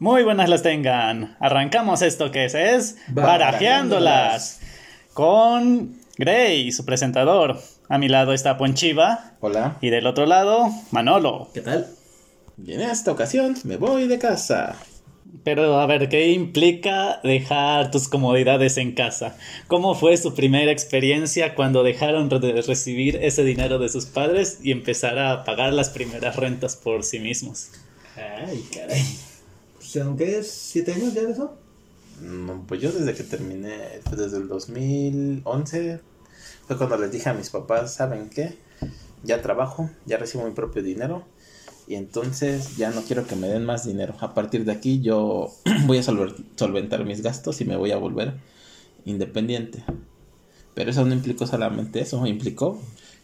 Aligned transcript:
Muy 0.00 0.22
buenas 0.22 0.48
las 0.48 0.62
tengan. 0.62 1.36
Arrancamos 1.40 2.02
esto 2.02 2.30
que 2.30 2.44
es, 2.44 2.54
es 2.54 2.98
Barajeándolas. 3.08 4.60
Con 5.12 5.96
Gray, 6.16 6.70
su 6.70 6.84
presentador. 6.84 7.60
A 7.88 7.98
mi 7.98 8.06
lado 8.08 8.32
está 8.32 8.56
Ponchiva. 8.56 9.32
Hola. 9.40 9.76
Y 9.80 9.90
del 9.90 10.06
otro 10.06 10.24
lado, 10.26 10.68
Manolo. 10.92 11.50
¿Qué 11.52 11.62
tal? 11.62 11.88
Y 12.64 12.74
en 12.74 12.82
esta 12.82 13.10
ocasión 13.10 13.56
me 13.64 13.76
voy 13.76 14.06
de 14.06 14.20
casa. 14.20 14.76
Pero 15.42 15.80
a 15.80 15.86
ver, 15.86 16.08
¿qué 16.08 16.30
implica 16.30 17.18
dejar 17.24 17.90
tus 17.90 18.06
comodidades 18.06 18.76
en 18.76 18.92
casa? 18.92 19.36
¿Cómo 19.66 19.96
fue 19.96 20.16
su 20.16 20.32
primera 20.32 20.70
experiencia 20.70 21.56
cuando 21.56 21.82
dejaron 21.82 22.28
de 22.28 22.62
recibir 22.62 23.16
ese 23.16 23.42
dinero 23.42 23.80
de 23.80 23.88
sus 23.88 24.06
padres 24.06 24.60
y 24.62 24.70
empezar 24.70 25.18
a 25.18 25.42
pagar 25.42 25.72
las 25.72 25.90
primeras 25.90 26.36
rentas 26.36 26.76
por 26.76 27.02
sí 27.02 27.18
mismos? 27.18 27.72
Ay, 28.16 28.64
caray. 28.72 29.02
¿Son 29.88 30.18
qué 30.18 30.38
es? 30.38 30.50
¿Siete 30.50 30.92
años 30.92 31.14
ya 31.14 31.22
de 31.22 31.32
eso? 31.32 31.56
No, 32.20 32.62
pues 32.68 32.78
yo 32.82 32.92
desde 32.92 33.14
que 33.14 33.22
terminé, 33.22 34.00
pues 34.04 34.18
desde 34.18 34.36
el 34.36 34.46
2011, 34.46 36.00
fue 36.66 36.76
cuando 36.76 36.98
les 36.98 37.10
dije 37.10 37.30
a 37.30 37.32
mis 37.32 37.48
papás, 37.48 37.94
¿saben 37.94 38.28
qué? 38.28 38.58
Ya 39.24 39.40
trabajo, 39.40 39.88
ya 40.04 40.18
recibo 40.18 40.44
mi 40.44 40.50
propio 40.50 40.82
dinero 40.82 41.24
y 41.86 41.94
entonces 41.94 42.76
ya 42.76 42.90
no 42.90 43.00
quiero 43.00 43.26
que 43.26 43.34
me 43.34 43.48
den 43.48 43.64
más 43.64 43.86
dinero. 43.86 44.14
A 44.20 44.34
partir 44.34 44.66
de 44.66 44.72
aquí 44.72 45.00
yo 45.00 45.54
voy 45.86 45.96
a 45.96 46.02
solventar 46.02 47.06
mis 47.06 47.22
gastos 47.22 47.62
y 47.62 47.64
me 47.64 47.78
voy 47.78 47.92
a 47.92 47.96
volver 47.96 48.34
independiente. 49.06 49.82
Pero 50.74 50.90
eso 50.90 51.02
no 51.06 51.14
implicó 51.14 51.46
solamente 51.46 52.00
eso, 52.00 52.26
implicó 52.26 52.78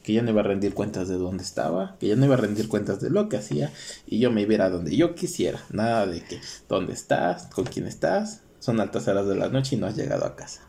que 0.04 0.12
yo 0.12 0.22
no 0.22 0.30
iba 0.30 0.42
a 0.42 0.44
rendir 0.44 0.74
cuentas 0.74 1.08
de 1.08 1.16
dónde 1.16 1.42
estaba, 1.42 1.96
que 1.98 2.06
yo 2.06 2.14
no 2.14 2.26
iba 2.26 2.34
a 2.34 2.38
rendir 2.38 2.68
cuentas 2.68 3.00
de 3.00 3.08
lo 3.08 3.30
que 3.30 3.38
hacía 3.38 3.72
y 4.06 4.18
yo 4.18 4.30
me 4.30 4.42
iba 4.42 4.64
a 4.64 4.70
donde 4.70 4.94
yo 4.94 5.14
quisiera. 5.14 5.64
Nada 5.72 6.06
de 6.06 6.20
que 6.20 6.38
dónde 6.68 6.92
estás, 6.92 7.46
con 7.46 7.64
quién 7.64 7.86
estás, 7.86 8.42
son 8.60 8.80
altas 8.80 9.08
horas 9.08 9.26
de 9.26 9.34
la 9.34 9.48
noche 9.48 9.76
y 9.76 9.78
no 9.78 9.86
has 9.86 9.96
llegado 9.96 10.26
a 10.26 10.36
casa. 10.36 10.60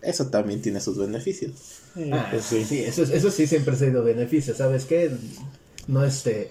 Eso 0.00 0.28
también 0.28 0.62
tiene 0.62 0.80
sus 0.80 0.96
beneficios. 0.96 1.80
Ah, 2.12 2.28
pues 2.30 2.44
sí, 2.44 2.64
sí 2.64 2.80
eso, 2.80 3.02
eso 3.02 3.30
sí 3.30 3.48
siempre 3.48 3.74
ha 3.74 3.78
sido 3.78 4.04
beneficio, 4.04 4.54
¿sabes 4.54 4.86
qué? 4.86 5.10
No 5.88 6.04
este... 6.04 6.50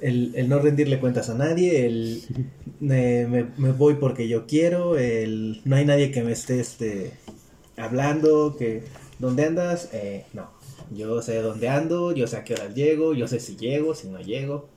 El, 0.00 0.32
el, 0.34 0.48
no 0.48 0.58
rendirle 0.58 1.00
cuentas 1.00 1.30
a 1.30 1.34
nadie, 1.34 1.86
el 1.86 2.22
me, 2.80 3.26
me, 3.56 3.72
voy 3.72 3.94
porque 3.94 4.28
yo 4.28 4.46
quiero, 4.46 4.98
el 4.98 5.62
no 5.64 5.76
hay 5.76 5.86
nadie 5.86 6.10
que 6.10 6.22
me 6.22 6.32
esté 6.32 6.60
este, 6.60 7.12
hablando, 7.76 8.56
que 8.58 8.82
¿dónde 9.18 9.44
andas? 9.44 9.88
Eh, 9.92 10.26
no, 10.34 10.50
yo 10.90 11.22
sé 11.22 11.40
dónde 11.40 11.68
ando, 11.68 12.12
yo 12.12 12.26
sé 12.26 12.36
a 12.36 12.44
qué 12.44 12.54
hora 12.54 12.68
llego, 12.68 13.14
yo 13.14 13.28
sé 13.28 13.40
si 13.40 13.56
llego, 13.56 13.94
si 13.94 14.08
no 14.08 14.20
llego. 14.20 14.68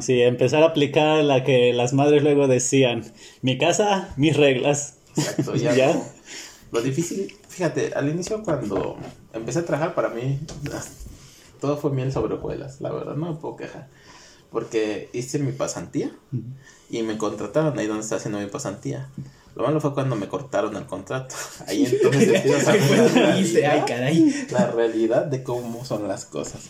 Sí, 0.00 0.22
empezar 0.22 0.62
a 0.62 0.66
aplicar 0.66 1.22
la 1.24 1.44
que 1.44 1.72
las 1.72 1.92
madres 1.92 2.22
luego 2.22 2.48
decían, 2.48 3.04
mi 3.42 3.58
casa, 3.58 4.12
mis 4.16 4.36
reglas. 4.36 4.98
Exacto, 5.16 5.54
ya. 5.56 6.00
Lo 6.70 6.80
difícil, 6.80 7.34
fíjate, 7.48 7.92
al 7.94 8.08
inicio 8.08 8.42
cuando 8.42 8.96
empecé 9.32 9.58
a 9.58 9.64
trabajar 9.66 9.94
para 9.94 10.08
mí, 10.08 10.38
todo 11.60 11.76
fue 11.76 11.90
miel 11.90 12.12
sobre 12.12 12.34
hojuelas, 12.34 12.80
la 12.80 12.90
verdad, 12.90 13.14
no 13.14 13.32
me 13.32 13.38
puedo 13.38 13.56
quejar. 13.56 13.88
Porque 14.50 15.08
hice 15.12 15.38
mi 15.38 15.52
pasantía 15.52 16.12
y 16.90 17.02
me 17.02 17.16
contrataron 17.18 17.78
ahí 17.78 17.86
donde 17.86 18.02
está 18.02 18.16
haciendo 18.16 18.38
mi 18.38 18.46
pasantía. 18.46 19.08
Lo 19.54 19.64
malo 19.64 19.80
fue 19.80 19.92
cuando 19.92 20.16
me 20.16 20.28
cortaron 20.28 20.76
el 20.76 20.86
contrato. 20.86 21.34
Ahí 21.66 21.84
entonces 22.02 22.42
Ay, 23.64 23.82
caray. 23.86 24.46
la 24.50 24.70
realidad 24.70 25.26
de 25.26 25.42
cómo 25.42 25.84
son 25.84 26.08
las 26.08 26.24
cosas. 26.24 26.68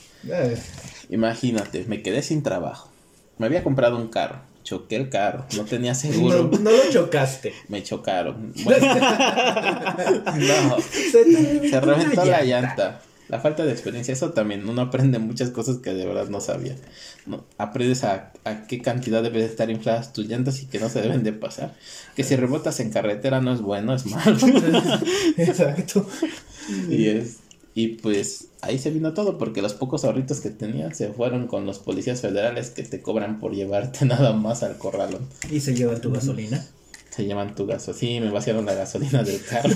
Imagínate, 1.08 1.84
me 1.86 2.03
quedé 2.03 2.22
sin 2.22 2.42
trabajo. 2.42 2.91
Me 3.38 3.47
había 3.47 3.62
comprado 3.64 3.97
un 3.97 4.08
carro. 4.08 4.41
Choqué 4.62 4.97
el 4.97 5.08
carro, 5.08 5.44
no 5.56 5.64
tenía 5.64 5.94
seguro. 5.94 6.48
No, 6.60 6.70
lo 6.70 6.91
chocaste. 6.91 7.53
Me 7.69 7.83
chocaron. 7.83 8.55
no, 8.55 8.72
se, 10.80 11.80
reventó 11.80 12.25
la 12.25 12.44
llanta. 12.44 13.00
La 13.33 13.41
falta 13.41 13.64
de 13.64 13.72
experiencia, 13.72 14.12
eso 14.12 14.32
también, 14.32 14.69
uno 14.69 14.82
aprende 14.82 15.19
muchas 15.19 15.48
cosas 15.48 15.78
que 15.78 15.94
de 15.94 16.04
verdad 16.04 16.28
no 16.28 16.38
sabía. 16.43 16.76
No, 17.25 17.43
aprendes 17.56 18.04
a, 18.04 18.31
a 18.44 18.66
qué 18.66 18.82
cantidad 18.82 19.22
deben 19.22 19.41
estar 19.41 19.70
infladas 19.70 20.12
tus 20.12 20.26
llantas 20.28 20.60
y 20.62 20.66
que 20.66 20.78
no 20.78 20.91
se 20.91 21.00
deben 21.00 21.22
de 21.22 21.32
pasar. 21.32 21.75
Que 22.15 22.25
si 22.25 22.37
rebotas 22.37 22.78
en 22.81 22.91
carretera 22.91 23.41
no 23.41 23.54
es 23.54 23.62
bueno, 23.62 23.94
es 23.94 24.04
malo. 24.04 24.37
Exacto. 25.38 26.06
Y 26.91 27.06
es, 27.06 27.38
y 27.75 27.88
pues 27.97 28.48
ahí 28.60 28.78
se 28.78 28.91
vino 28.91 29.15
todo 29.15 29.38
porque 29.38 29.62
los 29.62 29.72
pocos 29.72 30.04
ahorritos 30.04 30.41
que 30.41 30.50
tenía 30.50 30.92
se 30.92 31.09
fueron 31.09 31.47
con 31.47 31.65
los 31.65 31.78
policías 31.78 32.21
federales 32.21 32.69
que 32.69 32.82
te 32.82 33.00
cobran 33.00 33.41
por 33.41 33.54
llevarte 33.54 34.04
nada 34.04 34.34
más 34.34 34.62
al 34.62 34.76
corralón. 34.76 35.26
¿Y 35.50 35.60
se 35.60 35.75
llevan 35.75 36.03
tu 36.03 36.12
gasolina? 36.12 36.62
Se 37.15 37.27
llevan 37.27 37.55
tu 37.55 37.67
gasolina. 37.67 37.99
Sí, 37.99 38.21
me 38.21 38.31
vaciaron 38.31 38.65
la 38.65 38.73
gasolina 38.73 39.23
del 39.23 39.45
carro. 39.45 39.69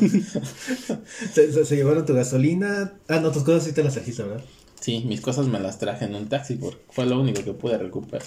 ¿Se, 1.34 1.76
llevaron 1.76 2.06
tu 2.06 2.14
gasolina. 2.14 2.94
Ah, 3.08 3.20
no, 3.20 3.30
tus 3.30 3.42
cosas 3.42 3.64
sí 3.64 3.72
te 3.72 3.84
las 3.84 3.92
trajiste, 3.92 4.22
¿verdad? 4.22 4.42
Sí, 4.80 5.04
mis 5.06 5.20
cosas 5.20 5.46
me 5.46 5.60
las 5.60 5.78
traje 5.78 6.06
en 6.06 6.14
un 6.14 6.30
taxi 6.30 6.54
porque 6.54 6.78
fue 6.88 7.04
lo 7.04 7.20
único 7.20 7.44
que 7.44 7.52
pude 7.52 7.76
recuperar. 7.76 8.26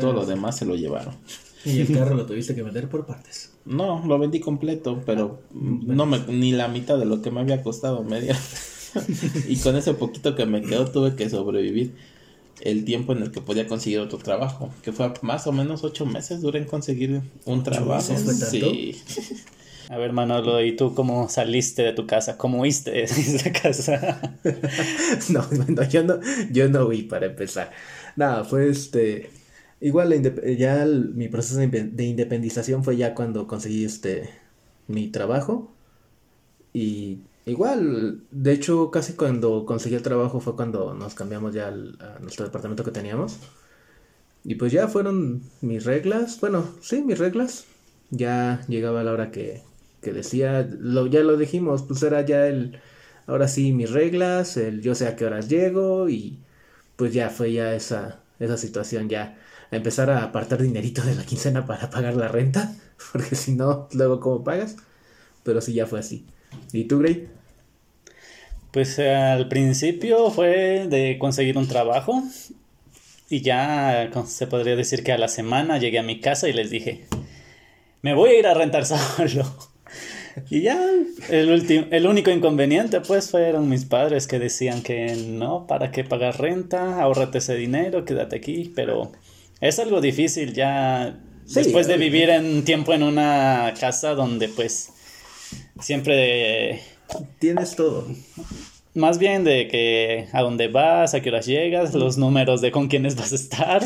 Todo 0.00 0.14
lo 0.14 0.22
ah. 0.22 0.26
demás 0.26 0.56
se 0.56 0.64
lo 0.64 0.74
llevaron. 0.74 1.14
¿Y 1.66 1.80
el 1.80 1.92
carro 1.92 2.14
lo 2.14 2.24
tuviste 2.24 2.54
que 2.54 2.62
vender 2.62 2.88
por 2.88 3.04
partes? 3.04 3.52
No, 3.66 4.02
lo 4.06 4.18
vendí 4.18 4.40
completo, 4.40 5.02
pero 5.04 5.42
ah, 5.50 5.54
no 5.54 6.06
me, 6.06 6.20
ni 6.28 6.52
la 6.52 6.68
mitad 6.68 6.96
de 6.96 7.04
lo 7.04 7.20
que 7.20 7.30
me 7.30 7.40
había 7.40 7.62
costado 7.62 8.04
media. 8.04 8.38
y 9.48 9.56
con 9.56 9.76
ese 9.76 9.92
poquito 9.92 10.34
que 10.34 10.46
me 10.46 10.62
quedó 10.62 10.90
tuve 10.90 11.14
que 11.14 11.28
sobrevivir 11.28 11.94
el 12.60 12.84
tiempo 12.84 13.12
en 13.12 13.22
el 13.22 13.30
que 13.30 13.40
podía 13.40 13.66
conseguir 13.66 14.00
otro 14.00 14.18
trabajo, 14.18 14.70
que 14.82 14.92
fue 14.92 15.12
más 15.22 15.46
o 15.46 15.52
menos 15.52 15.84
ocho 15.84 16.06
meses 16.06 16.40
duré 16.40 16.60
en 16.60 16.64
conseguir 16.64 17.22
un 17.44 17.62
trabajo. 17.62 18.14
Sí. 18.50 19.00
A 19.88 19.98
ver, 19.98 20.12
Manolo, 20.12 20.60
¿y 20.64 20.74
tú 20.74 20.94
cómo 20.94 21.28
saliste 21.28 21.82
de 21.82 21.92
tu 21.92 22.06
casa? 22.06 22.36
¿Cómo 22.36 22.60
huiste 22.60 22.90
de 22.90 23.02
esa 23.04 23.52
casa? 23.52 24.32
no, 25.28 25.48
yo 25.88 26.02
no, 26.02 26.18
yo 26.50 26.68
no 26.68 26.86
huí 26.86 27.02
para 27.02 27.26
empezar. 27.26 27.70
Nada, 28.16 28.44
fue 28.44 28.68
este. 28.68 29.30
Igual 29.80 30.22
ya 30.56 30.86
mi 30.86 31.28
proceso 31.28 31.60
de 31.60 32.04
independización 32.04 32.82
fue 32.82 32.96
ya 32.96 33.14
cuando 33.14 33.46
conseguí 33.46 33.84
este 33.84 34.30
mi 34.88 35.08
trabajo. 35.08 35.72
Y 36.72 37.20
Igual, 37.46 38.26
de 38.30 38.52
hecho, 38.52 38.90
casi 38.90 39.14
cuando 39.14 39.64
conseguí 39.64 39.94
el 39.94 40.02
trabajo 40.02 40.40
fue 40.40 40.54
cuando 40.56 40.92
nos 40.94 41.14
cambiamos 41.14 41.54
ya 41.54 41.68
al, 41.68 41.96
a 42.00 42.18
nuestro 42.18 42.44
departamento 42.44 42.84
que 42.84 42.90
teníamos. 42.90 43.38
Y 44.44 44.54
pues 44.56 44.72
ya 44.72 44.88
fueron 44.88 45.42
mis 45.60 45.84
reglas, 45.84 46.40
bueno, 46.40 46.64
sí, 46.80 47.02
mis 47.02 47.18
reglas. 47.18 47.66
Ya 48.10 48.64
llegaba 48.68 49.02
la 49.02 49.12
hora 49.12 49.30
que, 49.32 49.62
que 50.00 50.12
decía, 50.12 50.68
lo, 50.78 51.06
ya 51.06 51.20
lo 51.20 51.36
dijimos, 51.36 51.82
pues 51.82 52.02
era 52.04 52.20
ya 52.24 52.46
el, 52.46 52.80
ahora 53.26 53.48
sí, 53.48 53.72
mis 53.72 53.90
reglas, 53.90 54.56
el 54.56 54.82
yo 54.82 54.94
sé 54.94 55.08
a 55.08 55.16
qué 55.16 55.24
horas 55.26 55.48
llego 55.48 56.08
y 56.08 56.38
pues 56.96 57.12
ya 57.14 57.30
fue 57.30 57.52
ya 57.52 57.74
esa, 57.74 58.22
esa 58.40 58.56
situación, 58.58 59.08
ya 59.08 59.38
empezar 59.72 60.10
a 60.10 60.22
apartar 60.24 60.62
dinerito 60.62 61.02
de 61.02 61.14
la 61.16 61.26
quincena 61.26 61.66
para 61.66 61.90
pagar 61.90 62.14
la 62.16 62.28
renta, 62.28 62.76
porque 63.12 63.34
si 63.36 63.54
no, 63.56 63.88
luego 63.92 64.20
cómo 64.20 64.44
pagas. 64.44 64.76
Pero 65.44 65.60
sí, 65.60 65.74
ya 65.74 65.86
fue 65.86 66.00
así. 66.00 66.26
¿Y 66.72 66.84
tú, 66.86 66.98
Gray? 67.00 67.28
Pues 68.76 68.98
al 68.98 69.48
principio 69.48 70.30
fue 70.30 70.86
de 70.86 71.16
conseguir 71.18 71.56
un 71.56 71.66
trabajo 71.66 72.22
y 73.30 73.40
ya 73.40 74.10
se 74.26 74.46
podría 74.46 74.76
decir 74.76 75.02
que 75.02 75.12
a 75.12 75.16
la 75.16 75.28
semana 75.28 75.78
llegué 75.78 75.98
a 75.98 76.02
mi 76.02 76.20
casa 76.20 76.46
y 76.46 76.52
les 76.52 76.68
dije, 76.68 77.06
me 78.02 78.12
voy 78.12 78.32
a 78.32 78.38
ir 78.38 78.46
a 78.46 78.52
rentar 78.52 78.84
solo. 79.16 79.46
Y 80.50 80.60
ya 80.60 80.78
el, 81.30 81.88
el 81.90 82.06
único 82.06 82.30
inconveniente 82.30 83.00
pues 83.00 83.30
fueron 83.30 83.66
mis 83.70 83.86
padres 83.86 84.26
que 84.26 84.38
decían 84.38 84.82
que 84.82 85.06
no, 85.26 85.66
¿para 85.66 85.90
qué 85.90 86.04
pagar 86.04 86.38
renta? 86.38 87.00
Ahórrate 87.00 87.38
ese 87.38 87.54
dinero, 87.54 88.04
quédate 88.04 88.36
aquí, 88.36 88.74
pero 88.76 89.10
es 89.62 89.78
algo 89.78 90.02
difícil 90.02 90.52
ya 90.52 91.18
después 91.46 91.86
de 91.86 91.96
vivir 91.96 92.28
en 92.28 92.62
tiempo 92.62 92.92
en 92.92 93.04
una 93.04 93.72
casa 93.80 94.12
donde 94.12 94.50
pues 94.50 94.92
siempre 95.80 96.82
Tienes 97.38 97.76
todo. 97.76 98.06
Más 98.94 99.18
bien 99.18 99.44
de 99.44 99.68
que 99.68 100.28
a 100.32 100.40
dónde 100.40 100.68
vas, 100.68 101.12
a 101.12 101.20
qué 101.20 101.28
horas 101.28 101.44
llegas, 101.44 101.92
los 101.94 102.16
números 102.16 102.62
de 102.62 102.72
con 102.72 102.88
quiénes 102.88 103.14
vas 103.14 103.32
a 103.32 103.34
estar. 103.34 103.82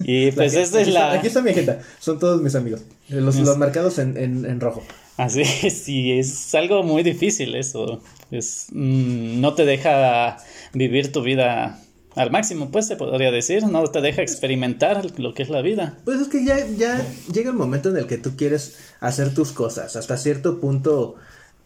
Y 0.00 0.30
pues 0.32 0.54
esa 0.54 0.80
es 0.80 0.88
la... 0.88 1.12
aquí 1.12 1.28
está 1.28 1.42
mi 1.42 1.50
agenda, 1.50 1.80
son 2.00 2.18
todos 2.18 2.42
mis 2.42 2.54
amigos. 2.56 2.80
Los, 3.08 3.36
los 3.36 3.56
marcados 3.56 3.98
en, 3.98 4.16
en, 4.16 4.60
rojo. 4.60 4.82
Así 5.16 5.42
es, 5.42 5.82
sí, 5.84 6.12
es 6.12 6.54
algo 6.54 6.82
muy 6.82 7.04
difícil 7.04 7.54
eso. 7.54 8.02
Es, 8.32 8.66
mm, 8.72 9.40
no 9.40 9.54
te 9.54 9.64
deja 9.64 10.38
vivir 10.74 11.12
tu 11.12 11.22
vida 11.22 11.80
al 12.16 12.32
máximo, 12.32 12.70
pues 12.70 12.88
se 12.88 12.96
podría 12.96 13.30
decir, 13.30 13.64
no 13.64 13.86
te 13.86 14.00
deja 14.00 14.22
experimentar 14.22 15.18
lo 15.20 15.34
que 15.34 15.44
es 15.44 15.50
la 15.50 15.62
vida. 15.62 15.98
Pues 16.04 16.20
es 16.20 16.28
que 16.28 16.44
ya, 16.44 16.66
ya 16.76 17.06
llega 17.32 17.50
el 17.50 17.56
momento 17.56 17.90
en 17.90 17.96
el 17.96 18.06
que 18.06 18.18
tú 18.18 18.36
quieres 18.36 18.76
hacer 18.98 19.32
tus 19.34 19.52
cosas, 19.52 19.94
hasta 19.94 20.16
cierto 20.16 20.60
punto 20.60 21.14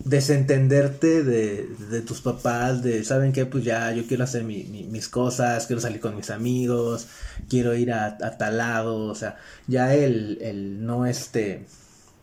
desentenderte 0.05 1.23
de, 1.23 1.69
de, 1.91 2.01
tus 2.01 2.21
papás, 2.21 2.83
de, 2.83 3.05
¿saben 3.05 3.33
qué? 3.33 3.47
Pues 3.47 3.65
ya 3.65 3.93
yo 3.93 4.07
quiero 4.07 4.25
hacer 4.25 4.45
mi, 4.45 4.65
mis 4.65 5.09
cosas, 5.09 5.67
quiero 5.67 5.81
salir 5.81 6.01
con 6.01 6.17
mis 6.17 6.31
amigos, 6.31 7.07
quiero 7.49 7.75
ir 7.75 7.93
a, 7.93 8.07
a 8.07 8.39
tal 8.39 8.59
lado, 8.59 9.07
o 9.07 9.15
sea, 9.15 9.37
ya 9.67 9.95
el, 9.95 10.39
el 10.41 10.85
no 10.85 11.07
este, 11.07 11.67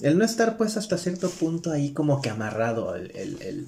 el 0.01 0.17
no 0.17 0.25
estar 0.25 0.57
pues 0.57 0.77
hasta 0.77 0.97
cierto 0.97 1.29
punto 1.29 1.71
ahí 1.71 1.91
como 1.91 2.21
que 2.21 2.29
amarrado, 2.29 2.95
el, 2.95 3.11
el, 3.11 3.67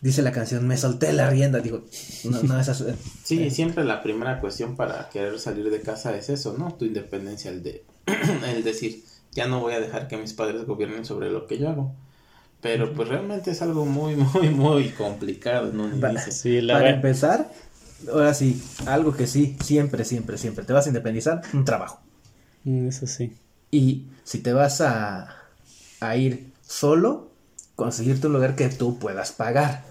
dice 0.00 0.22
la 0.22 0.32
canción, 0.32 0.66
me 0.66 0.76
solté 0.76 1.12
la 1.12 1.28
rienda, 1.28 1.60
digo, 1.60 1.84
no, 2.24 2.42
no, 2.42 2.60
eh, 2.60 2.64
Sí, 3.24 3.50
siempre 3.50 3.84
la 3.84 4.02
primera 4.02 4.40
cuestión 4.40 4.76
para 4.76 5.08
querer 5.10 5.38
salir 5.38 5.70
de 5.70 5.80
casa 5.82 6.16
es 6.16 6.30
eso, 6.30 6.56
¿no? 6.56 6.74
Tu 6.74 6.86
independencia, 6.86 7.50
el 7.50 7.62
de 7.62 7.84
el 8.46 8.64
decir, 8.64 9.04
ya 9.32 9.46
no 9.46 9.60
voy 9.60 9.74
a 9.74 9.80
dejar 9.80 10.08
que 10.08 10.16
mis 10.16 10.32
padres 10.32 10.64
gobiernen 10.64 11.04
sobre 11.04 11.30
lo 11.30 11.46
que 11.46 11.58
yo 11.58 11.68
hago. 11.68 11.94
Pero 12.60 12.92
pues 12.92 13.08
realmente 13.08 13.50
es 13.52 13.62
algo 13.62 13.86
muy, 13.86 14.16
muy, 14.34 14.48
muy 14.50 14.88
complicado 14.90 15.68
en 15.70 15.80
un 15.80 16.02
Va- 16.02 16.10
inicio. 16.10 16.32
Sí, 16.32 16.60
la 16.60 16.74
Para 16.74 16.86
ver- 16.86 16.94
empezar, 16.96 17.50
ahora 18.12 18.34
sí, 18.34 18.62
algo 18.86 19.14
que 19.16 19.26
sí, 19.26 19.56
siempre, 19.62 20.04
siempre, 20.04 20.36
siempre, 20.38 20.64
te 20.64 20.72
vas 20.72 20.86
a 20.86 20.90
independizar, 20.90 21.40
un 21.52 21.64
trabajo. 21.64 22.00
Mm, 22.64 22.88
Eso 22.88 23.06
sí. 23.06 23.32
Y 23.70 24.06
si 24.24 24.38
te 24.40 24.52
vas 24.52 24.80
a, 24.80 25.36
a 26.00 26.16
ir 26.16 26.52
solo, 26.66 27.30
conseguirte 27.76 28.26
un 28.26 28.34
lugar 28.34 28.56
que 28.56 28.68
tú 28.68 28.98
puedas 28.98 29.32
pagar. 29.32 29.84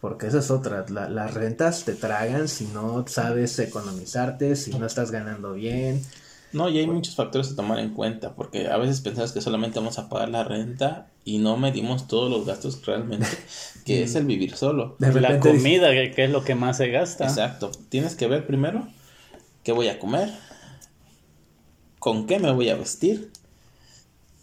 Porque 0.00 0.28
esa 0.28 0.38
es 0.38 0.50
otra, 0.50 0.86
la- 0.88 1.08
las 1.10 1.34
rentas 1.34 1.84
te 1.84 1.92
tragan 1.94 2.48
si 2.48 2.64
no 2.66 3.04
sabes 3.06 3.58
economizarte, 3.58 4.56
si 4.56 4.72
no 4.74 4.86
estás 4.86 5.10
ganando 5.10 5.52
bien. 5.52 6.02
No, 6.52 6.68
y 6.68 6.78
hay 6.78 6.86
muchos 6.86 7.14
factores 7.14 7.52
a 7.52 7.56
tomar 7.56 7.78
en 7.78 7.90
cuenta, 7.90 8.34
porque 8.34 8.68
a 8.68 8.76
veces 8.76 9.00
pensamos 9.00 9.32
que 9.32 9.40
solamente 9.40 9.78
vamos 9.78 9.98
a 9.98 10.08
pagar 10.08 10.30
la 10.30 10.42
renta 10.42 11.08
y 11.24 11.38
no 11.38 11.56
medimos 11.56 12.08
todos 12.08 12.30
los 12.30 12.44
gastos 12.44 12.84
realmente, 12.84 13.26
que 13.84 14.02
es 14.02 14.14
el 14.16 14.24
vivir 14.24 14.56
solo. 14.56 14.96
De 14.98 15.20
la 15.20 15.38
comida, 15.38 15.90
que 15.90 16.24
es 16.24 16.30
lo 16.30 16.42
que 16.42 16.54
más 16.54 16.78
se 16.78 16.90
gasta. 16.90 17.24
Exacto. 17.24 17.70
Tienes 17.88 18.16
que 18.16 18.26
ver 18.26 18.46
primero 18.46 18.88
qué 19.62 19.72
voy 19.72 19.88
a 19.88 19.98
comer, 19.98 20.30
con 21.98 22.26
qué 22.26 22.38
me 22.38 22.50
voy 22.50 22.68
a 22.70 22.76
vestir, 22.76 23.30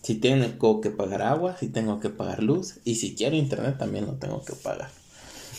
si 0.01 0.15
tengo 0.15 0.79
que 0.79 0.89
pagar 0.89 1.21
agua, 1.21 1.57
si 1.57 1.67
tengo 1.67 1.99
que 1.99 2.09
pagar 2.09 2.41
luz 2.41 2.79
y 2.85 2.95
si 2.95 3.15
quiero 3.15 3.35
internet 3.35 3.77
también 3.77 4.05
lo 4.05 4.13
tengo 4.13 4.45
que 4.45 4.53
pagar. 4.53 4.89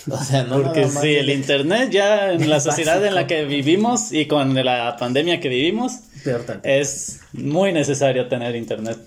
O 0.20 0.24
sea, 0.24 0.44
no 0.44 0.62
Porque 0.62 0.82
nada 0.82 0.92
más 0.92 1.02
sí, 1.02 1.14
el 1.14 1.30
internet 1.30 1.90
ya 1.90 2.32
en 2.32 2.48
la 2.48 2.60
sociedad 2.68 3.04
en 3.04 3.14
la 3.14 3.26
que 3.26 3.44
vivimos 3.44 4.12
y 4.12 4.26
con 4.26 4.54
la 4.54 4.96
pandemia 4.98 5.40
que 5.40 5.48
vivimos, 5.48 6.00
es 6.62 7.20
muy 7.32 7.72
necesario 7.72 8.28
tener 8.28 8.56
internet. 8.56 8.98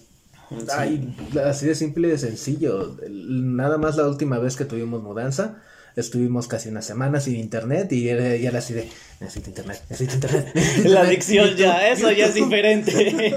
Ay, 0.70 1.16
así 1.46 1.66
de 1.66 1.76
simple 1.76 2.10
y 2.10 2.12
de 2.12 2.18
sencillo. 2.18 2.98
Nada 3.10 3.78
más 3.78 3.96
la 3.96 4.08
última 4.08 4.38
vez 4.38 4.58
que 4.58 4.66
tuvimos 4.66 5.02
mudanza, 5.02 5.62
estuvimos 5.96 6.48
casi 6.48 6.70
una 6.70 6.82
semana 6.82 7.20
sin 7.20 7.38
internet 7.38 7.92
y 7.94 8.10
era, 8.10 8.36
y 8.36 8.46
era 8.46 8.60
así 8.60 8.74
de, 8.74 8.90
necesito 9.20 9.50
internet, 9.50 9.82
necesito 9.90 10.16
internet. 10.16 10.52
necesito 10.56 10.90
La 10.90 10.90
internet, 10.90 11.08
adicción 11.08 11.56
ya, 11.56 11.90
YouTube, 11.90 11.94
eso 11.94 12.12
ya 12.12 12.26
es 12.26 12.34
diferente. 12.34 13.36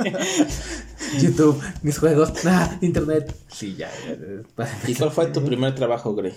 YouTube, 1.20 1.62
mis 1.82 1.98
juegos, 1.98 2.32
ah, 2.46 2.78
internet. 2.80 3.32
Sí, 3.48 3.76
ya. 3.76 3.90
ya, 4.08 4.16
ya. 4.16 4.78
¿Y 4.88 4.94
cuál 4.94 5.10
fue 5.12 5.26
tu 5.26 5.44
primer 5.44 5.74
trabajo, 5.74 6.14
Grey? 6.14 6.32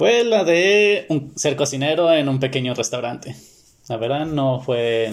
Fue 0.00 0.24
la 0.24 0.44
de 0.44 1.04
un- 1.10 1.30
ser 1.36 1.56
cocinero 1.56 2.10
en 2.10 2.26
un 2.30 2.40
pequeño 2.40 2.72
restaurante. 2.72 3.36
La 3.86 3.98
verdad 3.98 4.24
no 4.24 4.60
fue 4.60 5.10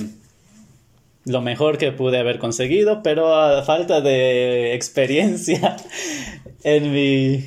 lo 1.25 1.41
mejor 1.41 1.77
que 1.77 1.91
pude 1.91 2.17
haber 2.19 2.39
conseguido, 2.39 3.03
pero 3.03 3.35
a 3.35 3.63
falta 3.63 3.99
de 3.99 4.73
experiencia 4.75 5.75
en 6.63 6.93
mi 6.93 7.43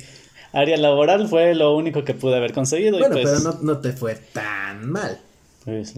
área 0.53 0.77
laboral 0.77 1.27
fue 1.27 1.55
lo 1.55 1.75
único 1.75 2.03
que 2.03 2.13
pude 2.13 2.35
haber 2.35 2.53
conseguido. 2.53 2.97
y 2.97 2.99
Bueno, 2.99 3.15
pues, 3.15 3.27
pero 3.27 3.39
no, 3.53 3.59
no 3.63 3.79
te 3.79 3.91
fue 3.93 4.19
tan 4.33 4.87
mal. 4.91 5.17
pues, 5.65 5.95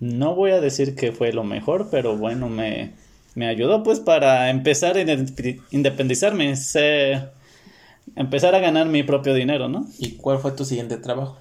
no 0.00 0.34
voy 0.34 0.50
a 0.50 0.60
decir 0.60 0.96
que 0.96 1.12
fue 1.12 1.32
lo 1.32 1.44
mejor, 1.44 1.90
pero 1.92 2.16
bueno, 2.16 2.48
me, 2.48 2.90
me 3.36 3.46
ayudó 3.46 3.84
pues 3.84 4.00
para 4.00 4.50
empezar 4.50 4.96
a 4.96 5.02
inde- 5.02 5.60
independizarme, 5.70 6.56
sé- 6.56 7.22
empezar 8.16 8.54
a 8.54 8.58
ganar 8.58 8.86
mi 8.86 9.02
propio 9.02 9.34
dinero, 9.34 9.68
¿no? 9.68 9.86
¿Y 9.98 10.12
cuál 10.12 10.38
fue 10.38 10.52
tu 10.52 10.64
siguiente 10.64 10.96
trabajo? 10.96 11.38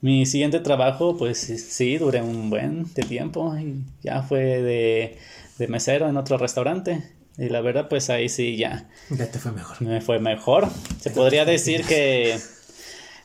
Mi 0.00 0.26
siguiente 0.26 0.60
trabajo, 0.60 1.16
pues 1.16 1.38
sí, 1.38 1.96
duré 1.98 2.20
un 2.22 2.50
buen 2.50 2.92
de 2.94 3.02
tiempo 3.04 3.56
y 3.56 3.82
ya 4.02 4.22
fue 4.22 4.40
de, 4.62 5.18
de 5.58 5.68
mesero 5.68 6.08
en 6.08 6.16
otro 6.16 6.36
restaurante. 6.38 7.02
Y 7.38 7.48
la 7.48 7.60
verdad, 7.62 7.88
pues 7.88 8.10
ahí 8.10 8.28
sí 8.28 8.56
ya 8.56 8.88
Ya 9.10 9.30
te 9.30 9.38
fue 9.38 9.50
mejor. 9.52 9.80
me 9.82 10.00
fue 10.00 10.18
mejor. 10.20 10.68
Se 11.00 11.10
podría 11.10 11.44
decir 11.44 11.84
que 11.84 12.36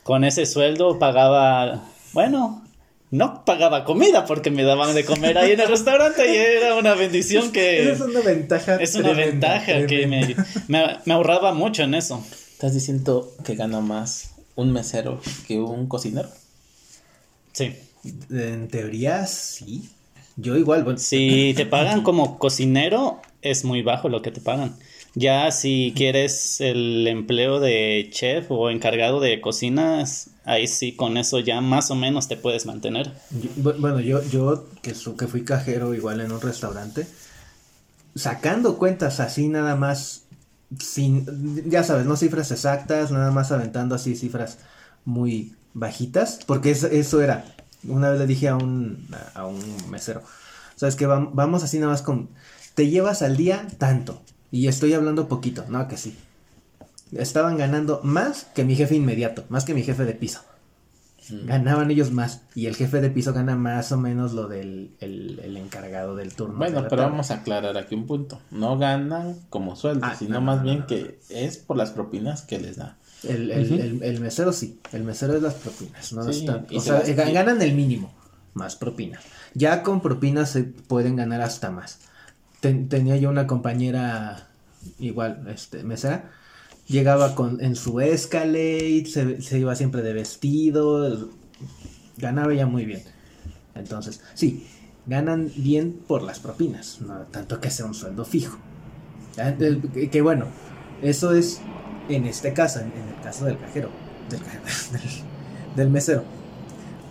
con 0.04 0.24
ese 0.24 0.46
sueldo 0.46 0.98
pagaba, 1.00 1.84
bueno, 2.14 2.64
no 3.12 3.44
pagaba 3.46 3.84
comida 3.84 4.26
porque 4.26 4.50
me 4.50 4.64
daban 4.64 4.96
de 4.96 5.04
comer 5.06 5.38
ahí 5.38 5.52
en 5.52 5.60
el 5.60 5.68
restaurante 5.68 6.32
y 6.34 6.38
era 6.38 6.76
una 6.76 6.96
bendición 6.96 7.52
que 7.52 7.92
es 7.92 8.00
una 8.00 8.22
ventaja. 8.22 8.78
es 8.78 8.96
una 8.96 9.12
tremenda, 9.14 9.60
ventaja 9.60 9.86
que 9.86 10.08
me, 10.08 10.36
me, 10.70 10.98
me 11.06 11.14
ahorraba 11.14 11.54
mucho 11.54 11.84
en 11.84 11.94
eso. 11.94 12.26
¿Estás 12.60 12.74
diciendo 12.74 13.32
que 13.46 13.56
gana 13.56 13.80
más 13.80 14.32
un 14.58 14.74
mesero 14.74 15.22
que 15.48 15.58
un 15.60 15.88
cocinero? 15.88 16.28
Sí. 17.54 17.74
En 18.30 18.68
teoría, 18.68 19.26
sí. 19.28 19.90
Yo 20.36 20.58
igual, 20.58 20.84
bueno, 20.84 21.00
Si 21.00 21.54
te 21.56 21.66
pagan 21.66 22.04
como 22.04 22.38
cocinero, 22.38 23.22
es 23.42 23.64
muy 23.64 23.82
bajo 23.82 24.10
lo 24.10 24.22
que 24.22 24.32
te 24.32 24.42
pagan. 24.42 24.76
Ya 25.16 25.50
si 25.52 25.94
quieres 25.96 26.60
el 26.60 27.08
empleo 27.08 27.62
de 27.62 28.10
chef 28.12 28.48
o 28.52 28.70
encargado 28.70 29.22
de 29.22 29.40
cocinas, 29.40 30.32
ahí 30.44 30.68
sí, 30.68 30.92
con 30.92 31.16
eso 31.16 31.40
ya 31.40 31.62
más 31.62 31.92
o 31.92 31.96
menos 31.96 32.28
te 32.28 32.36
puedes 32.36 32.66
mantener. 32.66 33.10
Yo- 33.42 33.74
bueno, 33.80 34.02
yo, 34.02 34.22
yo 34.30 34.68
que, 34.82 34.94
su- 34.96 35.16
que 35.16 35.28
fui 35.28 35.46
cajero 35.46 35.94
igual 35.94 36.20
en 36.20 36.34
un 36.34 36.42
restaurante, 36.42 37.08
sacando 38.16 38.78
cuentas 38.78 39.22
así 39.22 39.48
nada 39.48 39.78
más, 39.78 40.24
sin, 40.78 41.26
ya 41.70 41.84
sabes, 41.84 42.06
no 42.06 42.16
cifras 42.16 42.52
exactas, 42.52 43.12
nada 43.12 43.32
más 43.32 43.52
aventando 43.52 43.96
así 43.96 44.16
cifras 44.16 44.60
muy 45.06 45.56
bajitas, 45.74 46.40
porque 46.46 46.72
es- 46.72 46.84
eso 46.84 47.22
era, 47.22 47.46
una 47.84 48.10
vez 48.12 48.20
le 48.20 48.28
dije 48.28 48.48
a 48.50 48.56
un, 48.56 49.08
a 49.34 49.46
un 49.46 49.60
mesero, 49.90 50.22
sabes 50.76 50.96
que 50.96 51.06
vamos 51.08 51.64
así 51.64 51.80
nada 51.80 51.92
más 51.94 52.02
con, 52.02 52.30
te 52.76 52.90
llevas 52.90 53.22
al 53.22 53.38
día 53.38 53.68
tanto, 53.78 54.22
y 54.52 54.68
estoy 54.68 54.94
hablando 54.94 55.28
poquito, 55.28 55.66
no 55.70 55.88
que 55.88 55.98
sí. 55.98 56.18
Estaban 57.12 57.58
ganando 57.58 58.02
más 58.04 58.46
que 58.56 58.64
mi 58.64 58.76
jefe 58.76 58.96
inmediato, 58.96 59.46
más 59.50 59.66
que 59.66 59.74
mi 59.74 59.84
jefe 59.84 60.06
de 60.06 60.14
piso. 60.14 60.42
Ganaban 61.46 61.92
ellos 61.92 62.12
más. 62.12 62.42
Y 62.56 62.66
el 62.68 62.76
jefe 62.76 63.02
de 63.02 63.10
piso 63.10 63.34
gana 63.34 63.56
más 63.56 63.92
o 63.92 63.98
menos 63.98 64.34
lo 64.34 64.48
del 64.48 64.92
el, 65.00 65.40
el 65.44 65.58
encargado 65.58 66.16
del 66.16 66.34
turno. 66.34 66.58
Bueno, 66.58 66.86
pero 66.90 67.04
vamos 67.04 67.32
a 67.32 67.36
aclarar 67.36 67.78
aquí 67.78 67.96
un 67.96 68.06
punto. 68.08 68.40
No 68.52 68.78
ganan 68.78 69.36
como 69.50 69.76
sueldo, 69.76 70.06
Ah, 70.06 70.16
sino 70.16 70.36
no, 70.36 70.42
más 70.42 70.58
no, 70.58 70.64
bien 70.64 70.80
no, 70.80 70.88
que 70.88 71.20
es 71.30 71.58
por 71.58 71.78
las 71.78 71.92
propinas 71.92 72.42
que 72.42 72.60
les 72.60 72.78
da. 72.78 72.98
El, 73.24 73.52
el- 73.52 73.80
el- 73.80 74.04
el 74.04 74.20
mesero 74.22 74.54
sí. 74.54 74.80
El 74.94 75.04
mesero 75.04 75.36
es 75.36 75.42
las 75.42 75.56
propinas. 75.56 76.14
No 76.14 76.24
Sí, 76.32 76.40
está- 76.46 76.66
y 76.70 76.78
o 76.78 76.80
se 76.80 76.86
sea, 76.88 77.00
las- 77.00 77.10
ga- 77.10 77.34
ganan 77.34 77.62
el 77.62 77.74
mínimo. 77.74 78.12
Más 78.54 78.76
propinas. 78.76 79.24
Ya 79.54 79.84
con 79.84 80.02
propinas 80.02 80.50
se 80.52 80.64
pueden 80.64 81.16
ganar 81.16 81.42
hasta 81.42 81.70
más. 81.70 82.00
Ten- 82.62 82.90
tenía 82.90 83.16
yo 83.18 83.30
una 83.30 83.46
compañera 83.48 84.48
igual, 85.00 85.46
este, 85.54 85.84
mesera. 85.84 86.32
Llegaba 86.90 87.36
con, 87.36 87.62
en 87.64 87.76
su 87.76 88.00
Escalade, 88.02 89.06
se, 89.06 89.42
se 89.42 89.60
iba 89.60 89.76
siempre 89.76 90.02
de 90.02 90.14
vestido. 90.14 91.30
Ganaba 92.18 92.54
ya 92.54 92.66
muy 92.66 92.86
bien. 92.86 93.04
Entonces, 93.76 94.22
sí, 94.36 94.68
ganan 95.08 95.52
bien 95.56 95.94
por 96.08 96.24
las 96.24 96.40
propinas, 96.40 97.02
no 97.02 97.16
tanto 97.32 97.62
que 97.62 97.72
sea 97.72 97.86
un 97.86 97.94
sueldo 97.96 98.26
fijo. 98.26 98.58
Ya, 99.38 99.50
el- 99.50 99.82
que, 99.94 100.10
que 100.10 100.22
bueno, 100.22 100.48
eso 101.02 101.34
es 101.34 101.62
en 102.10 102.26
este 102.26 102.54
caso, 102.54 102.80
en, 102.80 102.88
en 102.88 103.10
el 103.16 103.22
caso 103.24 103.46
del 103.46 103.60
cajero, 103.60 103.90
del, 104.30 104.40
del- 104.92 105.76
del 105.76 105.90
mesero. 105.90 106.24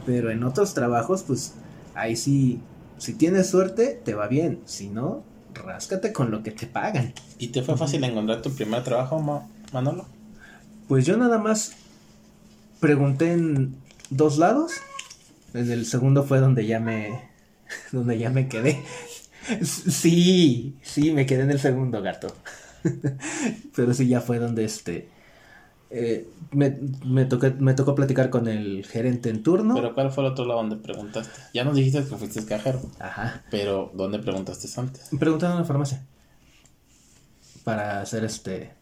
Pero 0.06 0.30
en 0.30 0.42
otros 0.44 0.74
trabajos, 0.74 1.22
pues 1.22 1.54
ahí 1.94 2.16
sí, 2.16 2.60
si 2.98 3.14
tienes 3.14 3.48
suerte, 3.48 4.00
te 4.04 4.14
va 4.14 4.28
bien. 4.28 4.60
Si 4.64 4.88
no, 4.88 5.22
ráscate 5.54 6.12
con 6.12 6.30
lo 6.30 6.42
que 6.42 6.50
te 6.50 6.66
pagan. 6.66 7.12
¿Y 7.38 7.48
te 7.48 7.62
fue 7.62 7.76
fácil 7.76 8.02
encontrar 8.04 8.42
tu 8.42 8.50
primer 8.54 8.82
trabajo, 8.84 9.20
Manolo? 9.72 10.06
Pues 10.88 11.04
yo 11.06 11.16
nada 11.16 11.38
más 11.38 11.72
pregunté 12.80 13.32
en 13.32 13.76
dos 14.10 14.38
lados. 14.38 14.72
En 15.54 15.70
el 15.70 15.86
segundo 15.86 16.24
fue 16.24 16.40
donde 16.40 16.66
ya 16.66 16.80
me. 16.80 17.30
donde 17.92 18.18
ya 18.18 18.30
me 18.30 18.48
quedé. 18.48 18.82
Sí, 19.62 20.78
sí, 20.82 21.12
me 21.12 21.26
quedé 21.26 21.42
en 21.42 21.50
el 21.50 21.60
segundo 21.60 22.02
gato. 22.02 22.34
Pero 23.76 23.94
sí, 23.94 24.08
ya 24.08 24.20
fue 24.20 24.38
donde 24.38 24.64
este. 24.64 25.08
eh, 25.90 26.28
me, 26.52 26.78
me, 27.04 27.24
tocó, 27.24 27.46
me 27.58 27.74
tocó 27.74 27.94
platicar 27.94 28.30
con 28.30 28.48
el 28.48 28.84
gerente 28.86 29.30
en 29.30 29.42
turno. 29.42 29.74
Pero 29.74 29.94
¿cuál 29.94 30.10
fue 30.12 30.24
el 30.24 30.32
otro 30.32 30.44
lado 30.44 30.60
donde 30.60 30.76
preguntaste? 30.76 31.40
Ya 31.54 31.64
nos 31.64 31.76
dijiste 31.76 32.00
que 32.04 32.16
fuiste 32.16 32.44
cajero, 32.46 32.82
Ajá. 32.98 33.42
pero 33.50 33.90
¿dónde 33.94 34.18
preguntaste 34.18 34.68
antes? 34.80 35.08
Preguntando 35.18 35.56
en 35.56 35.62
la 35.62 35.66
farmacia. 35.66 36.06
Para 37.64 38.00
hacer 38.00 38.24
este. 38.24 38.77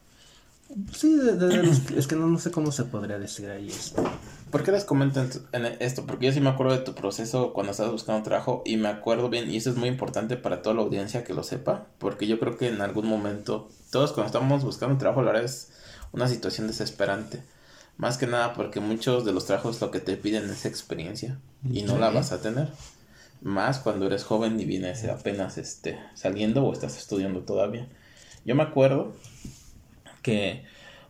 Sí, 0.93 1.17
de- 1.17 1.37
de- 1.37 1.47
de 1.49 1.63
los- 1.63 1.91
es 1.93 2.07
que 2.07 2.17
no, 2.17 2.27
no 2.27 2.39
sé 2.39 2.51
cómo 2.51 2.73
se 2.73 2.85
podría 2.85 3.19
decir 3.19 3.49
ahí. 3.51 3.69
este, 3.69 4.03
¿Por 4.51 4.63
qué 4.63 4.73
les 4.73 4.85
comento 4.85 5.25
en 5.53 5.67
esto? 5.81 6.07
Porque 6.07 6.27
yo 6.27 6.33
sí 6.33 6.41
me 6.41 6.49
acuerdo 6.51 6.73
de 6.73 6.83
tu 6.83 6.95
proceso 6.95 7.53
cuando 7.53 7.73
estabas 7.73 7.93
buscando 7.93 8.23
trabajo 8.23 8.63
y 8.65 8.77
me 8.77 8.89
acuerdo 8.89 9.29
bien, 9.29 9.51
y 9.51 9.57
eso 9.57 9.71
es 9.71 9.77
muy 9.77 9.89
importante 9.89 10.37
para 10.37 10.63
toda 10.63 10.75
la 10.77 10.83
audiencia 10.83 11.25
que 11.25 11.35
lo 11.35 11.43
sepa, 11.43 11.87
porque 11.99 12.27
yo 12.27 12.39
creo 12.41 12.57
que 12.57 12.69
en 12.69 12.81
algún 12.81 13.07
momento, 13.07 13.69
todos 13.91 14.13
cuando 14.13 14.27
estamos 14.27 14.65
buscando 14.65 14.99
trabajo, 14.99 15.23
la 15.23 15.33
verdad 15.33 15.45
es 15.45 15.73
una 16.13 16.29
situación 16.29 16.67
desesperante. 16.67 17.43
Más 17.97 18.19
que 18.19 18.27
nada 18.27 18.53
porque 18.55 18.81
muchos 18.81 19.25
de 19.25 19.33
los 19.33 19.47
trabajos 19.47 19.81
lo 19.81 19.91
que 19.91 20.01
te 20.01 20.17
piden 20.17 20.49
es 20.51 20.65
experiencia 20.67 21.39
y 21.73 21.83
no 21.83 21.99
la 21.99 22.11
vas 22.11 22.33
a 22.33 22.41
tener. 22.43 22.69
Más 23.41 23.79
cuando 23.79 24.07
eres 24.07 24.25
joven 24.25 24.59
y 24.61 24.65
vienes 24.65 25.05
apenas 25.05 25.59
este, 25.59 25.99
saliendo 26.15 26.65
o 26.65 26.73
estás 26.73 26.97
estudiando 26.99 27.41
todavía. 27.41 27.89
Yo 28.45 28.55
me 28.55 28.63
acuerdo 28.63 29.15
que 30.27 30.65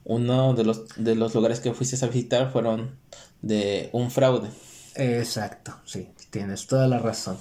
uno 0.04 0.52
de 0.52 0.62
los, 0.62 0.88
de 0.98 1.14
los 1.14 1.34
lugares 1.34 1.60
que 1.60 1.72
fuiste 1.72 2.04
a 2.04 2.08
visitar 2.08 2.52
fueron 2.52 2.98
de 3.40 3.88
un 3.92 4.10
fraude. 4.10 4.50
Exacto, 4.94 5.74
sí, 5.86 6.08
tienes 6.28 6.66
toda 6.66 6.86
la 6.86 6.98
razón. 6.98 7.38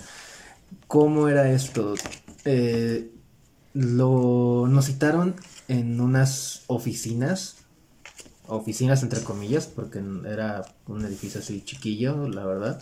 ¿Cómo 0.88 1.27
era 1.27 1.51
esto? 1.51 1.96
Eh, 2.46 3.12
lo, 3.74 4.67
nos 4.70 4.86
citaron 4.86 5.36
en 5.67 6.00
unas 6.00 6.63
oficinas, 6.67 7.58
oficinas 8.48 9.03
entre 9.03 9.22
comillas, 9.22 9.67
porque 9.67 10.01
era 10.25 10.65
un 10.88 11.03
edificio 11.03 11.41
así 11.41 11.62
chiquillo, 11.62 12.29
la 12.29 12.46
verdad. 12.46 12.82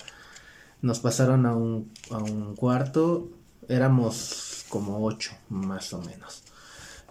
Nos 0.84 1.00
pasaron 1.00 1.48
a 1.48 1.56
un, 1.56 1.92
a 2.12 2.18
un 2.18 2.56
cuarto, 2.56 3.32
éramos 3.68 4.66
como 4.70 5.04
ocho, 5.04 5.32
más 5.50 5.94
o 5.94 6.02
menos 6.02 6.44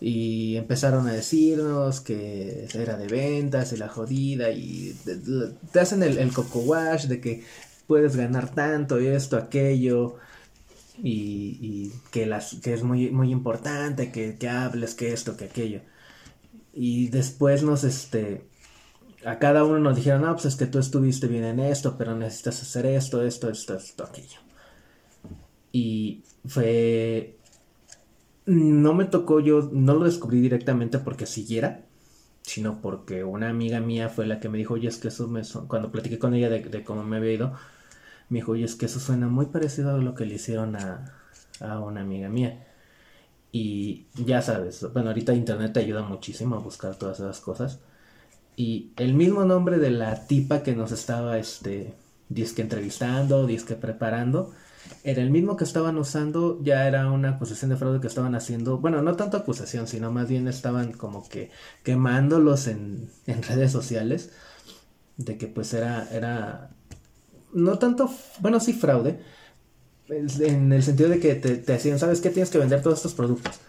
y 0.01 0.57
empezaron 0.57 1.07
a 1.07 1.13
decirnos 1.13 2.01
que 2.01 2.67
era 2.75 2.97
de 2.97 3.07
ventas 3.07 3.73
y 3.73 3.77
la 3.77 3.89
jodida 3.89 4.51
y 4.51 4.97
te 5.73 5.81
hacen 5.81 6.03
el, 6.03 6.19
el 6.19 6.33
coco 6.33 6.59
wash 6.61 7.07
de 7.07 7.21
que 7.21 7.45
puedes 7.87 8.17
ganar 8.17 8.55
tanto 8.55 9.01
y 9.01 9.07
esto, 9.07 9.37
aquello 9.37 10.17
y, 11.03 11.91
que, 12.11 12.27
las, 12.27 12.55
que 12.57 12.75
es 12.75 12.83
muy, 12.83 13.11
muy 13.11 13.31
importante 13.31 14.13
que, 14.13 14.37
que, 14.39 14.49
hables, 14.49 14.95
que 14.95 15.13
esto, 15.13 15.37
que 15.37 15.47
aquello. 15.47 15.81
Y 16.73 17.09
después 17.09 17.63
nos, 17.63 17.85
este, 17.85 18.47
a 19.25 19.39
cada 19.39 19.65
uno 19.65 19.79
nos 19.79 19.97
dijeron, 19.97 20.23
no, 20.23 20.33
pues 20.33 20.47
es 20.47 20.57
que 20.57 20.67
tú 20.67 20.79
estuviste 20.79 21.27
bien 21.27 21.45
en 21.45 21.61
esto, 21.61 21.97
pero 21.99 22.17
necesitas 22.17 22.63
hacer 22.63 22.87
esto, 22.87 23.23
esto, 23.23 23.51
esto, 23.51 23.77
esto, 23.77 24.05
aquello. 24.05 24.39
Y 25.73 26.23
fue 26.47 27.37
no 28.47 28.95
me 28.95 29.05
tocó, 29.05 29.41
yo 29.41 29.71
no 29.73 29.95
lo 29.95 30.05
descubrí 30.05 30.41
directamente 30.41 30.99
porque 30.99 31.27
siguiera, 31.27 31.85
sino 32.43 32.81
porque 32.81 33.25
una 33.25 33.49
amiga 33.49 33.81
mía 33.81 34.09
fue 34.09 34.27
la 34.27 34.41
que 34.41 34.49
me 34.49 34.59
dijo, 34.59 34.75
oye, 34.75 34.89
es 34.89 34.99
que 34.99 35.09
eso 35.09 35.29
me 35.29 35.43
cuando 35.69 35.93
platiqué 35.93 36.19
con 36.19 36.35
ella 36.35 36.51
de, 36.51 36.85
cómo 36.85 37.05
me 37.05 37.19
había 37.19 37.33
ido, 37.33 37.55
me 38.29 38.39
dijo, 38.41 38.53
oye, 38.53 38.65
es 38.65 38.75
que 38.77 38.87
eso 38.87 39.01
suena 39.01 39.29
muy 39.29 39.47
parecido 39.47 39.95
a 39.95 39.99
lo 39.99 40.15
que 40.15 40.27
le 40.27 40.35
hicieron 40.37 40.77
a, 40.77 41.15
a 41.61 41.81
una 41.81 42.03
amiga 42.03 42.29
mía. 42.29 42.67
Y 43.53 44.07
ya 44.15 44.43
sabes, 44.43 44.87
bueno, 44.93 45.11
ahorita 45.11 45.35
internet 45.35 45.75
te 45.75 45.81
ayuda 45.81 46.03
muchísimo 46.03 46.57
a 46.57 46.59
buscar 46.61 46.97
todas 46.97 47.21
esas 47.21 47.41
cosas. 47.41 47.81
Y 48.57 48.93
el 48.97 49.15
mismo 49.15 49.45
nombre 49.45 49.79
de 49.79 49.91
la 49.91 50.27
tipa 50.27 50.63
que 50.63 50.75
nos 50.77 50.93
estaba, 50.93 51.39
este, 51.39 51.95
disque 52.29 52.63
entrevistando, 52.63 53.47
disque 53.47 53.75
preparando, 53.75 54.53
era 55.05 55.23
el 55.23 55.31
mismo 55.31 55.57
que 55.57 55.65
estaban 55.65 55.99
usando, 55.99 56.61
ya 56.63 56.87
era 56.87 57.11
una 57.11 57.31
acusación 57.31 57.71
de 57.71 57.77
fraude 57.77 58.01
que 58.01 58.07
estaban 58.07 58.35
haciendo, 58.35 58.79
bueno, 58.79 59.03
no 59.03 59.17
tanto 59.17 59.37
acusación, 59.37 59.89
sino 59.89 60.13
más 60.13 60.29
bien 60.29 60.47
estaban 60.49 60.93
como 60.93 61.29
que 61.29 61.51
quemándolos 61.83 62.69
en, 62.69 63.11
en 63.27 63.43
redes 63.43 63.73
sociales, 63.73 64.31
de 65.17 65.39
que 65.39 65.47
pues 65.47 65.75
era, 65.75 66.09
era, 66.13 66.71
no 67.53 67.79
tanto, 67.79 68.11
bueno, 68.41 68.61
sí 68.61 68.73
fraude, 68.73 69.21
en 70.09 70.73
el 70.73 70.83
sentido 70.83 71.09
de 71.09 71.21
que 71.21 71.35
te, 71.35 71.57
decían, 71.59 71.99
¿sabes 71.99 72.21
qué? 72.21 72.31
Tienes 72.31 72.51
que 72.51 72.59
vender 72.59 72.83
todos 72.83 72.99
estos 72.99 73.15
productos 73.15 73.61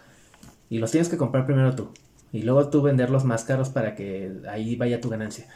y 0.68 0.78
los 0.78 0.90
tienes 0.90 1.08
que 1.08 1.16
comprar 1.16 1.46
primero 1.46 1.74
tú 1.74 1.90
y 2.32 2.42
luego 2.42 2.68
tú 2.68 2.82
venderlos 2.82 3.24
más 3.24 3.44
caros 3.44 3.68
para 3.70 3.94
que 3.94 4.40
ahí 4.48 4.76
vaya 4.76 5.00
tu 5.00 5.08
ganancia. 5.08 5.46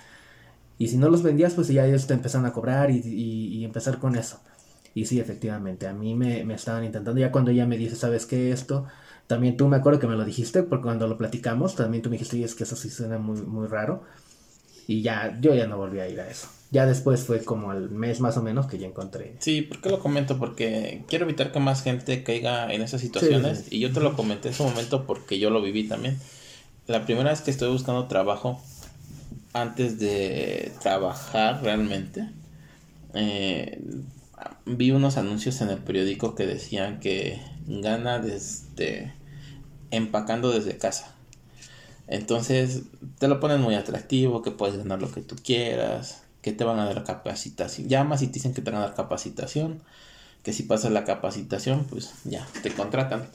Y 0.79 0.89
si 0.89 0.97
no 0.97 1.09
los 1.09 1.25
vendías, 1.25 1.55
pues 1.55 1.69
ya 1.69 1.85
ellos 1.87 2.07
te 2.07 2.15
empezaron 2.15 2.47
a 2.47 2.53
cobrar 2.53 2.91
y, 2.91 3.01
y 3.01 3.65
empezar 3.65 3.99
con 3.99 4.15
eso. 4.15 4.41
Y 4.95 5.07
sí, 5.07 5.21
efectivamente, 5.21 5.87
a 5.87 5.93
mí 5.93 6.15
me, 6.15 6.43
estaban 6.55 6.85
intentando, 6.85 7.21
ya 7.21 7.31
cuando 7.31 7.51
ella 7.51 7.67
me 7.67 7.77
dice, 7.77 7.97
¿sabes 7.97 8.27
qué? 8.27 8.51
Esto, 8.51 8.87
también 9.27 9.57
tú 9.57 9.69
me 9.69 9.77
acuerdo 9.77 10.01
que 10.01 10.07
me 10.07 10.17
lo 10.17 10.25
dijiste, 10.25 10.63
porque 10.63 10.85
cuando 10.85 11.07
lo 11.07 11.17
platicamos, 11.17 11.77
también 11.77 12.03
tú 12.03 12.11
me 12.11 12.15
dijiste, 12.15 12.39
y 12.39 12.45
es 12.45 12.55
que 12.55 12.65
eso 12.65 12.77
sí 12.77 12.91
suena 12.91 13.19
muy, 13.19 13.43
muy 13.43 13.67
raro. 13.67 14.03
Y 14.87 15.03
ya, 15.03 15.39
yo 15.41 15.55
ya 15.55 15.67
no 15.67 15.77
volví 15.77 16.01
a 16.01 16.09
ir 16.09 16.19
a 16.19 16.29
eso. 16.29 16.49
Ya 16.71 16.87
después 16.87 17.23
fue 17.23 17.45
como 17.45 17.71
al 17.71 17.91
mes 17.91 18.21
más 18.21 18.37
o 18.37 18.43
menos 18.43 18.67
que 18.67 18.79
ya 18.79 18.87
encontré. 18.87 19.37
Sí, 19.39 19.63
¿por 19.63 19.81
qué 19.81 19.91
lo 19.91 20.01
comento? 20.01 20.39
Porque 20.39 21.05
quiero 21.09 21.25
evitar 21.25 21.53
que 21.53 21.61
más 21.61 21.83
gente 21.83 22.23
caiga 22.23 22.73
en 22.73 22.83
esas 22.83 23.01
situaciones. 23.01 23.67
Y 23.71 23.81
yo 23.81 23.93
te 23.93 24.01
lo 24.01 24.15
comenté 24.17 24.49
en 24.49 24.55
ese 24.55 24.63
momento 24.63 25.07
porque 25.07 25.39
yo 25.39 25.51
lo 25.51 25.63
viví 25.63 25.89
también. 25.89 26.19
La 26.87 27.05
primera 27.05 27.31
vez 27.31 27.43
que 27.43 27.51
estoy 27.51 27.71
buscando 27.71 28.07
trabajo, 28.07 28.63
antes 29.53 29.99
de 29.99 30.73
trabajar 30.81 31.63
realmente, 31.63 32.29
eh, 33.15 33.81
vi 34.67 34.91
unos 34.91 35.17
anuncios 35.17 35.61
en 35.61 35.71
el 35.71 35.79
periódico 35.79 36.35
que 36.35 36.47
decían 36.47 37.01
que 37.01 37.41
gana 37.67 38.19
desde 38.19 39.15
empacando 39.91 40.51
desde 40.51 40.77
casa. 40.77 41.15
Entonces 42.07 42.83
te 43.19 43.29
lo 43.29 43.41
ponen 43.41 43.61
muy 43.61 43.75
atractivo, 43.75 44.43
que 44.43 44.51
puedes 44.51 44.77
ganar 44.77 45.01
lo 45.01 45.13
que 45.13 45.21
tú 45.21 45.37
quieras, 45.43 46.23
que 46.43 46.53
te 46.53 46.65
van 46.65 46.79
a 46.79 46.87
dar 46.87 47.05
capacitación. 47.05 47.89
Llamas 47.89 48.23
y 48.23 48.29
te 48.29 48.35
dicen 48.35 48.55
que 48.55 48.63
te 48.63 48.71
van 48.71 48.81
a 48.81 48.87
dar 48.87 48.95
capacitación, 48.95 49.83
que 50.43 50.53
si 50.53 50.63
pasas 50.63 50.93
la 50.93 51.05
capacitación, 51.05 51.85
pues 51.85 52.13
ya, 52.25 52.47
te 52.63 52.71
contratan. 52.73 53.27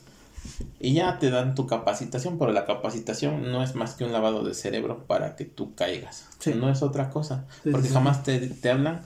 Y 0.79 0.93
ya 0.93 1.19
te 1.19 1.29
dan 1.29 1.55
tu 1.55 1.67
capacitación, 1.67 2.37
pero 2.37 2.51
la 2.51 2.65
capacitación 2.65 3.51
no 3.51 3.63
es 3.63 3.75
más 3.75 3.93
que 3.93 4.03
un 4.03 4.11
lavado 4.11 4.43
de 4.43 4.53
cerebro 4.53 5.05
para 5.05 5.35
que 5.35 5.45
tú 5.45 5.73
caigas. 5.75 6.25
No 6.55 6.69
es 6.69 6.81
otra 6.81 7.09
cosa. 7.09 7.45
porque 7.71 7.87
jamás 7.87 8.23
te, 8.23 8.39
te 8.39 8.69
hablan 8.69 9.03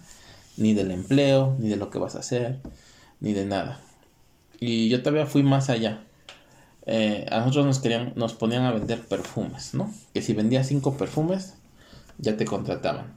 ni 0.58 0.74
del 0.74 0.92
empleo, 0.92 1.56
ni 1.60 1.70
de 1.70 1.78
lo 1.78 1.90
que 1.90 2.00
vas 2.00 2.16
a 2.16 2.20
hacer, 2.20 2.60
ni 3.20 3.34
de 3.34 3.46
nada. 3.46 3.80
Y 4.60 4.90
yo 4.90 5.02
todavía 5.02 5.26
fui 5.26 5.44
más 5.44 5.70
allá. 5.70 6.04
Eh, 6.86 7.26
a 7.32 7.40
nosotros 7.40 7.66
nos 7.66 7.80
querían, 7.80 8.14
nos 8.16 8.34
ponían 8.34 8.64
a 8.64 8.72
vender 8.72 9.02
perfumes, 9.02 9.74
¿no? 9.74 9.94
Que 10.14 10.22
si 10.22 10.34
vendías 10.34 10.68
cinco 10.68 10.98
perfumes, 10.98 11.56
ya 12.18 12.38
te 12.38 12.46
contrataban. 12.46 13.14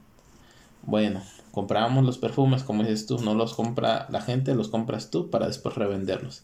Bueno, 0.83 1.21
comprábamos 1.51 2.05
los 2.05 2.17
perfumes, 2.17 2.63
como 2.63 2.83
dices 2.83 3.05
tú, 3.05 3.19
no 3.19 3.33
los 3.33 3.53
compra 3.53 4.07
la 4.09 4.21
gente, 4.21 4.55
los 4.55 4.69
compras 4.69 5.09
tú 5.09 5.29
para 5.29 5.47
después 5.47 5.75
revenderlos. 5.75 6.43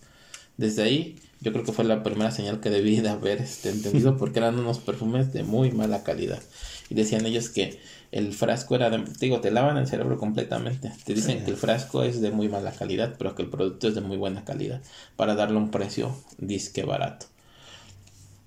Desde 0.58 0.84
ahí, 0.84 1.20
yo 1.42 1.52
creo 1.52 1.64
que 1.64 1.72
fue 1.72 1.86
la 1.86 2.02
primera 2.02 2.32
señal 2.32 2.60
que 2.60 2.70
debí 2.70 3.00
de 3.00 3.10
haber 3.10 3.42
este, 3.42 3.70
entendido 3.70 4.18
porque 4.20 4.40
eran 4.40 4.58
unos 4.58 4.80
perfumes 4.80 5.34
de 5.34 5.44
muy 5.44 5.72
mala 5.72 6.04
calidad. 6.04 6.42
Y 6.90 6.96
decían 6.96 7.26
ellos 7.26 7.50
que 7.50 7.80
el 8.12 8.34
frasco 8.34 8.76
era 8.76 8.90
de, 8.90 9.04
digo, 9.20 9.42
te 9.42 9.52
lavan 9.52 9.78
el 9.78 9.88
cerebro 9.88 10.18
completamente. 10.18 10.92
Te 11.04 11.14
dicen 11.14 11.44
que 11.44 11.52
el 11.52 11.58
frasco 11.58 12.04
es 12.04 12.22
de 12.22 12.32
muy 12.32 12.50
mala 12.50 12.72
calidad, 12.72 13.16
pero 13.18 13.36
que 13.36 13.44
el 13.44 13.50
producto 13.50 13.88
es 13.88 13.96
de 13.96 14.02
muy 14.02 14.18
buena 14.18 14.46
calidad 14.46 14.82
para 15.16 15.36
darle 15.36 15.58
un 15.58 15.72
precio 15.72 16.16
disque 16.38 16.84
barato. 16.84 17.28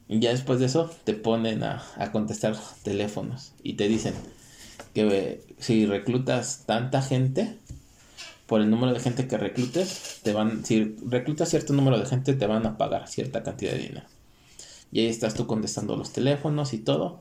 Y 0.09 0.19
ya 0.19 0.31
después 0.31 0.59
de 0.59 0.67
eso 0.67 0.91
te 1.05 1.15
ponen 1.15 1.63
a, 1.63 1.85
a 1.97 2.11
contestar 2.11 2.57
teléfonos 2.83 3.53
y 3.63 3.75
te 3.75 3.87
dicen 3.87 4.15
que 4.95 5.43
si 5.59 5.87
reclutas 5.87 6.65
tanta 6.67 7.01
gente, 7.01 7.59
por 8.51 8.61
el 8.61 8.69
número 8.69 8.93
de 8.93 8.99
gente 8.99 9.29
que 9.29 9.39
reclutes, 9.39 10.19
te 10.25 10.33
van, 10.33 10.65
si 10.65 10.97
reclutas 11.07 11.51
cierto 11.51 11.73
número 11.73 12.01
de 12.01 12.07
gente, 12.07 12.35
te 12.35 12.47
van 12.49 12.67
a 12.67 12.77
pagar 12.77 13.07
cierta 13.07 13.45
cantidad 13.45 13.71
de 13.71 13.79
dinero. 13.79 14.07
Y 14.91 14.99
ahí 14.99 15.07
estás 15.07 15.35
tú 15.35 15.47
contestando 15.47 15.97
los 15.97 16.13
teléfonos 16.13 16.73
y 16.73 16.79
todo. 16.79 17.17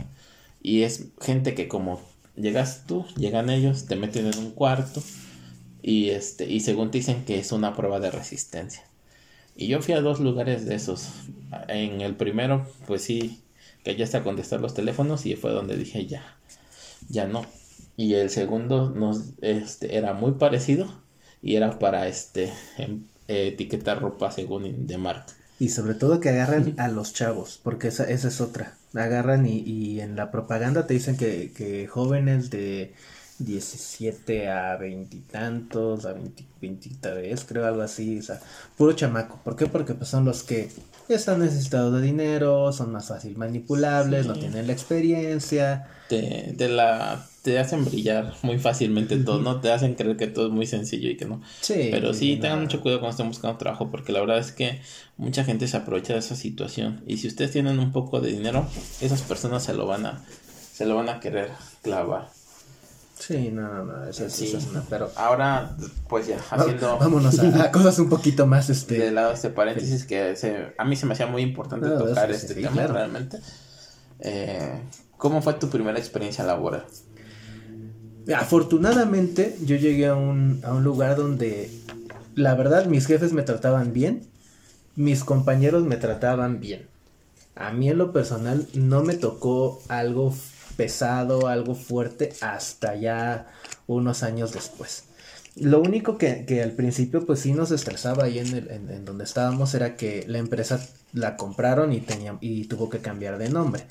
Y 0.63 0.81
es 0.81 1.09
gente 1.21 1.53
que 1.53 1.67
como 1.67 2.01
llegas 2.39 2.85
tú, 2.87 3.05
llegan 3.17 3.49
ellos, 3.49 3.85
te 3.85 3.95
meten 3.95 4.27
en 4.27 4.37
un 4.37 4.51
cuarto 4.51 5.01
y 5.81 6.09
este 6.09 6.49
y 6.49 6.59
según 6.61 6.91
te 6.91 6.99
dicen 6.99 7.25
que 7.25 7.39
es 7.39 7.51
una 7.51 7.75
prueba 7.75 7.99
de 7.99 8.11
resistencia. 8.11 8.83
Y 9.55 9.67
yo 9.67 9.81
fui 9.81 9.93
a 9.93 10.01
dos 10.01 10.19
lugares 10.19 10.65
de 10.65 10.75
esos. 10.75 11.09
En 11.67 12.01
el 12.01 12.15
primero, 12.15 12.65
pues 12.87 13.03
sí, 13.03 13.41
que 13.83 13.95
ya 13.95 14.05
está 14.05 14.23
contestar 14.23 14.61
los 14.61 14.73
teléfonos 14.73 15.25
y 15.25 15.35
fue 15.35 15.51
donde 15.51 15.75
dije 15.77 16.05
ya, 16.05 16.37
ya 17.09 17.27
no. 17.27 17.45
Y 17.97 18.13
el 18.13 18.29
segundo 18.29 18.89
nos 18.91 19.33
este 19.41 19.97
era 19.97 20.13
muy 20.13 20.33
parecido 20.33 20.87
y 21.41 21.55
era 21.55 21.79
para 21.79 22.07
este 22.07 22.53
em, 22.77 23.05
etiquetar 23.27 24.01
ropa 24.01 24.31
según 24.31 24.87
de 24.87 24.97
marca. 24.97 25.33
Y 25.59 25.69
sobre 25.69 25.93
todo 25.93 26.19
que 26.19 26.29
agarran 26.29 26.73
a 26.79 26.87
los 26.87 27.13
chavos, 27.13 27.59
porque 27.63 27.89
esa, 27.89 28.05
esa 28.09 28.29
es 28.29 28.41
otra. 28.41 28.77
Agarran 28.95 29.45
y, 29.45 29.59
y 29.59 30.01
en 30.01 30.15
la 30.15 30.31
propaganda 30.31 30.87
te 30.87 30.95
dicen 30.95 31.17
que, 31.17 31.51
que 31.53 31.87
jóvenes 31.87 32.49
de 32.49 32.93
17 33.39 34.49
a 34.49 34.75
veintitantos, 34.77 36.05
a 36.05 36.13
20, 36.13 36.45
23, 36.61 37.45
creo 37.45 37.65
algo 37.65 37.81
así, 37.81 38.19
o 38.19 38.23
sea, 38.23 38.39
puro 38.77 38.93
chamaco. 38.93 39.39
¿Por 39.43 39.55
qué? 39.55 39.67
Porque 39.67 39.93
pues 39.93 40.09
son 40.09 40.25
los 40.25 40.43
que 40.43 40.69
están 41.07 41.39
necesitados 41.39 41.93
de 41.93 42.01
dinero, 42.01 42.71
son 42.71 42.91
más 42.91 43.07
fácil 43.07 43.37
manipulables, 43.37 44.27
no 44.27 44.33
tienen 44.33 44.67
la 44.67 44.73
experiencia. 44.73 45.87
Te, 46.09 46.53
te, 46.57 46.69
la, 46.69 47.25
te 47.41 47.59
hacen 47.59 47.85
brillar 47.85 48.33
muy 48.41 48.59
fácilmente 48.59 49.17
todo, 49.17 49.39
¿no? 49.39 49.61
Te 49.61 49.71
hacen 49.71 49.95
creer 49.95 50.17
que 50.17 50.27
todo 50.27 50.47
es 50.47 50.51
muy 50.51 50.65
sencillo 50.65 51.09
y 51.09 51.17
que 51.17 51.25
no. 51.25 51.41
Sí. 51.61 51.89
Pero 51.91 52.13
sí, 52.13 52.35
no. 52.35 52.41
tengan 52.41 52.61
mucho 52.61 52.81
cuidado 52.81 52.99
cuando 52.99 53.11
estén 53.11 53.27
buscando 53.27 53.57
trabajo, 53.57 53.89
porque 53.89 54.11
la 54.11 54.19
verdad 54.19 54.39
es 54.39 54.51
que 54.51 54.81
mucha 55.17 55.43
gente 55.43 55.67
se 55.67 55.77
aprovecha 55.77 56.13
de 56.13 56.19
esa 56.19 56.35
situación. 56.35 57.03
Y 57.07 57.17
si 57.17 57.27
ustedes 57.27 57.51
tienen 57.51 57.79
un 57.79 57.91
poco 57.91 58.19
de 58.19 58.31
dinero, 58.31 58.67
esas 59.01 59.21
personas 59.21 59.63
se 59.63 59.73
lo 59.73 59.85
van 59.85 60.05
a, 60.05 60.25
se 60.73 60.85
lo 60.85 60.95
van 60.95 61.09
a 61.09 61.19
querer 61.19 61.49
clavar. 61.81 62.38
Sí, 63.19 63.49
no, 63.51 63.67
no, 63.73 63.83
no, 63.83 64.05
eso, 64.05 64.29
Sí. 64.29 64.47
eso 64.47 64.57
es 64.59 64.67
una, 64.67 64.81
pero... 64.89 65.11
Ahora, 65.17 65.75
pues 66.07 66.27
ya, 66.27 66.37
haciendo 66.49 66.97
Vámonos 66.97 67.37
a, 67.39 67.63
a 67.65 67.71
cosas 67.71 67.99
un 67.99 68.07
poquito 68.09 68.47
más, 68.47 68.69
este... 68.69 68.97
de 68.97 69.11
lado 69.11 69.33
este 69.33 69.49
paréntesis 69.49 70.05
que 70.05 70.35
se- 70.37 70.73
a 70.77 70.85
mí 70.85 70.95
se 70.95 71.05
me 71.05 71.13
hacía 71.13 71.27
muy 71.27 71.41
importante 71.41 71.87
No, 71.89 71.97
tocar 71.97 72.31
eso 72.31 72.39
este 72.39 72.53
sí, 72.55 72.61
tema 72.61 72.71
claro. 72.71 72.93
realmente. 72.93 73.39
Eh, 74.21 74.81
¿Cómo 75.17 75.41
fue 75.41 75.53
tu 75.55 75.69
primera 75.69 75.99
experiencia 75.99 76.45
laboral? 76.45 76.85
Afortunadamente 78.35 79.57
yo 79.65 79.75
llegué 79.75 80.07
a 80.07 80.15
un, 80.15 80.61
a 80.63 80.73
un 80.73 80.83
lugar 80.83 81.15
donde 81.17 81.71
la 82.35 82.53
verdad 82.55 82.85
mis 82.85 83.05
jefes 83.07 83.33
me 83.33 83.41
trataban 83.43 83.91
bien, 83.91 84.27
mis 84.95 85.23
compañeros 85.23 85.83
me 85.83 85.97
trataban 85.97 86.59
bien. 86.59 86.87
A 87.55 87.71
mí 87.71 87.89
en 87.89 87.97
lo 87.97 88.13
personal 88.13 88.67
no 88.73 89.03
me 89.03 89.15
tocó 89.15 89.81
algo 89.89 90.33
pesado, 90.79 91.47
algo 91.47 91.75
fuerte 91.75 92.31
hasta 92.39 92.95
ya 92.95 93.47
unos 93.85 94.23
años 94.23 94.53
después. 94.53 95.03
Lo 95.57 95.81
único 95.81 96.17
que, 96.17 96.45
que 96.45 96.63
al 96.63 96.71
principio 96.71 97.25
pues 97.25 97.41
sí 97.41 97.51
nos 97.51 97.71
estresaba 97.71 98.23
ahí 98.23 98.39
en, 98.39 98.47
el- 98.55 98.71
en- 98.71 99.03
donde 99.03 99.25
estábamos 99.25 99.73
era 99.73 99.97
que 99.97 100.23
la 100.25 100.37
empresa 100.37 100.79
la 101.11 101.35
compraron 101.35 101.91
y, 101.91 101.99
tenía, 101.99 102.37
y 102.39 102.63
tuvo 102.65 102.89
que 102.89 102.99
cambiar 102.99 103.37
de 103.37 103.49
nombre. 103.49 103.83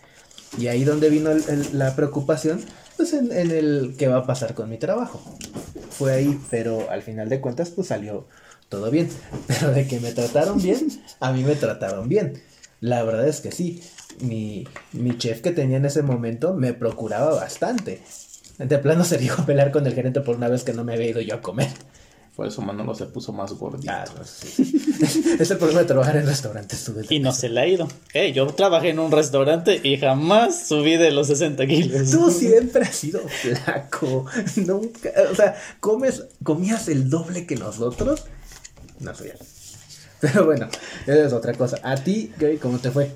Y 0.57 0.68
ahí 0.68 0.85
donde 0.85 1.11
vino 1.11 1.28
la 1.75 1.95
preocupación, 1.95 2.64
pues 2.97 3.12
en 3.12 3.30
el 3.50 3.97
qué 3.99 4.09
va 4.09 4.18
a 4.18 4.26
pasar 4.26 4.54
con 4.54 4.71
mi 4.71 4.78
trabajo. 4.78 5.21
Fue 5.90 6.14
ahí, 6.14 6.40
pero 6.50 6.88
al 6.90 7.02
final 7.02 7.28
de 7.28 7.42
cuentas 7.42 7.68
pues 7.71 7.88
salió 7.88 8.26
todo 8.71 8.90
bien. 8.90 9.11
Pero 9.47 9.73
de 9.73 9.87
que 9.87 10.00
me 10.00 10.12
trataron 10.12 10.61
bien, 10.62 10.88
a 11.21 11.33
mí 11.33 11.42
me 11.42 11.54
trataron 11.57 12.09
bien. 12.09 12.42
La 12.80 13.02
verdad 13.02 13.26
es 13.28 13.40
que 13.40 13.50
sí. 13.52 13.83
Mi, 14.20 14.66
mi 14.92 15.16
chef 15.18 15.40
que 15.40 15.50
tenía 15.50 15.76
en 15.76 15.84
ese 15.84 16.02
momento 16.02 16.54
me 16.54 16.72
procuraba 16.75 17.34
bastante. 17.34 18.02
De 18.58 18.78
plano 18.78 19.04
se 19.04 19.18
dijo 19.18 19.42
a 19.42 19.46
pelear 19.46 19.70
con 19.70 19.87
el 19.87 19.94
gerente 19.94 20.20
por 20.20 20.37
una 20.37 20.48
vez 20.48 20.64
que 20.64 20.72
no 20.72 20.84
me 20.84 20.94
había 20.94 21.08
ido 21.10 21.20
yo 21.20 21.37
a 21.37 21.40
comer. 21.40 21.68
Por 22.38 22.46
eso 22.46 22.62
Manolo 22.62 22.94
se 22.94 23.06
puso 23.06 23.32
más 23.32 23.52
gordito. 23.52 23.92
Ah, 23.92 24.04
pues 24.14 24.28
sí. 24.28 24.80
es 25.40 25.50
el 25.50 25.58
problema 25.58 25.80
de 25.80 25.87
trabajar 25.87 26.18
en 26.18 26.25
restaurantes. 26.25 26.84
tú, 26.84 26.94
Y 27.08 27.18
no 27.18 27.32
se 27.32 27.48
le 27.48 27.60
ha 27.60 27.66
ido. 27.66 27.88
Eh, 28.14 28.32
yo 28.32 28.46
trabajé 28.46 28.90
en 28.90 29.00
un 29.00 29.10
restaurante 29.10 29.80
y 29.82 29.96
jamás 29.96 30.68
subí 30.68 30.96
de 30.96 31.10
los 31.10 31.26
60 31.26 31.66
kilos. 31.66 32.12
Tú 32.12 32.30
siempre 32.30 32.84
has 32.84 32.94
sido 32.94 33.22
flaco. 33.26 34.25
Nunca, 34.56 35.10
o 35.32 35.34
sea, 35.34 35.56
comes, 35.80 36.26
comías 36.44 36.87
el 36.87 37.10
doble 37.10 37.44
que 37.44 37.56
nosotros. 37.56 38.26
No 39.00 39.12
soy 39.16 39.32
Pero 40.20 40.44
bueno, 40.44 40.68
esa 41.08 41.26
es 41.26 41.32
otra 41.32 41.54
cosa. 41.54 41.80
A 41.82 41.96
ti, 41.96 42.32
Gary, 42.38 42.58
¿cómo 42.58 42.78
te 42.78 42.92
fue? 42.92 43.10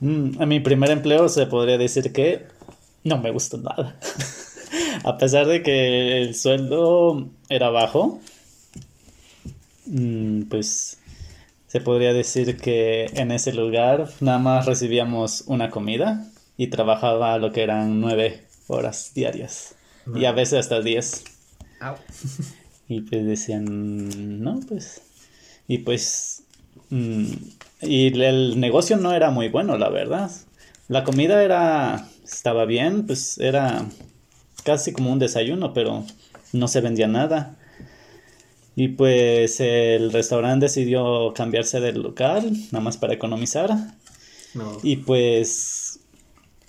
Mm, 0.00 0.40
a 0.40 0.46
mi 0.46 0.60
primer 0.60 0.90
empleo 0.90 1.28
se 1.28 1.46
podría 1.46 1.78
decir 1.78 2.12
que 2.12 2.46
no 3.04 3.18
me 3.18 3.30
gustó 3.30 3.58
nada. 3.58 3.96
A 5.04 5.18
pesar 5.18 5.46
de 5.46 5.62
que 5.62 6.22
el 6.22 6.34
sueldo 6.34 7.28
era 7.48 7.70
bajo, 7.70 8.20
mm, 9.86 10.42
pues 10.42 10.98
se 11.68 11.80
podría 11.80 12.12
decir 12.12 12.56
que 12.56 13.06
en 13.14 13.30
ese 13.30 13.52
lugar 13.52 14.08
nada 14.20 14.38
más 14.38 14.66
recibíamos 14.66 15.44
una 15.46 15.70
comida 15.70 16.26
y 16.56 16.68
trabajaba 16.68 17.38
lo 17.38 17.52
que 17.52 17.62
eran 17.62 18.00
nueve 18.00 18.44
horas 18.66 19.12
diarias 19.14 19.76
y 20.14 20.24
a 20.24 20.32
veces 20.32 20.60
hasta 20.60 20.80
diez. 20.80 21.24
Au. 21.80 21.96
Y 22.88 23.00
pues 23.00 23.26
decían, 23.26 24.42
no, 24.44 24.60
pues. 24.60 25.02
Y 25.66 25.78
pues. 25.78 26.44
mm, 26.90 27.24
y 27.82 28.06
el- 28.20 28.58
negocio 28.60 28.96
no 28.96 29.12
era 29.12 29.30
muy 29.30 29.48
bueno, 29.48 29.76
la 29.78 29.88
verdad. 29.88 30.30
La 30.88 31.04
comida 31.04 31.42
era. 31.42 32.08
Estaba 32.24 32.64
bien, 32.64 33.06
pues 33.06 33.38
era 33.38 33.86
casi 34.64 34.92
como 34.92 35.12
un 35.12 35.18
desayuno, 35.20 35.72
pero 35.72 36.04
no 36.52 36.68
se 36.68 36.80
vendía 36.80 37.06
nada. 37.06 37.56
Y 38.74 38.88
pues 38.88 39.60
el 39.60 40.12
restaurante 40.12 40.66
decidió 40.66 41.32
cambiarse 41.34 41.80
del 41.80 42.02
local, 42.02 42.52
nada 42.72 42.80
más 42.84 42.96
para 42.96 43.14
economizar. 43.14 43.70
No. 44.54 44.78
Y 44.82 44.96
pues 44.96 45.85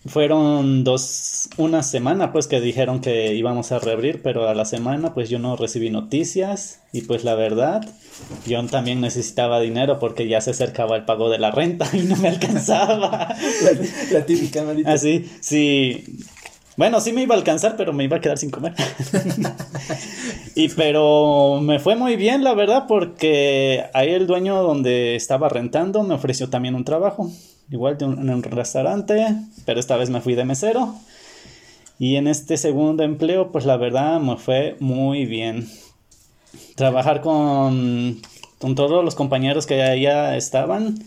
fueron 0.05 0.83
dos, 0.83 1.49
una 1.57 1.83
semana 1.83 2.31
pues 2.31 2.47
que 2.47 2.61
dijeron 2.61 3.01
que 3.01 3.33
íbamos 3.35 3.71
a 3.71 3.79
reabrir, 3.79 4.21
pero 4.21 4.47
a 4.47 4.53
la 4.53 4.65
semana 4.65 5.13
pues 5.13 5.29
yo 5.29 5.39
no 5.39 5.55
recibí 5.55 5.89
noticias 5.89 6.81
y 6.93 7.01
pues 7.01 7.23
la 7.23 7.35
verdad 7.35 7.87
yo 8.45 8.63
también 8.67 9.01
necesitaba 9.01 9.59
dinero 9.59 9.99
porque 9.99 10.27
ya 10.27 10.41
se 10.41 10.51
acercaba 10.51 10.95
el 10.95 11.05
pago 11.05 11.29
de 11.29 11.39
la 11.39 11.51
renta 11.51 11.87
y 11.93 11.99
no 11.99 12.15
me 12.17 12.29
alcanzaba. 12.29 13.35
La, 13.63 14.19
la 14.19 14.25
típica, 14.25 14.63
manita. 14.63 14.93
Así, 14.93 15.29
sí. 15.41 16.03
Bueno, 16.77 17.01
sí 17.01 17.11
me 17.11 17.23
iba 17.23 17.33
a 17.33 17.37
alcanzar, 17.39 17.75
pero 17.75 17.91
me 17.91 18.03
iba 18.03 18.17
a 18.17 18.21
quedar 18.21 18.37
sin 18.37 18.51
comer. 18.51 18.73
y 20.55 20.69
pero 20.69 21.59
me 21.59 21.79
fue 21.79 21.95
muy 21.95 22.15
bien, 22.15 22.43
la 22.43 22.53
verdad, 22.53 22.85
porque 22.87 23.85
ahí 23.95 24.11
el 24.11 24.27
dueño 24.27 24.61
donde 24.61 25.15
estaba 25.15 25.49
rentando 25.49 26.03
me 26.03 26.13
ofreció 26.13 26.49
también 26.49 26.75
un 26.75 26.85
trabajo. 26.85 27.31
Igual 27.69 27.97
de 27.97 28.05
un- 28.05 28.19
en 28.19 28.29
un 28.29 28.43
restaurante, 28.43 29.35
pero 29.65 29.79
esta 29.79 29.97
vez 29.97 30.09
me 30.09 30.21
fui 30.21 30.35
de 30.35 30.45
mesero. 30.45 30.95
Y 31.99 32.15
en 32.15 32.27
este 32.27 32.57
segundo 32.57 33.03
empleo, 33.03 33.51
pues 33.51 33.65
la 33.65 33.75
verdad 33.77 34.19
me 34.19 34.37
fue 34.37 34.77
muy 34.79 35.25
bien. 35.25 35.67
Trabajar 36.75 37.21
con, 37.21 38.21
con 38.59 38.75
todos 38.75 39.03
los 39.03 39.15
compañeros 39.15 39.65
que 39.65 39.81
allá 39.81 40.37
estaban 40.37 40.99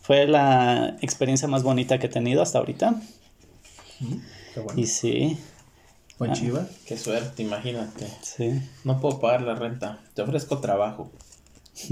fue 0.00 0.26
la 0.26 0.96
experiencia 1.02 1.46
más 1.48 1.62
bonita 1.62 1.98
que 1.98 2.06
he 2.06 2.10
tenido 2.10 2.42
hasta 2.42 2.58
ahorita. 2.58 3.00
Qué 4.54 4.60
bueno. 4.60 4.80
Y 4.80 4.86
sí, 4.86 5.38
Buen 6.18 6.32
chiva. 6.32 6.66
Qué 6.86 6.96
suerte, 6.96 7.42
imagínate. 7.42 8.08
sí. 8.22 8.60
No 8.84 9.00
puedo 9.00 9.20
pagar 9.20 9.42
la 9.42 9.54
renta. 9.54 10.00
Te 10.14 10.22
ofrezco 10.22 10.58
trabajo 10.58 11.10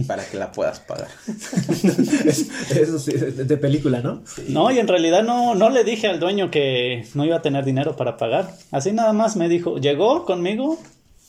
para 0.06 0.24
que 0.24 0.36
la 0.36 0.52
puedas 0.52 0.80
pagar. 0.80 1.08
Es- 2.26 2.48
Eso 2.70 2.98
sí, 2.98 3.12
de, 3.12 3.56
película, 3.56 4.00
¿no? 4.00 4.22
No, 4.48 4.70
y 4.70 4.78
en 4.78 4.88
realidad 4.88 5.22
no, 5.22 5.54
no 5.54 5.70
le 5.70 5.84
dije 5.84 6.06
al 6.08 6.20
dueño 6.20 6.50
que 6.50 7.06
no 7.14 7.24
iba 7.24 7.36
a 7.36 7.42
tener 7.42 7.64
dinero 7.64 7.96
para 7.96 8.16
pagar. 8.16 8.50
Así 8.70 8.92
nada 8.92 9.12
más 9.12 9.36
me 9.36 9.48
dijo, 9.48 9.78
llegó 9.78 10.24
conmigo. 10.24 10.78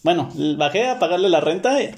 Bueno, 0.04 0.30
bajé 0.58 0.88
a 0.90 1.00
pagarle 1.00 1.30
la 1.30 1.40
renta 1.42 1.82
y, 1.82 1.92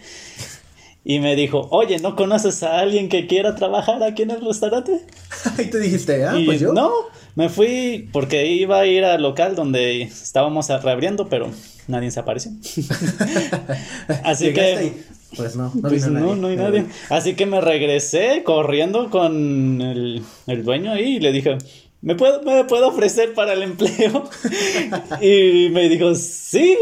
y 1.04 1.20
me 1.20 1.36
dijo, 1.36 1.68
oye, 1.72 2.00
¿no 2.00 2.16
conoces 2.16 2.64
a 2.64 2.80
alguien 2.80 3.10
que 3.10 3.28
quiera 3.28 3.56
trabajar 3.56 4.02
aquí 4.04 4.24
en 4.24 4.32
el 4.32 4.42
restaurante? 4.46 5.06
Ahí 5.58 5.66
te 5.70 5.80
dijiste, 5.80 6.26
ah, 6.26 6.38
y 6.40 6.46
pues 6.46 6.60
yo. 6.60 6.74
no, 6.74 6.92
me 7.36 7.50
fui 7.50 8.10
porque 8.12 8.48
iba 8.48 8.80
a 8.80 8.86
ir 8.86 9.04
al 9.06 9.22
local 9.22 9.56
donde 9.56 10.02
estábamos 10.04 10.68
reabriendo, 10.70 11.28
pero 11.30 11.50
nadie 11.88 12.10
se 12.12 12.20
apareció. 12.20 12.52
Así 14.24 14.46
Llegaste 14.46 14.92
que... 14.94 15.19
Pues 15.36 15.56
no, 15.56 15.72
no 15.76 15.90
Pues 15.90 16.06
vino 16.08 16.20
no, 16.20 16.36
nadie. 16.36 16.36
no 16.36 16.48
hay 16.48 16.56
nadie. 16.58 16.86
Así 17.10 17.36
que 17.36 17.46
me 17.46 17.62
regresé 17.62 18.44
corriendo 18.44 19.10
con 19.10 19.82
el, 19.82 20.24
el 20.48 20.64
dueño 20.64 20.92
ahí 20.92 21.18
y 21.18 21.20
le 21.20 21.32
dije, 21.32 21.58
¿me 22.02 22.16
puedo, 22.16 22.42
¿me 22.44 22.64
puedo 22.66 22.88
ofrecer 22.88 23.34
para 23.34 23.54
el 23.54 23.64
empleo? 23.64 24.30
y 25.22 25.70
me 25.70 25.88
dijo, 25.90 26.16
sí, 26.16 26.78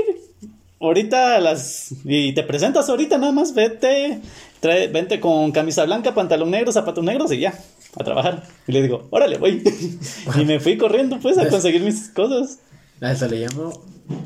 ahorita 0.80 1.36
a 1.36 1.42
las... 1.42 1.94
Y 2.06 2.34
te 2.34 2.44
presentas 2.44 2.90
ahorita 2.90 3.18
nada 3.18 3.32
más, 3.32 3.54
vete, 3.54 4.22
trae, 4.60 4.88
vente 4.88 5.20
con 5.20 5.52
camisa 5.52 5.86
blanca, 5.86 6.14
pantalón 6.14 6.52
negro, 6.52 6.72
zapatos 6.72 7.04
negros 7.04 7.32
y 7.32 7.40
ya, 7.40 7.54
a 7.96 8.04
trabajar. 8.04 8.44
Y 8.68 8.72
le 8.72 8.82
digo, 8.82 9.08
órale, 9.10 9.38
voy. 9.38 9.62
y 10.40 10.46
me 10.46 10.60
fui 10.60 10.78
corriendo 10.78 11.20
pues 11.20 11.38
a 11.38 11.50
conseguir 11.50 11.82
mis 11.82 12.10
cosas. 12.10 12.60
A 13.02 13.12
eso 13.12 13.28
le 13.28 13.46
llamo 13.46 13.74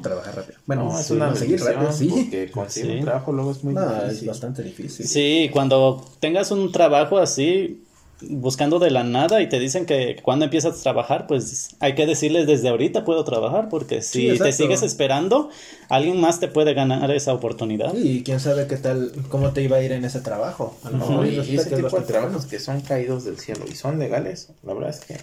trabajar 0.01 0.35
rápido. 0.35 0.59
Bueno, 0.65 0.85
no, 0.85 0.99
es 0.99 1.05
sí, 1.07 1.13
una 1.13 1.27
conseguir 1.27 1.59
rápido, 1.61 1.91
sí. 1.93 2.07
porque 2.09 2.51
conseguir 2.51 2.91
Sí. 2.91 2.97
un 2.99 3.05
trabajo 3.05 3.31
luego 3.31 3.51
es 3.51 3.63
muy 3.63 3.73
No, 3.73 3.95
es 3.97 4.03
difícil. 4.05 4.27
bastante 4.27 4.63
difícil. 4.63 5.07
Sí, 5.07 5.49
cuando 5.51 6.05
tengas 6.19 6.51
un 6.51 6.71
trabajo 6.71 7.17
así, 7.17 7.83
buscando 8.23 8.77
de 8.77 8.91
la 8.91 9.03
nada 9.03 9.41
y 9.41 9.49
te 9.49 9.57
dicen 9.59 9.87
que 9.87 10.17
cuando 10.21 10.45
empiezas 10.45 10.79
a 10.79 10.83
trabajar, 10.83 11.25
pues 11.25 11.75
hay 11.79 11.95
que 11.95 12.05
decirles 12.05 12.45
desde 12.45 12.69
ahorita 12.69 13.03
puedo 13.03 13.23
trabajar, 13.23 13.67
porque 13.67 14.03
si 14.03 14.29
Sí, 14.31 14.37
te 14.37 14.53
sigues 14.53 14.83
esperando, 14.83 15.49
alguien 15.89 16.21
más 16.21 16.39
te 16.39 16.47
puede 16.47 16.75
ganar 16.75 17.09
esa 17.09 17.33
oportunidad. 17.33 17.95
Y 17.95 18.21
quién 18.21 18.39
sabe 18.39 18.67
qué 18.67 18.77
tal, 18.77 19.11
cómo 19.29 19.53
te 19.53 19.63
iba 19.63 19.77
a 19.77 19.81
ir 19.83 19.91
en 19.91 20.05
ese 20.05 20.19
trabajo. 20.19 20.77
A 20.83 20.91
lo 20.91 20.97
No, 20.97 21.07
mejor 21.07 21.25
y 21.27 21.39
ese 21.39 21.69
que 21.69 21.75
es 21.75 21.81
tipo 21.83 21.99
de 21.99 22.05
trabajos 22.05 22.45
que 22.45 22.59
son 22.59 22.81
caídos 22.81 23.23
del 23.25 23.39
cielo 23.39 23.65
y 23.67 23.73
son 23.75 23.97
legales, 23.97 24.49
la 24.61 24.75
verdad 24.75 24.91
es 24.91 24.99
que 24.99 25.17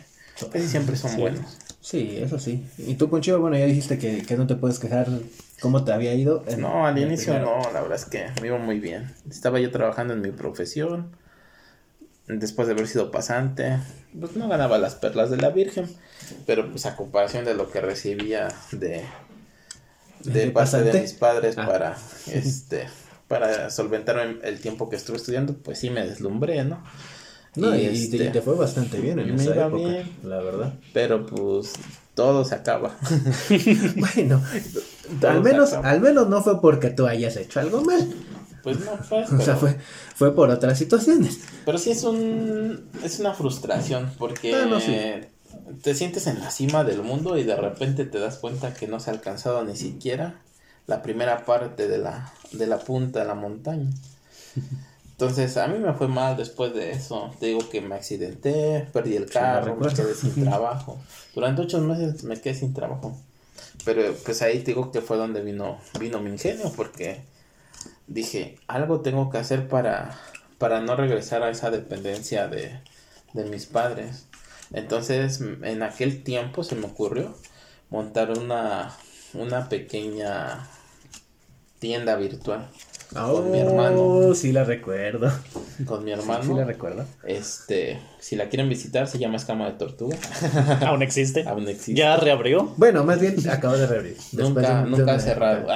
casi 0.46 0.68
siempre 0.68 0.96
son 0.96 1.16
buenos. 1.16 1.58
Sí, 1.80 2.18
eso 2.20 2.38
sí. 2.38 2.64
Y 2.78 2.94
tú, 2.94 3.08
Poncho, 3.08 3.40
bueno, 3.40 3.56
ya 3.56 3.64
dijiste 3.66 3.98
que, 3.98 4.22
que 4.22 4.36
no 4.36 4.46
te 4.46 4.56
puedes 4.56 4.78
quejar 4.78 5.08
cómo 5.60 5.84
te 5.84 5.92
había 5.92 6.14
ido. 6.14 6.44
en- 6.46 6.60
No, 6.60 6.86
al 6.86 6.98
inicio 6.98 7.32
primero. 7.34 7.60
no, 7.62 7.72
la 7.72 7.80
verdad 7.80 7.96
es 7.98 8.04
que 8.04 8.26
me 8.40 8.48
iba 8.48 8.58
muy 8.58 8.78
bien. 8.78 9.12
Estaba 9.30 9.58
yo 9.60 9.70
trabajando 9.70 10.12
en 10.14 10.20
mi 10.20 10.30
profesión. 10.30 11.10
Después 12.26 12.68
de 12.68 12.74
haber 12.74 12.86
sido 12.88 13.10
pasante, 13.10 13.78
pues 14.18 14.36
no 14.36 14.48
ganaba 14.48 14.76
las 14.76 14.94
perlas 14.96 15.30
de 15.30 15.38
la 15.38 15.48
Virgen, 15.48 15.86
pero 16.46 16.70
pues 16.70 16.84
a 16.84 16.94
comparación 16.94 17.46
de 17.46 17.54
lo 17.54 17.70
que 17.70 17.80
recibía 17.80 18.48
de, 18.70 19.02
de 20.24 20.46
¿De 20.46 20.50
parte 20.50 20.82
de 20.82 21.00
mis 21.00 21.14
padres 21.14 21.56
Ah. 21.56 21.64
para 21.66 21.96
este 22.30 22.86
para 23.28 23.70
solventar 23.70 24.18
el 24.42 24.60
tiempo 24.60 24.88
que 24.90 24.96
estuve 24.96 25.16
estudiando, 25.18 25.54
pues 25.54 25.78
sí 25.78 25.88
me 25.90 26.06
deslumbré, 26.06 26.64
¿no? 26.64 26.82
No, 27.58 27.74
y, 27.76 27.80
Y, 27.80 27.86
y 27.86 28.10
te- 28.10 28.16
este, 28.16 28.16
y 28.26 28.32
te 28.32 28.42
fue 28.42 28.54
bastante 28.54 29.00
bien 29.00 29.18
en 29.18 29.34
me 29.34 29.42
esa 29.42 29.54
iba 29.54 29.66
época, 29.66 29.88
bien. 29.88 30.10
la 30.24 30.38
verdad. 30.38 30.74
Pero 30.92 31.26
pues 31.26 31.72
todo 32.14 32.44
se 32.44 32.54
acaba. 32.54 32.96
Bueno, 33.96 34.42
Todo 35.20 35.30
al 35.30 35.42
menos, 35.42 35.72
acaba. 35.72 35.90
al 35.90 36.00
menos 36.00 36.28
no 36.28 36.42
fue 36.42 36.60
porque 36.60 36.90
tú 36.90 37.06
hayas 37.06 37.36
hecho 37.36 37.60
algo 37.60 37.82
mal. 37.82 38.12
Pues 38.62 38.78
no 38.80 38.96
fue. 39.08 39.22
O 39.24 39.40
sea, 39.40 39.56
fue, 39.56 39.76
fue 40.14 40.34
por 40.34 40.50
otras 40.50 40.78
situaciones. 40.78 41.40
Pero 41.64 41.78
sí 41.78 41.90
es 41.90 42.04
un 42.04 42.88
es 43.04 43.18
una 43.20 43.34
frustración 43.34 44.10
porque 44.18 44.54
Ah, 44.54 44.66
no, 44.66 44.80
sí. 44.80 44.94
te 45.82 45.94
sientes 45.94 46.26
en 46.26 46.40
la 46.40 46.50
cima 46.50 46.84
del 46.84 47.02
mundo 47.02 47.36
y 47.38 47.44
de 47.44 47.56
repente 47.56 48.04
te 48.04 48.18
das 48.18 48.36
cuenta 48.38 48.74
que 48.74 48.86
no 48.88 49.00
se 49.00 49.10
ha 49.10 49.14
alcanzado 49.14 49.64
ni 49.64 49.76
siquiera 49.76 50.40
la 50.86 51.02
primera 51.02 51.44
parte 51.44 51.86
de 51.88 51.98
la 51.98 52.32
de 52.52 52.66
la 52.66 52.78
punta 52.78 53.20
de 53.20 53.26
la 53.26 53.34
montaña. 53.34 53.90
Entonces, 55.20 55.56
a 55.56 55.66
mí 55.66 55.80
me 55.80 55.92
fue 55.94 56.06
mal 56.06 56.36
después 56.36 56.72
de 56.72 56.92
eso. 56.92 57.32
Te 57.40 57.46
digo 57.46 57.68
que 57.68 57.80
me 57.80 57.96
accidenté, 57.96 58.88
perdí 58.92 59.16
el 59.16 59.28
carro, 59.28 59.74
me 59.74 59.92
quedé 59.92 60.14
sin 60.14 60.44
trabajo. 60.44 60.96
Durante 61.34 61.62
ocho 61.62 61.80
meses 61.80 62.22
me 62.22 62.40
quedé 62.40 62.54
sin 62.54 62.72
trabajo. 62.72 63.20
Pero 63.84 64.14
pues 64.24 64.42
ahí 64.42 64.60
te 64.60 64.66
digo 64.66 64.92
que 64.92 65.00
fue 65.00 65.16
donde 65.16 65.42
vino, 65.42 65.80
vino 65.98 66.20
mi 66.20 66.30
ingenio, 66.30 66.72
porque 66.76 67.22
dije, 68.06 68.60
algo 68.68 69.00
tengo 69.00 69.28
que 69.28 69.38
hacer 69.38 69.66
para, 69.66 70.16
para 70.56 70.80
no 70.82 70.94
regresar 70.94 71.42
a 71.42 71.50
esa 71.50 71.72
dependencia 71.72 72.46
de, 72.46 72.80
de 73.32 73.44
mis 73.44 73.66
padres. 73.66 74.26
Entonces, 74.72 75.40
en 75.40 75.82
aquel 75.82 76.22
tiempo 76.22 76.62
se 76.62 76.76
me 76.76 76.86
ocurrió 76.86 77.34
montar 77.90 78.38
una, 78.38 78.96
una 79.34 79.68
pequeña 79.68 80.68
tienda 81.80 82.14
virtual 82.14 82.70
con 83.12 83.50
mi 83.50 83.58
hermano. 83.58 84.00
Oh, 84.02 84.34
sí 84.34 84.52
la 84.52 84.64
recuerdo. 84.64 85.32
Con 85.86 86.04
mi 86.04 86.10
hermano. 86.10 86.42
sí 86.42 86.52
la 86.54 86.64
recuerdo. 86.64 87.04
Este, 87.24 88.00
si 88.18 88.34
la 88.34 88.48
quieren 88.48 88.68
visitar, 88.68 89.06
se 89.06 89.18
llama 89.18 89.36
Escama 89.36 89.66
de 89.66 89.72
Tortuga. 89.78 90.16
Aún 90.86 91.02
existe. 91.02 91.46
Aún 91.48 91.68
existe. 91.68 91.94
Ya 91.94 92.16
reabrió. 92.16 92.74
Bueno, 92.76 93.04
más 93.04 93.20
bien 93.20 93.36
acabo 93.48 93.76
de 93.76 93.86
reabrir. 93.86 94.16
Después 94.32 94.48
Nunca, 94.48 94.82
de- 94.82 94.90
nunca 94.90 95.14
ha 95.14 95.20
cerrado. 95.20 95.66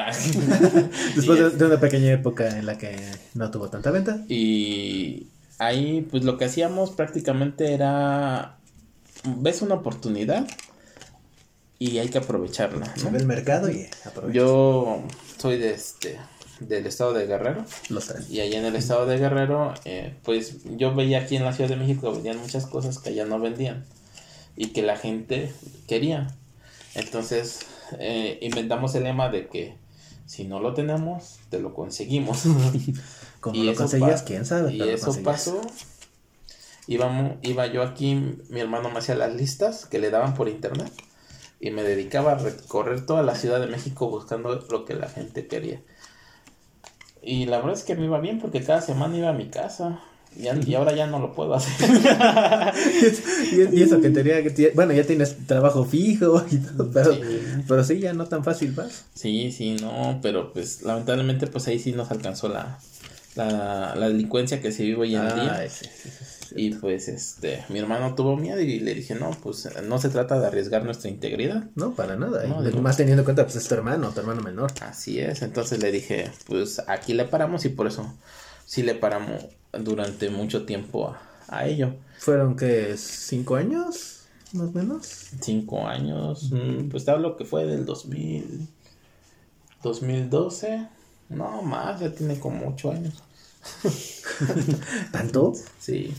Después 1.14 1.38
de, 1.38 1.50
de 1.50 1.64
una 1.64 1.78
pequeña 1.80 2.10
época 2.12 2.58
en 2.58 2.66
la 2.66 2.76
que 2.78 2.96
no 3.34 3.50
tuvo 3.52 3.68
tanta 3.70 3.90
venta. 3.92 4.18
Y 4.28 5.28
ahí, 5.58 6.06
pues 6.10 6.24
lo 6.24 6.36
que 6.36 6.46
hacíamos 6.46 6.90
prácticamente 6.90 7.72
era, 7.72 8.56
ves 9.24 9.62
una 9.62 9.76
oportunidad 9.76 10.46
y 11.78 11.98
hay 11.98 12.08
que 12.08 12.18
aprovecharla. 12.18 12.94
Se 12.96 13.04
¿no? 13.04 13.12
ve 13.12 13.18
el 13.18 13.26
mercado 13.26 13.70
y 13.70 13.86
aprovecha. 14.04 14.34
Yo 14.36 15.02
soy 15.38 15.58
de 15.58 15.72
este, 15.74 16.18
del 16.68 16.86
estado 16.86 17.12
de 17.12 17.26
Guerrero 17.26 17.64
Lo 17.88 18.00
sé. 18.00 18.14
y 18.30 18.40
allá 18.40 18.58
en 18.58 18.64
el 18.64 18.76
estado 18.76 19.06
de 19.06 19.18
Guerrero, 19.18 19.74
eh, 19.84 20.14
pues 20.22 20.58
yo 20.76 20.94
veía 20.94 21.20
aquí 21.20 21.36
en 21.36 21.44
la 21.44 21.52
Ciudad 21.52 21.70
de 21.70 21.76
México 21.76 22.12
vendían 22.12 22.38
muchas 22.38 22.66
cosas 22.66 22.98
que 22.98 23.10
allá 23.10 23.24
no 23.24 23.38
vendían 23.38 23.84
y 24.56 24.68
que 24.68 24.82
la 24.82 24.96
gente 24.96 25.52
quería. 25.86 26.34
Entonces 26.94 27.60
eh, 27.98 28.38
inventamos 28.42 28.94
el 28.94 29.04
lema 29.04 29.28
de 29.28 29.48
que 29.48 29.76
si 30.26 30.44
no 30.44 30.60
lo 30.60 30.72
tenemos, 30.72 31.40
te 31.50 31.60
lo 31.60 31.74
conseguimos. 31.74 32.44
Como 33.40 33.56
Y 33.56 33.64
lo 33.64 33.74
conseguías, 33.74 34.22
quién 34.22 34.46
sabe. 34.46 34.72
Y 34.72 34.82
eso 34.82 35.14
pasó. 35.22 35.60
Iba 36.86 37.66
yo 37.66 37.82
aquí, 37.82 38.14
mi 38.48 38.60
hermano 38.60 38.90
me 38.90 38.98
hacía 38.98 39.14
las 39.14 39.34
listas 39.34 39.86
que 39.86 39.98
le 39.98 40.10
daban 40.10 40.34
por 40.34 40.48
internet. 40.48 40.92
Y 41.60 41.70
me 41.70 41.82
dedicaba 41.82 42.32
a 42.32 42.34
recorrer 42.36 43.04
toda 43.04 43.22
la 43.22 43.34
Ciudad 43.34 43.60
de 43.60 43.66
México 43.66 44.08
buscando 44.08 44.54
lo 44.70 44.84
que 44.84 44.94
la 44.94 45.08
gente 45.08 45.46
quería. 45.46 45.82
Y 47.22 47.46
la 47.46 47.58
verdad 47.58 47.74
es 47.74 47.84
que 47.84 47.94
me 47.94 48.04
iba 48.06 48.18
bien 48.20 48.40
porque 48.40 48.62
cada 48.62 48.80
semana 48.80 49.16
iba 49.16 49.28
a 49.28 49.32
mi 49.32 49.46
casa. 49.48 50.00
Y, 50.34 50.70
y 50.70 50.74
ahora 50.74 50.94
ya 50.94 51.06
no 51.06 51.18
lo 51.18 51.34
puedo 51.34 51.54
hacer. 51.54 51.72
y, 53.52 53.78
y 53.78 53.82
eso 53.82 54.00
que 54.00 54.08
tenía 54.10 54.42
que 54.42 54.72
bueno 54.74 54.92
ya 54.94 55.04
tienes 55.04 55.36
trabajo 55.46 55.84
fijo 55.84 56.42
y 56.50 56.56
todo, 56.56 56.90
pero 56.90 57.12
Sí. 57.12 57.20
pero 57.68 57.84
sí 57.84 58.00
ya 58.00 58.14
no 58.14 58.24
tan 58.26 58.42
fácil 58.42 58.72
vas 58.72 59.04
Sí, 59.14 59.52
sí, 59.52 59.76
no, 59.80 60.20
pero 60.22 60.52
pues 60.52 60.82
lamentablemente 60.82 61.46
pues 61.46 61.66
ahí 61.68 61.78
sí 61.78 61.92
nos 61.92 62.10
alcanzó 62.10 62.48
la, 62.48 62.78
la, 63.36 63.94
la 63.94 64.08
delincuencia 64.08 64.60
que 64.62 64.72
se 64.72 64.84
vive 64.84 65.02
hoy 65.02 65.16
en 65.16 65.22
día. 65.34 65.66
Sí, 65.68 65.84
sí, 65.84 65.90
sí, 66.02 66.08
sí. 66.10 66.41
Y 66.56 66.74
pues 66.74 67.08
este, 67.08 67.64
mi 67.68 67.78
hermano 67.78 68.14
tuvo 68.14 68.36
miedo 68.36 68.60
y 68.60 68.80
le 68.80 68.94
dije, 68.94 69.14
no, 69.14 69.30
pues 69.42 69.68
no 69.84 69.98
se 69.98 70.08
trata 70.08 70.38
de 70.40 70.46
arriesgar 70.46 70.84
nuestra 70.84 71.10
integridad. 71.10 71.64
no 71.74 71.94
para 71.94 72.16
nada 72.16 72.46
No, 72.46 72.62
y 72.62 72.70
de- 72.72 72.80
más 72.80 72.96
teniendo 72.96 73.22
en 73.22 73.24
cuenta 73.24 73.44
pues 73.44 73.56
es 73.56 73.66
tu 73.68 73.74
hermano 73.74 74.10
tu 74.10 74.20
hermano 74.20 74.42
menor 74.42 74.70
Así 74.80 75.18
es, 75.20 75.42
entonces 75.42 75.80
le 75.82 75.90
dije, 75.92 76.30
pues 76.46 76.80
aquí 76.86 77.14
le 77.14 77.24
paramos 77.24 77.64
y 77.64 77.68
por 77.70 77.86
eso 77.86 78.12
sí 78.66 78.82
le 78.82 78.94
paramos 78.94 79.44
durante 79.72 80.30
mucho 80.30 80.64
tiempo 80.64 81.08
a, 81.08 81.20
a 81.48 81.66
ello. 81.66 81.94
fueron 82.18 82.56
que 82.56 82.96
cinco 82.96 83.56
años 83.56 84.18
más 84.52 84.68
o 84.68 84.72
menos 84.72 85.06
Cinco 85.40 85.86
años, 85.86 86.50
pues 86.90 87.04
te 87.06 87.10
hablo 87.10 87.36
que 87.38 87.44
fue 87.46 87.64
del 87.66 87.86
2000, 87.86 88.68
2012, 89.82 90.88
no 91.30 91.62
más, 91.62 92.00
ya 92.00 92.12
tiene 92.12 92.38
como 92.38 92.68
ocho 92.68 92.90
años. 92.92 93.22
tanto 95.12 95.52
Sí, 95.80 96.14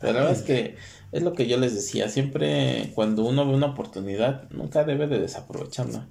pero 0.00 0.12
la 0.12 0.20
verdad 0.20 0.36
es 0.36 0.42
que 0.42 0.76
es 1.12 1.22
lo 1.22 1.32
que 1.32 1.46
yo 1.48 1.56
les 1.58 1.74
decía, 1.74 2.08
siempre 2.08 2.92
cuando 2.94 3.24
uno 3.24 3.46
ve 3.46 3.54
una 3.54 3.66
oportunidad, 3.68 4.48
nunca 4.50 4.84
debe 4.84 5.06
de 5.06 5.18
desaprovecharla. 5.20 6.06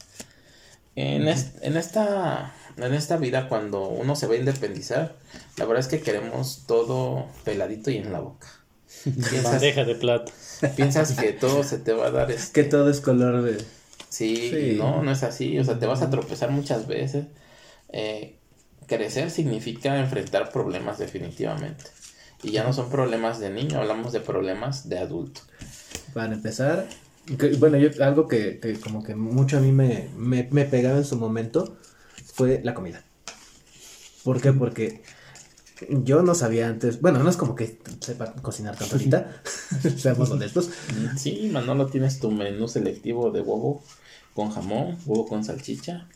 En, 0.95 1.27
es- 1.27 1.53
en, 1.61 1.77
esta, 1.77 2.53
en 2.77 2.93
esta 2.93 3.17
vida, 3.17 3.47
cuando 3.49 3.87
uno 3.87 4.15
se 4.15 4.27
va 4.27 4.33
a 4.33 4.37
independizar, 4.37 5.15
la 5.57 5.65
verdad 5.65 5.81
es 5.81 5.87
que 5.87 6.01
queremos 6.01 6.63
todo 6.67 7.27
peladito 7.43 7.91
y 7.91 7.97
en 7.97 8.11
la 8.11 8.19
boca. 8.19 8.47
Piensas, 9.29 9.51
Bandeja 9.51 9.83
de 9.83 9.95
plata. 9.95 10.31
piensas 10.75 11.13
que 11.13 11.33
todo 11.33 11.63
se 11.63 11.77
te 11.77 11.93
va 11.93 12.07
a 12.07 12.11
dar 12.11 12.31
este, 12.31 12.63
que 12.63 12.69
todo 12.69 12.89
es 12.89 12.99
color 13.01 13.43
de 13.43 13.57
Sí, 14.09 14.49
Sí. 14.51 14.75
no, 14.77 15.03
no 15.03 15.11
es 15.11 15.23
así. 15.23 15.59
O 15.59 15.63
sea, 15.63 15.77
te 15.79 15.85
vas 15.85 16.01
a 16.01 16.09
tropezar 16.09 16.49
muchas 16.51 16.87
veces. 16.87 17.27
Eh, 17.89 18.36
crecer 18.87 19.31
significa 19.31 19.99
enfrentar 19.99 20.51
problemas 20.51 20.97
definitivamente. 20.97 21.85
Y 22.43 22.51
ya 22.51 22.63
no 22.63 22.73
son 22.73 22.89
problemas 22.89 23.39
de 23.39 23.49
niño, 23.49 23.79
hablamos 23.79 24.13
de 24.13 24.19
problemas 24.21 24.89
de 24.89 24.99
adulto. 24.99 25.41
Para 26.13 26.33
empezar, 26.33 26.87
que- 27.39 27.55
bueno, 27.57 27.77
yo 27.77 27.89
algo 28.03 28.27
que, 28.27 28.59
que 28.59 28.79
como 28.79 29.03
que 29.03 29.15
mucho 29.15 29.57
a 29.57 29.61
mí 29.61 29.71
me, 29.71 30.09
me, 30.17 30.47
me 30.51 30.65
pegaba 30.65 30.97
en 30.97 31.05
su 31.05 31.17
momento 31.17 31.77
fue 32.33 32.61
la 32.63 32.73
comida. 32.73 33.03
¿Por 34.23 34.41
qué? 34.41 34.51
Porque 34.53 35.01
yo 35.89 36.23
no 36.23 36.35
sabía 36.35 36.67
antes, 36.67 37.01
bueno, 37.01 37.19
no 37.19 37.29
es 37.29 37.37
como 37.37 37.55
que 37.55 37.79
sepa 38.01 38.33
cocinar 38.33 38.75
tanto 38.77 38.95
ahorita, 38.95 39.41
seamos 39.97 40.31
honestos. 40.31 40.69
Sí, 41.17 41.49
Manolo, 41.53 41.87
tienes 41.87 42.19
tu 42.19 42.31
menú 42.31 42.67
selectivo 42.67 43.31
de 43.31 43.41
huevo 43.41 43.83
con 44.37 44.51
jamón, 44.51 44.95
huevo 45.07 45.25
con 45.27 45.43
salchicha, 45.43 46.07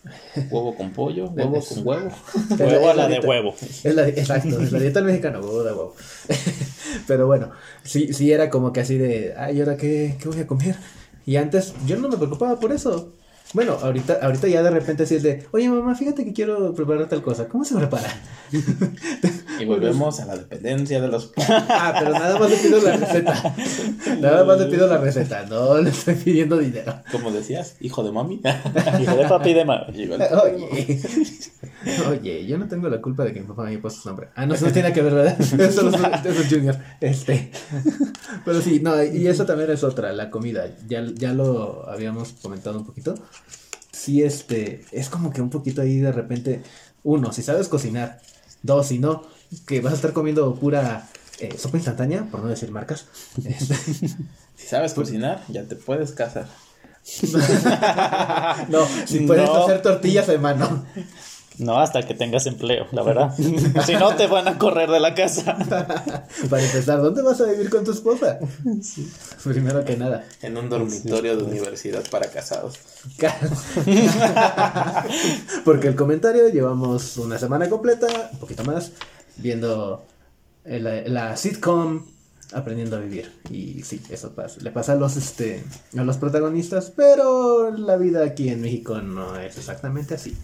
huevo 0.51 0.75
con 0.75 0.91
pollo, 0.91 1.25
huevo 1.35 1.57
Es- 1.57 1.69
con 1.69 1.87
huevo. 1.87 2.09
Huevo 2.57 2.89
a 2.89 2.93
la 2.93 3.07
de 3.07 3.15
dieta- 3.15 3.27
huevo. 3.27 3.55
Es 3.83 3.95
la, 3.95 4.07
exacto, 4.07 4.61
es 4.61 4.71
la 4.71 4.79
dieta 4.79 4.99
del 4.99 5.07
mexicano, 5.07 5.39
huevo 5.39 5.63
de 5.63 5.71
huevo. 5.71 5.95
Pero 7.07 7.25
bueno, 7.25 7.49
sí, 7.83 8.13
sí 8.13 8.31
era 8.31 8.51
como 8.51 8.71
que 8.71 8.81
así 8.81 8.97
de, 8.99 9.33
ay, 9.35 9.57
¿y 9.57 9.59
ahora 9.61 9.75
qué, 9.75 10.17
qué 10.21 10.29
voy 10.29 10.39
a 10.39 10.45
comer? 10.45 10.75
Y 11.25 11.37
antes 11.37 11.73
yo 11.87 11.97
no 11.97 12.09
me 12.09 12.17
preocupaba 12.17 12.59
por 12.59 12.71
eso. 12.71 13.13
Bueno, 13.53 13.77
ahorita, 13.81 14.19
ahorita 14.21 14.47
ya 14.47 14.63
de 14.63 14.69
repente 14.71 15.03
así 15.03 15.15
es 15.15 15.23
de, 15.23 15.45
oye 15.51 15.67
mamá, 15.69 15.93
fíjate 15.95 16.23
que 16.23 16.31
quiero 16.33 16.73
preparar 16.73 17.07
tal 17.09 17.21
cosa. 17.21 17.47
¿Cómo 17.47 17.65
se 17.65 17.75
prepara? 17.75 18.09
Y 19.59 19.65
volvemos 19.65 20.19
a 20.19 20.25
la 20.25 20.35
dependencia 20.37 20.99
de 20.99 21.07
los... 21.07 21.31
Ah, 21.37 21.93
pero 21.99 22.11
nada 22.11 22.39
más 22.39 22.49
le 22.49 22.57
pido 22.57 22.81
la 22.81 22.97
receta. 22.97 23.55
Nada 24.19 24.43
más 24.43 24.59
le 24.59 24.65
pido 24.65 24.87
la 24.87 24.97
receta, 24.97 25.45
no 25.45 25.77
le 25.79 25.91
estoy 25.91 26.15
pidiendo 26.15 26.57
dinero. 26.57 26.95
Como 27.11 27.29
decías, 27.31 27.75
hijo 27.79 28.03
de 28.03 28.11
mami. 28.11 28.41
Hijo 29.01 29.15
de 29.15 29.25
papi 29.27 29.49
y 29.49 29.53
de 29.53 29.65
mami. 29.65 29.85
Oye, 30.43 30.99
oye, 32.09 32.45
yo 32.47 32.57
no 32.57 32.67
tengo 32.67 32.89
la 32.89 32.99
culpa 33.01 33.23
de 33.23 33.33
que 33.33 33.41
mi 33.41 33.47
papá 33.47 33.63
me 33.63 33.69
haya 33.69 33.81
puesto 33.81 34.01
su 34.01 34.09
nombre. 34.09 34.29
Ah, 34.35 34.45
no, 34.47 34.55
eso 34.55 34.65
no 34.65 34.71
tiene 34.71 34.91
que 34.93 35.01
ver, 35.03 35.13
¿verdad? 35.13 35.39
Eso, 35.39 35.83
no 35.83 35.89
es- 35.95 36.25
eso 36.25 36.41
es 36.41 36.49
Junior. 36.49 36.77
Este. 36.99 37.51
Pero 38.43 38.61
sí, 38.61 38.79
no, 38.81 39.03
y 39.03 39.27
eso 39.27 39.45
también 39.45 39.69
es 39.69 39.83
otra, 39.83 40.11
la 40.13 40.31
comida. 40.31 40.65
Ya, 40.87 41.03
ya 41.13 41.33
lo 41.33 41.87
habíamos 41.87 42.33
comentado 42.41 42.79
un 42.79 42.85
poquito. 42.85 43.13
Sí, 44.03 44.23
este, 44.23 44.83
es 44.91 45.09
como 45.09 45.31
que 45.31 45.41
un 45.41 45.51
poquito 45.51 45.81
ahí 45.83 45.97
de 45.99 46.11
repente, 46.11 46.63
uno, 47.03 47.31
si 47.31 47.43
sabes 47.43 47.67
cocinar, 47.67 48.19
dos, 48.63 48.87
si 48.87 48.97
no, 48.97 49.21
que 49.67 49.79
vas 49.79 49.93
a 49.93 49.95
estar 49.97 50.11
comiendo 50.13 50.55
pura 50.55 51.07
eh, 51.39 51.55
sopa 51.57 51.77
instantánea, 51.77 52.25
por 52.31 52.41
no 52.41 52.47
decir 52.47 52.71
marcas. 52.71 53.05
Este, 53.45 53.75
Si 54.55 54.67
sabes 54.67 54.93
cocinar, 54.93 55.43
ya 55.49 55.63
te 55.65 55.75
puedes 55.75 56.11
casar. 56.13 56.47
no, 58.69 58.79
si 59.05 59.19
puedes 59.21 59.45
No. 59.45 59.63
hacer 59.63 59.81
tortillas 59.81 60.27
de 60.27 60.37
mano. 60.37 60.85
No, 61.61 61.79
hasta 61.79 62.01
que 62.01 62.15
tengas 62.15 62.47
empleo, 62.47 62.87
la 62.91 63.03
verdad. 63.03 63.35
si 63.85 63.93
no, 63.93 64.15
te 64.15 64.25
van 64.25 64.47
a 64.47 64.57
correr 64.57 64.89
de 64.89 64.99
la 64.99 65.13
casa. 65.13 65.55
Para 66.49 66.63
empezar, 66.63 66.99
¿dónde 67.03 67.21
vas 67.21 67.39
a 67.39 67.45
vivir 67.45 67.69
con 67.69 67.83
tu 67.83 67.91
esposa? 67.91 68.39
Primero 69.43 69.85
que 69.85 69.95
nada. 69.95 70.25
En 70.41 70.57
un 70.57 70.69
dormitorio 70.69 71.37
de 71.37 71.43
universidad 71.43 72.01
para 72.09 72.31
casados. 72.31 72.79
Porque 75.63 75.87
el 75.87 75.95
comentario 75.95 76.49
llevamos 76.49 77.17
una 77.17 77.37
semana 77.37 77.69
completa, 77.69 78.07
un 78.33 78.39
poquito 78.39 78.63
más, 78.63 78.91
viendo 79.37 80.03
el- 80.65 81.13
la 81.13 81.37
sitcom 81.37 82.05
Aprendiendo 82.53 82.97
a 82.97 82.99
vivir. 82.99 83.31
Y 83.49 83.81
sí, 83.83 84.01
eso 84.09 84.31
pasa. 84.31 84.59
Le 84.61 84.71
pasa 84.71 84.91
a 84.91 84.95
los 84.95 85.15
este 85.15 85.63
a 85.97 86.03
los 86.03 86.17
protagonistas, 86.17 86.91
pero 86.93 87.71
la 87.71 87.95
vida 87.95 88.25
aquí 88.25 88.49
en 88.49 88.61
México 88.61 88.99
no 88.99 89.39
es 89.39 89.57
exactamente 89.57 90.15
así. 90.15 90.35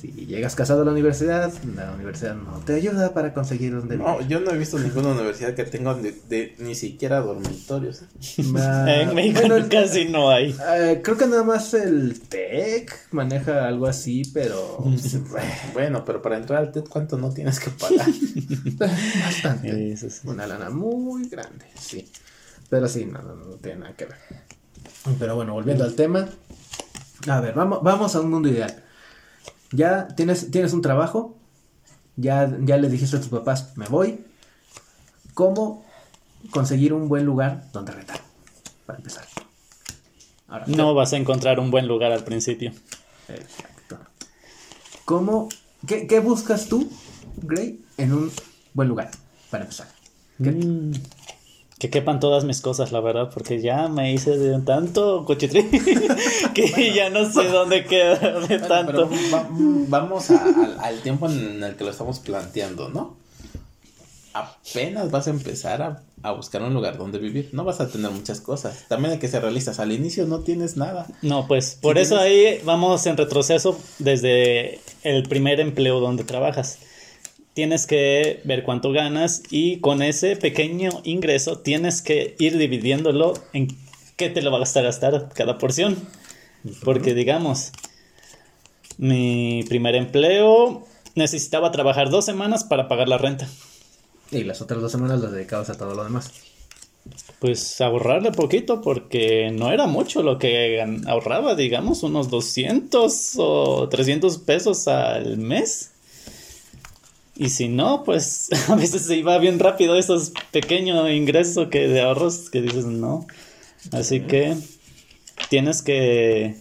Si 0.00 0.12
llegas 0.26 0.54
casado 0.54 0.82
a 0.82 0.84
la 0.84 0.92
universidad, 0.92 1.52
la 1.74 1.90
universidad 1.92 2.36
no 2.36 2.58
te 2.60 2.74
ayuda 2.74 3.12
para 3.14 3.34
conseguir 3.34 3.74
donde 3.74 3.96
No, 3.96 4.18
vivir. 4.18 4.28
yo 4.28 4.38
no 4.40 4.52
he 4.52 4.56
visto 4.56 4.78
ninguna 4.78 5.08
universidad 5.08 5.54
que 5.54 5.64
tenga 5.64 5.92
de, 5.94 6.12
de- 6.28 6.54
ni 6.58 6.76
siquiera 6.76 7.18
dormitorios. 7.20 8.02
¿eh? 8.02 8.06
Ah, 8.56 8.86
en 9.02 9.12
México 9.16 9.40
bueno, 9.48 9.66
casi 9.68 10.04
no 10.04 10.30
hay. 10.30 10.54
eh, 10.76 11.00
creo 11.02 11.16
que 11.16 11.26
nada 11.26 11.42
más 11.42 11.74
el 11.74 12.20
TEC 12.20 13.08
maneja 13.10 13.66
algo 13.66 13.88
así, 13.88 14.22
pero 14.32 14.78
Bueno, 15.74 16.04
pero 16.04 16.22
para 16.22 16.36
entrar 16.36 16.60
al 16.60 16.70
TED, 16.70 16.84
¿cuánto 16.88 17.18
no 17.18 17.32
tienes 17.32 17.58
que 17.58 17.70
pagar? 17.70 18.06
bastante. 19.24 19.92
Eso 19.92 20.08
sí. 20.10 20.20
Una 20.28 20.46
lana 20.46 20.70
muy 20.70 21.28
grande, 21.28 21.64
sí. 21.78 22.08
Pero 22.70 22.86
sí, 22.88 23.04
no, 23.06 23.20
no, 23.22 23.34
no 23.34 23.54
tiene 23.56 23.80
nada 23.80 23.94
que 23.96 24.04
ver. 24.06 24.18
Pero 25.18 25.34
bueno, 25.36 25.54
volviendo 25.54 25.82
al 25.84 25.94
tema. 25.94 26.28
A 27.26 27.40
ver, 27.40 27.54
vamos, 27.54 27.80
vamos 27.82 28.14
a 28.14 28.20
un 28.20 28.30
mundo 28.30 28.48
ideal. 28.48 28.84
Ya 29.72 30.08
tienes, 30.08 30.50
tienes 30.50 30.72
un 30.72 30.82
trabajo. 30.82 31.36
Ya, 32.16 32.50
ya 32.62 32.76
le 32.78 32.88
dijiste 32.88 33.16
a 33.16 33.20
tus 33.20 33.28
papás, 33.28 33.76
me 33.76 33.86
voy. 33.86 34.24
¿Cómo 35.34 35.84
conseguir 36.50 36.92
un 36.92 37.08
buen 37.08 37.24
lugar 37.24 37.64
donde 37.72 37.92
rentar? 37.92 38.20
Para 38.86 38.98
empezar. 38.98 39.24
Ahora, 40.48 40.64
No 40.66 40.94
vas 40.94 41.12
a 41.12 41.16
encontrar 41.16 41.60
un 41.60 41.70
buen 41.70 41.86
lugar 41.86 42.10
al 42.12 42.24
principio. 42.24 42.72
Exacto. 43.28 43.98
¿Cómo, 45.04 45.48
qué, 45.86 46.06
qué 46.06 46.20
buscas 46.20 46.66
tú, 46.68 46.90
Gray, 47.36 47.84
en 47.98 48.12
un 48.14 48.32
buen 48.74 48.88
lugar? 48.88 49.10
Para 49.50 49.64
empezar. 49.64 49.88
¿Qué- 50.42 50.50
Mm, 50.50 50.92
Que 51.78 51.90
quepan 51.90 52.18
todas 52.18 52.42
mis 52.44 52.60
cosas, 52.60 52.90
la 52.90 52.98
verdad, 53.00 53.30
porque 53.32 53.60
ya 53.60 53.86
me 53.88 54.12
hice 54.12 54.36
de 54.36 54.60
tanto 54.62 55.24
cochitrí 55.24 55.62
que 56.54 56.92
ya 56.92 57.08
no 57.08 57.30
sé 57.30 57.44
dónde 57.48 57.84
queda 57.84 58.16
de 58.16 58.40
Bueno, 58.46 58.66
tanto. 58.66 59.08
pero 59.08 59.10
va- 59.32 59.48
vamos 59.50 60.28
a- 60.32 60.42
al, 60.44 60.76
al 60.80 61.00
tiempo 61.02 61.28
en 61.28 61.62
el 61.62 61.76
que 61.76 61.84
lo 61.84 61.90
estamos 61.90 62.18
planteando, 62.18 62.88
¿no? 62.88 63.16
Apenas 64.34 65.10
vas 65.10 65.26
a 65.26 65.30
empezar 65.30 65.82
a, 65.82 66.02
a 66.22 66.32
buscar 66.32 66.62
un 66.62 66.72
lugar 66.74 66.96
donde 66.98 67.18
vivir. 67.18 67.50
No 67.52 67.64
vas 67.64 67.80
a 67.80 67.88
tener 67.88 68.10
muchas 68.10 68.40
cosas. 68.40 68.84
También 68.88 69.12
hay 69.14 69.18
que 69.18 69.26
ser 69.26 69.42
realistas. 69.42 69.80
Al 69.80 69.90
inicio 69.90 70.26
no 70.26 70.40
tienes 70.40 70.76
nada. 70.76 71.06
No, 71.22 71.48
pues 71.48 71.76
por 71.80 71.98
eso 71.98 72.18
ahí 72.18 72.60
vamos 72.64 73.04
en 73.06 73.16
retroceso 73.16 73.76
desde 73.98 74.80
el 75.02 75.24
primer 75.28 75.58
empleo 75.60 75.98
donde 76.00 76.22
trabajas. 76.24 76.78
Tienes 77.58 77.88
que 77.88 78.40
ver 78.44 78.62
cuánto 78.62 78.92
ganas 78.92 79.42
y 79.50 79.80
con 79.80 80.00
ese 80.00 80.36
pequeño 80.36 80.90
ingreso 81.02 81.58
tienes 81.58 82.02
que 82.02 82.36
ir 82.38 82.56
dividiéndolo 82.56 83.34
en 83.52 83.66
qué 84.14 84.30
te 84.30 84.42
lo 84.42 84.52
va 84.52 84.58
a 84.58 84.60
gastar 84.60 84.84
gastar 84.84 85.28
cada 85.34 85.58
porción. 85.58 85.96
Porque 86.84 87.14
digamos, 87.14 87.72
mi 88.96 89.64
primer 89.68 89.96
empleo 89.96 90.86
necesitaba 91.16 91.72
trabajar 91.72 92.10
dos 92.10 92.24
semanas 92.24 92.62
para 92.62 92.86
pagar 92.86 93.08
la 93.08 93.18
renta. 93.18 93.48
Y 94.30 94.44
las 94.44 94.62
otras 94.62 94.80
dos 94.80 94.92
semanas 94.92 95.20
las 95.20 95.32
dedicabas 95.32 95.68
a 95.68 95.76
todo 95.76 95.96
lo 95.96 96.04
demás. 96.04 96.30
Pues 97.40 97.80
ahorrarle 97.80 98.30
poquito 98.30 98.82
porque 98.82 99.50
no 99.50 99.72
era 99.72 99.88
mucho 99.88 100.22
lo 100.22 100.38
que 100.38 100.80
ahorraba, 101.08 101.56
digamos, 101.56 102.04
unos 102.04 102.30
200 102.30 103.32
o 103.38 103.88
300 103.88 104.38
pesos 104.38 104.86
al 104.86 105.38
mes. 105.38 105.94
Y 107.38 107.50
si 107.50 107.68
no, 107.68 108.02
pues 108.02 108.48
a 108.68 108.74
veces 108.74 109.06
se 109.06 109.16
iba 109.16 109.38
bien 109.38 109.58
rápido 109.60 109.96
esos 109.96 110.32
pequeños 110.50 111.08
ingresos 111.10 111.68
que 111.68 111.86
de 111.86 112.02
ahorros 112.02 112.50
que 112.50 112.60
dices 112.60 112.84
no. 112.84 113.26
Así 113.92 114.20
que 114.20 114.56
tienes 115.48 115.80
que 115.80 116.56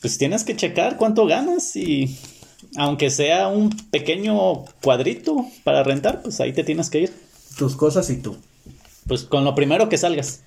pues 0.00 0.18
tienes 0.18 0.44
que 0.44 0.56
checar 0.56 0.96
cuánto 0.96 1.26
ganas 1.26 1.76
y 1.76 2.18
aunque 2.76 3.10
sea 3.10 3.48
un 3.48 3.70
pequeño 3.90 4.64
cuadrito 4.82 5.46
para 5.64 5.82
rentar, 5.82 6.22
pues 6.22 6.40
ahí 6.40 6.52
te 6.52 6.64
tienes 6.64 6.90
que 6.90 7.00
ir. 7.00 7.12
Tus 7.56 7.76
cosas 7.76 8.10
y 8.10 8.16
tú. 8.16 8.36
Pues 9.06 9.24
con 9.24 9.44
lo 9.44 9.54
primero 9.54 9.88
que 9.88 9.98
salgas. 9.98 10.42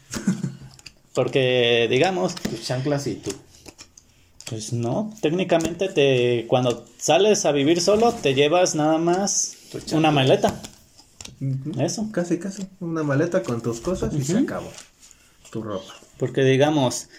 Porque, 1.14 1.88
digamos, 1.90 2.36
Tus 2.36 2.64
chanclas 2.64 3.08
y 3.08 3.16
tú. 3.16 3.32
Pues 4.50 4.72
no, 4.74 5.14
técnicamente 5.22 5.90
te 5.90 6.46
cuando 6.48 6.86
sales 6.98 7.46
a 7.46 7.52
vivir 7.52 7.82
solo 7.82 8.14
te 8.14 8.34
llevas 8.34 8.76
nada 8.76 8.98
más 8.98 9.54
una 9.92 10.12
maleta. 10.12 10.62
Eso. 11.80 12.08
Casi, 12.12 12.40
casi. 12.40 12.66
Una 12.80 13.04
maleta 13.04 13.44
con 13.44 13.62
tus 13.62 13.80
cosas 13.82 14.14
y 14.14 14.24
se 14.24 14.38
acabó. 14.38 14.72
Tu 15.52 15.62
ropa. 15.62 15.94
Porque 16.18 16.44
digamos, 16.44 17.10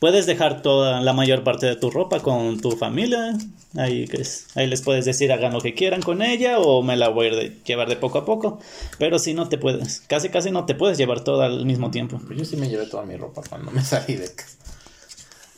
puedes 0.00 0.26
dejar 0.26 0.62
toda 0.62 1.00
la 1.02 1.12
mayor 1.12 1.44
parte 1.44 1.66
de 1.66 1.76
tu 1.76 1.90
ropa 1.90 2.20
con 2.20 2.60
tu 2.60 2.72
familia. 2.72 3.36
Ahí, 3.76 4.06
que 4.08 4.22
es- 4.22 4.46
ahí 4.54 4.66
les 4.66 4.80
puedes 4.80 5.04
decir 5.04 5.30
hagan 5.32 5.52
lo 5.52 5.60
que 5.60 5.74
quieran 5.74 6.00
con 6.00 6.22
ella 6.22 6.58
o 6.58 6.82
me 6.82 6.96
la 6.96 7.10
voy 7.10 7.26
a 7.28 7.30
de- 7.36 7.56
llevar 7.66 7.88
de 7.88 7.96
poco 7.96 8.18
a 8.18 8.24
poco. 8.24 8.58
Pero 8.98 9.18
si 9.18 9.34
no 9.34 9.48
te 9.50 9.58
puedes, 9.58 10.00
casi 10.06 10.30
casi 10.30 10.50
no 10.50 10.64
te 10.64 10.74
puedes 10.74 10.96
llevar 10.96 11.22
toda 11.22 11.46
al 11.46 11.66
mismo 11.66 11.90
tiempo. 11.90 12.18
Pues 12.26 12.38
yo 12.38 12.44
sí 12.46 12.56
me 12.56 12.68
llevé 12.70 12.86
toda 12.86 13.04
mi 13.04 13.16
ropa 13.16 13.42
cuando 13.48 13.70
me 13.70 13.84
salí 13.84 14.14
de 14.16 14.32
casa. 14.32 14.56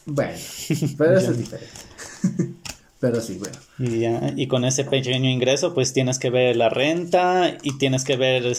Bueno, 0.09 0.33
pero 0.99 1.19
eso 1.19 1.33
es 1.33 1.39
diferente. 1.39 1.75
pero 3.01 3.21
sí, 3.21 3.39
bueno. 3.39 3.57
Y, 3.79 4.01
ya, 4.01 4.33
y 4.35 4.49
con 4.49 4.65
ese 4.65 4.85
pequeño 4.85 5.29
ingreso, 5.29 5.75
pues 5.75 5.93
tienes 5.93 6.19
que 6.19 6.31
ver 6.31 6.57
la 6.57 6.71
renta 6.71 7.59
y 7.63 7.77
tienes 7.77 8.05
que 8.05 8.17
ver 8.17 8.57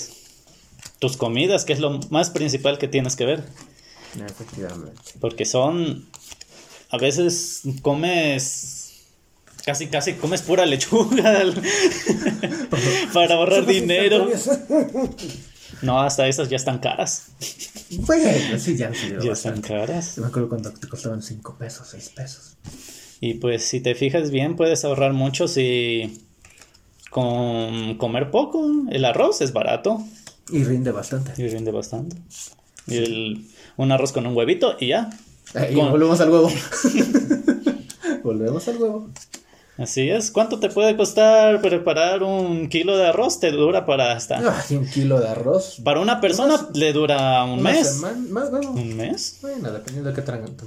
tus 0.99 1.17
comidas, 1.17 1.65
que 1.65 1.73
es 1.73 1.79
lo 1.79 1.99
más 2.11 2.29
principal 2.29 2.77
que 2.77 2.87
tienes 2.87 3.15
que 3.15 3.25
ver. 3.25 3.43
Efectivamente. 4.23 5.01
Porque 5.19 5.45
son. 5.45 6.07
A 6.91 6.97
veces 6.97 7.61
comes. 7.81 8.75
Casi, 9.65 9.87
casi 9.87 10.13
comes 10.13 10.41
pura 10.41 10.65
lechuga 10.65 11.43
para 13.13 13.35
ahorrar 13.35 13.65
dinero. 13.65 14.27
No, 15.81 16.01
hasta 16.01 16.27
esas 16.27 16.49
ya 16.49 16.55
están 16.57 16.79
caras. 16.79 17.27
Bueno, 17.91 18.29
sí, 18.59 18.75
ya 18.75 18.87
han 18.87 18.95
sido 18.95 19.21
Ya 19.23 19.31
están 19.33 19.53
bastante. 19.55 19.67
caras. 19.67 20.15
Yo 20.15 20.21
me 20.23 20.27
acuerdo 20.27 20.49
cuando 20.49 20.71
te 20.71 20.87
costaban 20.87 21.21
5 21.21 21.55
pesos, 21.57 21.87
6 21.91 22.09
pesos. 22.15 22.57
Y 23.21 23.35
pues 23.35 23.65
si 23.65 23.81
te 23.81 23.95
fijas 23.95 24.31
bien, 24.31 24.55
puedes 24.55 24.85
ahorrar 24.85 25.13
mucho 25.13 25.47
si. 25.47 26.23
Con 27.09 27.97
comer 27.97 28.29
poco. 28.31 28.69
El 28.91 29.03
arroz 29.05 29.41
es 29.41 29.51
barato. 29.53 30.03
Y 30.51 30.63
rinde 30.63 30.91
bastante. 30.91 31.33
Y 31.41 31.47
rinde 31.47 31.71
bastante. 31.71 32.15
Y 32.87 32.97
el- 32.97 33.47
un 33.77 33.91
arroz 33.91 34.11
con 34.11 34.25
un 34.27 34.35
huevito 34.35 34.75
y 34.79 34.87
ya. 34.89 35.09
Eh, 35.55 35.69
y 35.71 35.75
Con- 35.75 35.89
volvemos 35.91 36.19
al 36.21 36.29
huevo. 36.31 36.51
volvemos 38.23 38.67
al 38.67 38.77
huevo. 38.77 39.09
Así 39.79 40.09
es. 40.09 40.29
¿Cuánto 40.31 40.59
te 40.59 40.69
puede 40.69 40.97
costar 40.97 41.61
preparar 41.61 42.21
un 42.23 42.67
kilo 42.67 42.97
de 42.97 43.07
arroz? 43.07 43.39
Te 43.39 43.51
dura 43.51 43.85
para 43.85 44.11
hasta. 44.11 44.37
Ay, 44.69 44.75
un 44.75 44.85
kilo 44.87 45.19
de 45.19 45.27
arroz. 45.29 45.77
Para 45.83 45.99
una 46.01 46.19
persona 46.19 46.67
le 46.73 46.91
dura 46.91 47.43
un 47.45 47.61
mes. 47.63 47.93
semana- 47.95 48.17
más, 48.29 48.51
bueno, 48.51 48.71
¿Un 48.71 48.97
mes? 48.97 49.37
bueno, 49.41 49.71
dependiendo 49.71 50.09
de 50.09 50.15
qué 50.15 50.21
tragan. 50.21 50.51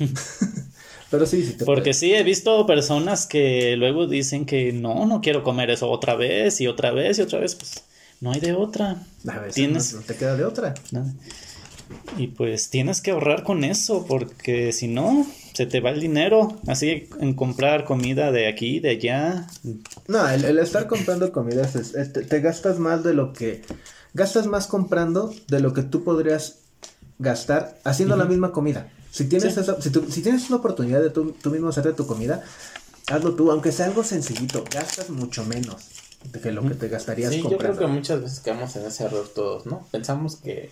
Pero 1.10 1.26
sí, 1.26 1.44
sí 1.44 1.54
te 1.54 1.64
Porque 1.64 1.82
puede. 1.90 1.94
sí, 1.94 2.14
he 2.14 2.22
visto 2.22 2.64
personas 2.66 3.26
que 3.26 3.74
luego 3.76 4.06
dicen 4.06 4.46
que 4.46 4.72
no, 4.72 5.06
no 5.06 5.20
quiero 5.20 5.42
comer 5.42 5.70
eso 5.70 5.90
otra 5.90 6.14
vez 6.14 6.60
y 6.60 6.68
otra 6.68 6.92
vez 6.92 7.18
y 7.18 7.22
otra 7.22 7.40
vez. 7.40 7.54
Pues 7.56 7.82
no 8.20 8.32
hay 8.32 8.40
de 8.40 8.52
otra. 8.52 8.96
A 9.26 9.38
veces 9.38 9.54
tienes- 9.54 9.92
no, 9.94 10.00
no 10.00 10.06
te 10.06 10.14
queda 10.16 10.36
de 10.36 10.44
otra. 10.44 10.74
¿no? 10.92 11.06
Y 12.16 12.28
pues 12.28 12.70
tienes 12.70 13.00
que 13.00 13.10
ahorrar 13.10 13.42
con 13.44 13.64
eso, 13.64 14.04
porque 14.06 14.72
si 14.72 14.86
no, 14.88 15.26
se 15.54 15.66
te 15.66 15.80
va 15.80 15.90
el 15.90 16.00
dinero. 16.00 16.56
Así 16.66 17.08
en 17.20 17.34
comprar 17.34 17.84
comida 17.84 18.30
de 18.32 18.48
aquí, 18.48 18.80
de 18.80 18.90
allá. 18.90 19.46
No, 20.08 20.28
el, 20.28 20.44
el 20.44 20.58
estar 20.58 20.86
comprando 20.86 21.32
comidas 21.32 21.74
es- 21.76 21.94
es- 21.94 22.12
te, 22.12 22.22
te 22.22 22.40
gastas 22.40 22.78
más 22.78 23.02
de 23.02 23.14
lo 23.14 23.32
que. 23.32 23.62
Gastas 24.14 24.46
más 24.46 24.66
comprando 24.66 25.32
de 25.48 25.60
lo 25.60 25.72
que 25.72 25.82
tú 25.82 26.02
podrías 26.04 26.58
gastar 27.18 27.78
haciendo 27.84 28.16
la 28.16 28.24
misma 28.24 28.52
comida. 28.52 28.88
Si 29.10 29.24
tienes, 29.24 29.54
Sí. 29.54 29.60
esa- 29.60 29.80
si, 29.80 29.90
tú- 29.90 30.06
si 30.10 30.22
tienes 30.22 30.48
una 30.48 30.58
oportunidad 30.58 31.00
de 31.00 31.10
tú, 31.10 31.32
tú 31.40 31.50
mismo 31.50 31.68
hacerte 31.68 31.92
tu 31.92 32.06
comida, 32.06 32.42
hazlo 33.08 33.34
tú, 33.34 33.50
aunque 33.50 33.72
sea 33.72 33.86
algo 33.86 34.04
sencillito. 34.04 34.64
Gastas 34.72 35.10
mucho 35.10 35.44
menos 35.44 35.88
de 36.32 36.40
que 36.40 36.52
lo 36.52 36.62
que 36.62 36.74
te 36.74 36.88
gastarías 36.88 37.30
Sí, 37.32 37.38
yo 37.38 37.44
creo 37.48 37.58
comprando. 37.58 37.80
que 37.80 37.86
muchas 37.88 38.20
veces 38.22 38.40
caemos 38.40 38.74
en 38.76 38.86
ese 38.86 39.04
error 39.04 39.28
todos, 39.34 39.66
¿no? 39.66 39.86
Pensamos 39.90 40.36
que 40.36 40.70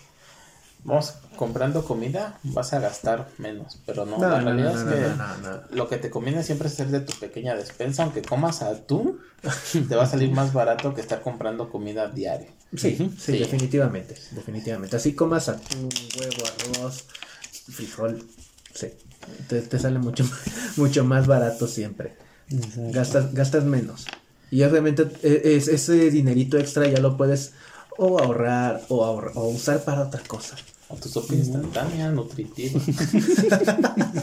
vamos 0.85 1.15
comprando 1.37 1.85
comida 1.85 2.39
vas 2.43 2.73
a 2.73 2.81
gastar 2.81 3.29
menos, 3.39 3.79
pero 3.87 4.07
no, 4.07 4.19
No, 4.19 4.29
la 4.29 4.39
no, 4.41 4.45
realidad 4.47 4.73
no, 4.75 4.79
es 4.81 4.85
que 4.97 5.09
no, 5.17 5.37
no, 5.37 5.37
no. 5.39 5.61
lo 5.71 5.89
que 5.89 5.99
te 5.99 6.11
conviene 6.11 6.43
siempre 6.43 6.69
es 6.69 6.75
hacer 6.75 6.89
de 6.89 7.01
tu 7.01 7.13
pequeña 7.19 7.55
despensa, 7.55 8.03
aunque 8.05 8.23
comas 8.23 8.63
atún, 8.63 9.19
te 9.89 9.95
va 9.95 10.05
a 10.05 10.07
salir 10.07 10.31
más 10.31 10.53
barato 10.53 10.95
que 10.95 11.01
estar 11.01 11.21
comprando 11.23 11.71
comida 11.71 12.09
diaria. 12.09 12.49
Sí, 12.77 12.97
sí, 12.97 13.09
Sí. 13.19 13.39
definitivamente, 13.39 14.15
definitivamente. 14.33 14.97
Así 14.97 15.15
comas 15.15 15.49
atún, 15.49 15.89
huevo, 16.19 16.45
arroz, 16.83 17.05
frijol, 17.73 18.27
sí. 18.75 18.89
Te, 19.49 19.61
te 19.63 19.79
sale 19.79 19.99
mucho, 19.99 20.25
mucho 20.77 21.05
más 21.05 21.27
barato 21.27 21.67
siempre. 21.67 22.17
Gastas, 22.93 23.35
gastas 23.35 23.65
menos. 23.65 24.07
Y 24.51 24.63
obviamente 24.63 25.07
e- 25.23 25.57
es- 25.57 25.69
ese 25.69 26.11
dinerito 26.11 26.57
extra 26.59 26.87
ya 26.89 26.99
lo 27.01 27.17
puedes 27.19 27.53
o 27.99 28.19
ahorrar 28.19 28.81
o, 28.89 29.05
ahorra- 29.05 29.33
o 29.35 29.49
usar 29.49 29.85
para 29.85 30.03
otra 30.03 30.23
cosa. 30.27 30.57
O 30.89 30.95
tu 30.97 31.09
sopa 31.11 31.35
instantánea, 31.35 32.11
nutritiva. 32.11 32.81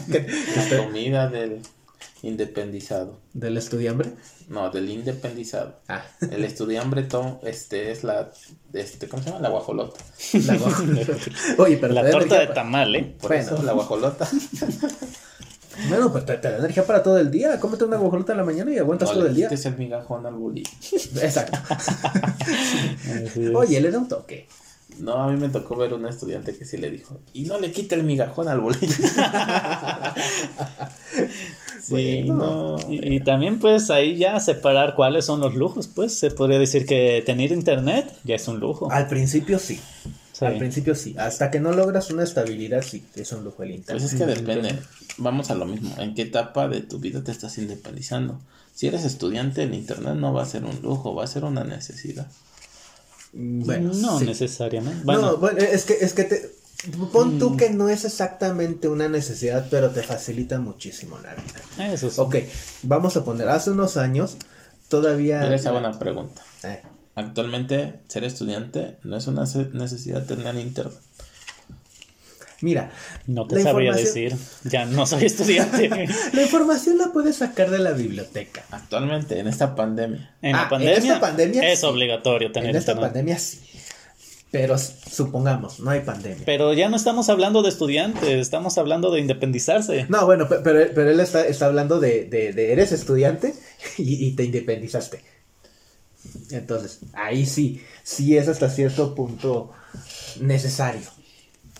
La 0.08 0.78
comida 0.84 1.28
del 1.28 1.60
independizado. 2.22 3.20
¿Del 3.34 3.56
estudiambre? 3.56 4.10
No, 4.48 4.70
del 4.70 4.90
independizado. 4.90 5.76
Ah, 5.88 6.02
El 6.28 6.44
estudiambre 6.44 7.02
to- 7.04 7.40
este 7.44 7.92
es 7.92 8.02
la 8.02 8.30
este 8.72 9.08
¿cómo 9.08 9.22
se 9.22 9.28
llama? 9.30 9.40
La 9.42 9.48
guajolota. 9.50 10.00
la 10.32 10.56
guajolota. 10.56 11.12
Oye, 11.58 11.76
pero 11.76 11.94
La 11.94 12.10
torta 12.10 12.40
de 12.40 12.46
tamal, 12.48 12.96
¿eh? 12.96 13.16
Por 13.20 13.30
Bueno. 13.30 13.44
eso 13.54 13.62
la 13.62 13.72
guajolota. 13.72 14.28
Bueno, 15.88 16.10
pues 16.12 16.24
te, 16.24 16.36
te 16.38 16.50
da 16.50 16.58
energía 16.58 16.84
para 16.86 17.02
todo 17.02 17.18
el 17.18 17.30
día. 17.30 17.58
Cómete 17.60 17.84
una 17.84 17.96
guajolota 17.96 18.32
en 18.32 18.38
la 18.38 18.44
mañana 18.44 18.72
y 18.72 18.78
aguantas 18.78 19.08
No 19.10 19.14
todo 19.14 19.24
le 19.24 19.30
el 19.30 19.36
día. 19.36 19.48
quites 19.48 19.66
el 19.66 19.76
migajón 19.76 20.26
al 20.26 20.34
bolillo. 20.34 20.70
Exacto. 21.22 21.58
Es. 23.08 23.36
Oye, 23.54 23.80
le 23.80 23.90
da 23.90 23.98
un 23.98 24.08
toque. 24.08 24.48
No, 24.98 25.14
a 25.14 25.30
mí 25.30 25.38
me 25.38 25.48
tocó 25.50 25.76
ver 25.76 25.92
un 25.92 26.06
estudiante 26.06 26.56
que 26.56 26.64
sí 26.64 26.78
le 26.78 26.90
dijo, 26.90 27.18
y 27.34 27.42
no 27.44 27.60
le 27.60 27.70
quite 27.70 27.94
el 27.96 28.02
migajón 28.04 28.48
al 28.48 28.60
bolillo. 28.60 28.86
sí, 31.82 32.22
no. 32.24 32.76
Y, 32.88 33.16
y 33.16 33.20
también 33.20 33.58
pues 33.58 33.90
ahí 33.90 34.16
ya 34.16 34.40
separar 34.40 34.94
cuáles 34.94 35.26
son 35.26 35.40
los 35.40 35.54
lujos, 35.54 35.86
pues 35.88 36.18
se 36.18 36.30
podría 36.30 36.58
decir 36.58 36.86
que 36.86 37.22
tener 37.26 37.52
internet 37.52 38.10
ya 38.24 38.36
es 38.36 38.48
un 38.48 38.58
lujo. 38.58 38.90
Al 38.90 39.06
principio 39.06 39.58
sí. 39.58 39.78
Sí. 40.32 40.44
Al 40.44 40.58
principio 40.58 40.94
sí. 40.94 41.14
Hasta 41.18 41.50
que 41.50 41.60
no 41.60 41.72
logras 41.72 42.10
una 42.10 42.22
estabilidad, 42.22 42.82
sí, 42.82 43.04
es 43.14 43.32
un 43.32 43.44
lujo 43.44 43.62
el 43.62 43.72
internet. 43.72 44.02
Pues 44.02 44.12
es 44.12 44.18
que 44.18 44.26
depende. 44.26 44.78
Vamos 45.18 45.50
a 45.50 45.54
lo 45.54 45.64
mismo. 45.66 45.94
¿En 45.98 46.14
qué 46.14 46.22
etapa 46.22 46.68
de 46.68 46.80
tu 46.82 46.98
vida 46.98 47.22
te 47.24 47.32
estás 47.32 47.56
independizando? 47.58 48.38
Si 48.74 48.86
eres 48.86 49.04
estudiante, 49.04 49.62
el 49.62 49.74
internet 49.74 50.14
no 50.14 50.32
va 50.34 50.42
a 50.42 50.46
ser 50.46 50.64
un 50.64 50.80
lujo, 50.82 51.14
va 51.14 51.24
a 51.24 51.26
ser 51.26 51.44
una 51.44 51.64
necesidad. 51.64 52.26
Mm, 53.32 53.64
Bueno, 53.64 53.92
no 53.94 54.18
sí. 54.18 54.26
necesariamente. 54.26 54.98
No, 54.98 55.04
Bueno, 55.04 55.36
bueno, 55.38 55.58
es 55.58 55.84
que, 55.84 55.94
es 55.94 56.12
que 56.12 56.24
te. 56.24 56.50
Pon 57.10 57.38
tú 57.38 57.56
que 57.56 57.70
no 57.70 57.88
es 57.88 58.04
exactamente 58.04 58.88
una 58.88 59.08
necesidad, 59.08 59.66
pero 59.70 59.90
te 59.90 60.02
facilita 60.02 60.60
muchísimo 60.60 61.18
la 61.18 61.34
vida. 61.34 61.92
eso 61.92 62.10
sí. 62.10 62.20
Ok, 62.20 62.36
vamos 62.82 63.16
a 63.16 63.24
poner, 63.24 63.48
hace 63.48 63.70
unos 63.70 63.96
años 63.96 64.36
todavía. 64.88 65.42
Les 65.48 65.64
hago 65.66 65.78
una 65.78 65.98
pregunta. 65.98 66.42
Eh, 66.62 66.82
Actualmente, 67.14 68.00
ser 68.08 68.24
estudiante 68.24 68.98
no 69.02 69.16
es 69.16 69.26
una 69.26 69.44
necesidad 69.72 70.26
tener 70.26 70.54
internet. 70.56 70.98
Mira, 72.66 72.90
No 73.26 73.46
te 73.46 73.62
sabría 73.62 73.90
información- 73.92 74.28
decir. 74.30 74.70
Ya 74.70 74.84
no 74.84 75.06
soy 75.06 75.24
estudiante. 75.24 75.88
la 76.32 76.42
información 76.42 76.98
la 76.98 77.12
puedes 77.12 77.36
sacar 77.36 77.70
de 77.70 77.78
la 77.78 77.92
biblioteca. 77.92 78.64
Actualmente, 78.70 79.38
en 79.38 79.46
esta 79.46 79.74
pandemia. 79.76 80.34
En 80.42 80.54
Ah, 80.54 80.58
la 80.58 80.62
en 80.64 80.68
pandemia, 80.70 80.96
esta 80.98 81.20
pandemia 81.20 81.72
es 81.72 81.80
sí. 81.80 81.86
obligatorio 81.86 82.50
tener 82.52 82.70
En 82.70 82.76
esta 82.76 82.92
internet. 82.92 83.12
pandemia 83.12 83.38
sí. 83.38 83.60
Pero 84.50 84.76
supongamos, 84.78 85.80
no 85.80 85.90
hay 85.90 86.00
pandemia. 86.00 86.42
Pero 86.46 86.72
ya 86.72 86.88
no 86.88 86.96
estamos 86.96 87.28
hablando 87.28 87.62
de 87.62 87.68
estudiantes, 87.68 88.28
estamos 88.30 88.78
hablando 88.78 89.10
de 89.10 89.20
independizarse. 89.20 90.06
No, 90.08 90.24
bueno, 90.26 90.48
pe- 90.48 90.60
pero, 90.64 90.88
pero 90.94 91.10
él 91.10 91.20
está, 91.20 91.46
está 91.46 91.66
hablando 91.66 92.00
de, 92.00 92.24
de, 92.24 92.52
de 92.52 92.72
eres 92.72 92.90
estudiante 92.92 93.54
y, 93.98 94.26
y 94.26 94.32
te 94.32 94.44
independizaste. 94.44 95.22
Entonces, 96.50 97.00
ahí 97.12 97.44
sí, 97.46 97.82
sí 98.02 98.36
es 98.36 98.48
hasta 98.48 98.68
cierto 98.70 99.14
punto 99.14 99.72
necesario 100.40 101.02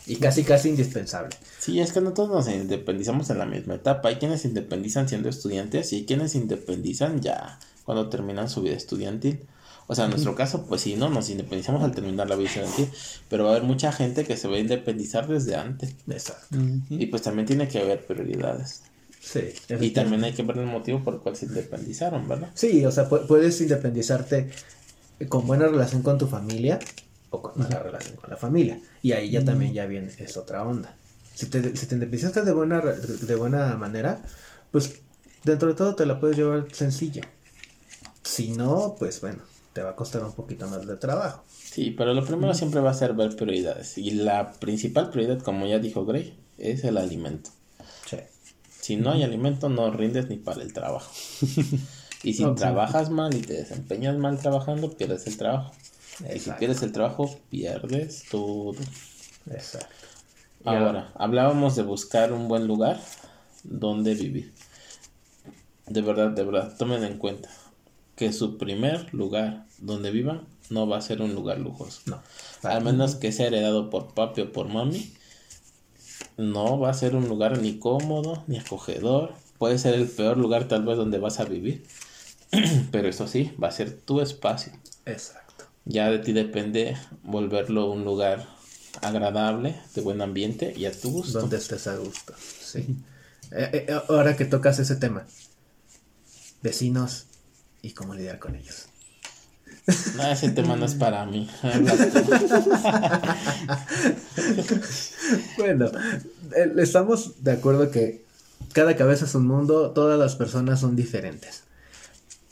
y 0.07 0.17
casi 0.17 0.45
casi 0.45 0.69
indispensable. 0.69 1.37
Sí, 1.59 1.81
es 1.81 1.93
que 1.93 2.01
no 2.01 2.13
todos 2.13 2.31
nos 2.31 2.49
independizamos 2.55 3.29
en 3.31 3.39
la 3.39 3.47
misma 3.47 3.75
etapa. 3.75 4.09
Hay 4.09 4.17
quienes 4.17 4.43
se 4.43 4.49
independizan 4.49 5.09
siendo 5.09 5.29
estudiantes 5.29 5.93
y 5.93 5.97
hay 5.97 6.05
quienes 6.07 6.33
se 6.33 6.39
independizan 6.39 7.21
ya 7.21 7.59
cuando 7.85 8.09
terminan 8.09 8.49
su 8.49 8.63
vida 8.63 8.75
estudiantil. 8.75 9.41
O 9.89 9.95
sea, 9.95 10.07
en 10.07 10.11
nuestro 10.11 10.35
caso, 10.35 10.67
pues 10.67 10.81
sí, 10.81 10.97
no, 10.97 11.09
nos 11.09 11.31
independizamos 11.31 11.83
al 11.85 11.93
terminar 11.93 12.29
la 12.29 12.35
vida 12.35 12.49
estudiantil, 12.49 12.89
pero 13.29 13.45
va 13.45 13.51
a 13.51 13.53
haber 13.55 13.65
mucha 13.65 13.93
gente 13.93 14.25
que 14.25 14.37
se 14.37 14.49
va 14.49 14.57
a 14.57 14.59
independizar 14.59 15.29
desde 15.29 15.55
antes. 15.55 15.95
Exacto. 16.09 16.57
Y 16.91 17.07
pues 17.07 17.23
también 17.23 17.47
tiene 17.47 17.69
que 17.69 17.79
haber 17.81 18.05
prioridades. 18.05 18.83
Sí. 19.21 19.41
Y 19.81 19.91
también 19.91 20.25
hay 20.25 20.33
que 20.33 20.43
ver 20.43 20.59
el 20.59 20.67
motivo 20.67 21.03
por 21.05 21.15
el 21.15 21.21
cual 21.21 21.37
se 21.37 21.47
independizaron, 21.47 22.29
¿verdad? 22.29 22.51
Sí, 22.55 22.85
o 22.85 22.91
sea, 22.91 23.09
pu- 23.09 23.27
puedes 23.27 23.61
independizarte 23.61 24.51
con 25.29 25.47
buena 25.47 25.67
relación 25.69 26.03
con 26.03 26.19
tu 26.19 26.27
familia 26.27 26.79
o 27.31 27.43
con 27.43 27.53
mala 27.61 27.81
relación 27.81 28.17
con 28.17 28.31
la 28.31 28.37
familia. 28.37 28.81
Y 29.07 29.13
ahí 29.13 29.31
ya 29.31 29.45
también 29.45 29.73
ya 29.73 29.87
viene, 29.87 30.11
es 30.19 30.37
otra 30.37 30.65
onda. 30.65 30.97
Si 31.33 31.47
te, 31.47 31.77
si 31.77 31.87
te 31.87 31.95
independizaste 31.95 32.43
de 32.43 32.53
buena, 32.53 32.81
de 32.81 33.35
buena 33.37 33.77
manera, 33.77 34.21
pues 34.73 35.01
dentro 35.45 35.69
de 35.69 35.75
todo 35.75 35.95
te 35.95 36.07
la 36.07 36.19
puedes 36.19 36.37
llevar 36.37 36.67
sencilla. 36.73 37.23
Si 38.25 38.51
no, 38.51 38.97
pues 38.99 39.21
bueno, 39.21 39.43
te 39.73 39.81
va 39.83 39.91
a 39.91 39.97
costar 39.97 40.25
un 40.25 40.33
poquito 40.33 40.67
más 40.67 40.87
de 40.87 40.97
trabajo. 40.97 41.45
Sí, 41.49 41.93
pero 41.97 42.15
lo 42.15 42.25
primero 42.25 42.53
siempre 42.55 42.81
va 42.81 42.91
a 42.91 42.95
ser 42.95 43.15
ver 43.15 43.37
prioridades. 43.37 43.97
Y 43.97 44.11
la 44.11 44.55
principal 44.55 45.11
prioridad, 45.11 45.41
como 45.41 45.67
ya 45.67 45.79
dijo 45.79 46.05
Gray, 46.05 46.37
es 46.59 46.83
el 46.83 46.97
alimento. 46.97 47.51
Sí. 48.07 48.17
Si 48.81 48.97
no 48.97 49.13
hay 49.13 49.23
alimento, 49.23 49.69
no 49.69 49.91
rindes 49.93 50.29
ni 50.29 50.37
para 50.39 50.63
el 50.63 50.73
trabajo. 50.73 51.13
y 52.25 52.35
si 52.35 52.45
Ok. 52.45 52.57
trabajas 52.57 53.11
mal 53.11 53.35
y 53.37 53.41
te 53.43 53.53
desempeñas 53.55 54.17
mal 54.19 54.39
trabajando, 54.39 54.91
pierdes 54.97 55.27
el 55.29 55.37
trabajo. 55.37 55.73
Y 56.35 56.39
si 56.39 56.51
pierdes 56.53 56.83
el 56.83 56.93
trabajo, 56.93 57.39
pierdes 57.51 58.25
todo. 58.31 58.75
Exacto. 59.51 59.95
Y 60.65 60.69
Ahora, 60.69 61.13
hablábamos 61.15 61.77
de 61.77 61.83
buscar 61.83 62.33
un 62.33 62.49
buen 62.49 62.67
lugar 62.67 63.01
donde 63.63 64.15
vivir. 64.15 64.53
De 65.87 66.01
verdad, 66.01 66.31
de 66.31 66.43
verdad, 66.43 66.77
tomen 66.77 67.05
en 67.05 67.19
cuenta 67.19 67.49
que 68.17 68.33
su 68.33 68.59
primer 68.59 69.13
lugar 69.15 69.67
donde 69.79 70.11
vivan 70.11 70.47
no 70.71 70.89
va 70.89 70.97
a 70.97 71.03
ser 71.03 71.23
un 71.23 71.35
lugar 71.35 71.59
lujoso. 71.59 72.01
No. 72.07 72.23
Al 72.63 72.83
menos 72.83 73.15
que 73.15 73.31
sea 73.31 73.47
heredado 73.47 73.91
por 73.91 74.15
papi 74.15 74.41
o 74.41 74.53
por 74.53 74.69
mami, 74.69 75.13
no 76.37 76.79
va 76.79 76.91
a 76.91 76.95
ser 76.95 77.15
un 77.15 77.29
lugar 77.29 77.59
ni 77.59 77.79
cómodo 77.79 78.43
ni 78.47 78.59
acogedor. 78.59 79.35
Puede 79.59 79.79
ser 79.79 79.95
el 79.95 80.09
peor 80.09 80.37
lugar 80.37 80.67
tal 80.69 80.85
vez 80.85 80.97
donde 80.97 81.19
vas 81.19 81.41
a 81.41 81.45
vivir. 81.45 81.87
Pero 82.91 83.09
eso 83.09 83.29
sí, 83.29 83.53
va 83.63 83.69
a 83.69 83.73
ser 83.73 84.01
tu 84.01 84.21
espacio. 84.21 84.73
Exacto. 85.05 85.46
Ya 85.87 86.11
de 86.11 86.19
ti 86.19 86.33
depende 86.33 86.97
volverlo 87.23 87.91
un 87.91 88.05
lugar 88.05 88.47
agradable, 89.03 89.81
de 89.95 90.01
buen 90.03 90.21
ambiente 90.21 90.75
y 90.77 90.85
a 90.85 90.93
tu 90.93 91.13
gusto. 91.13 91.41
Donde 91.41 91.59
estés 91.59 91.87
a 91.87 91.97
gusto. 91.97 92.35
Sí. 92.39 92.97
Eh, 93.53 93.87
eh, 93.89 94.01
ahora 94.09 94.37
que 94.37 94.45
tocas 94.45 94.81
ese 94.81 94.97
tema, 94.97 95.25
vecinos 96.61 97.27
y 97.83 97.93
cómo 97.93 98.15
lidiar 98.15 98.41
con 98.41 98.57
ellos. 98.57 98.89
No, 100.17 100.27
ese 100.27 100.51
tema 100.51 100.75
no 100.75 100.87
es 100.87 100.95
para 100.95 101.25
mí. 101.25 101.49
Bueno, 105.59 105.91
eh, 106.55 106.73
estamos 106.79 107.43
de 107.43 107.53
acuerdo 107.53 107.91
que 107.91 108.25
cada 108.73 108.95
cabeza 108.95 109.25
es 109.25 109.35
un 109.35 109.47
mundo, 109.47 109.91
todas 109.91 110.19
las 110.19 110.37
personas 110.37 110.81
son 110.81 110.95
diferentes. 110.95 111.65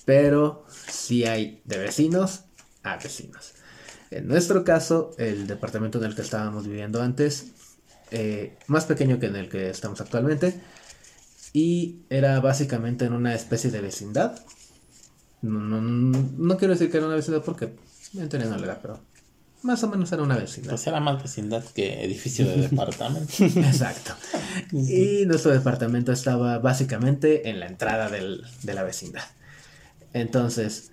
Pero 0.04 0.64
sí 0.90 1.24
hay 1.24 1.60
de 1.64 1.78
vecinos 1.78 2.40
a 2.84 2.96
vecinos. 2.98 3.54
En 4.10 4.28
nuestro 4.28 4.62
caso, 4.62 5.10
el 5.18 5.46
departamento 5.48 5.98
en 5.98 6.04
el 6.04 6.14
que 6.14 6.22
estábamos 6.22 6.66
viviendo 6.68 7.02
antes, 7.02 7.46
eh, 8.12 8.56
más 8.68 8.84
pequeño 8.84 9.18
que 9.18 9.26
en 9.26 9.36
el 9.36 9.48
que 9.48 9.70
estamos 9.70 10.00
actualmente, 10.00 10.60
y 11.52 12.00
era 12.10 12.38
básicamente 12.40 13.04
en 13.06 13.12
una 13.12 13.34
especie 13.34 13.70
de 13.70 13.80
vecindad. 13.80 14.38
No, 15.42 15.58
no, 15.60 15.80
no- 15.80 16.56
quiero 16.56 16.74
decir 16.74 16.90
que 16.90 16.98
era 16.98 17.06
una 17.06 17.16
vecindad 17.16 17.42
porque 17.42 17.74
en 18.16 18.28
teoría 18.28 18.48
no 18.48 18.56
lo 18.58 18.64
era, 18.64 18.80
pero 18.80 19.00
más 19.62 19.82
o 19.82 19.88
menos 19.88 20.10
era 20.12 20.22
una 20.22 20.36
vecindad. 20.36 20.70
Pues 20.70 20.86
era 20.86 21.00
más 21.00 21.22
vecindad 21.22 21.64
que 21.74 22.04
edificio 22.04 22.46
de 22.46 22.56
departamento. 22.68 23.32
Exacto. 23.44 24.12
Y 24.72 25.24
nuestro 25.26 25.52
departamento 25.52 26.12
estaba 26.12 26.58
básicamente 26.58 27.48
en 27.50 27.60
la 27.60 27.66
entrada 27.66 28.08
del- 28.08 28.44
de 28.62 28.74
la 28.74 28.82
vecindad. 28.84 29.24
Entonces, 30.12 30.90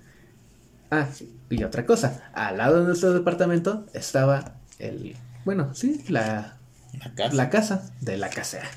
ah, 0.92 1.08
y 1.50 1.64
otra 1.64 1.86
cosa, 1.86 2.30
al 2.34 2.58
lado 2.58 2.80
de 2.80 2.86
nuestro 2.86 3.14
departamento 3.14 3.86
estaba 3.94 4.56
el, 4.80 5.16
bueno, 5.46 5.74
sí, 5.74 6.04
la, 6.08 6.58
La 6.94 7.14
casa. 7.16 7.36
la 7.36 7.50
casa 7.50 7.92
de 8.02 8.18
la 8.18 8.30
casera, 8.30 8.70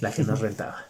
la 0.00 0.12
que 0.12 0.24
nos 0.24 0.40
rentaba. 0.40 0.86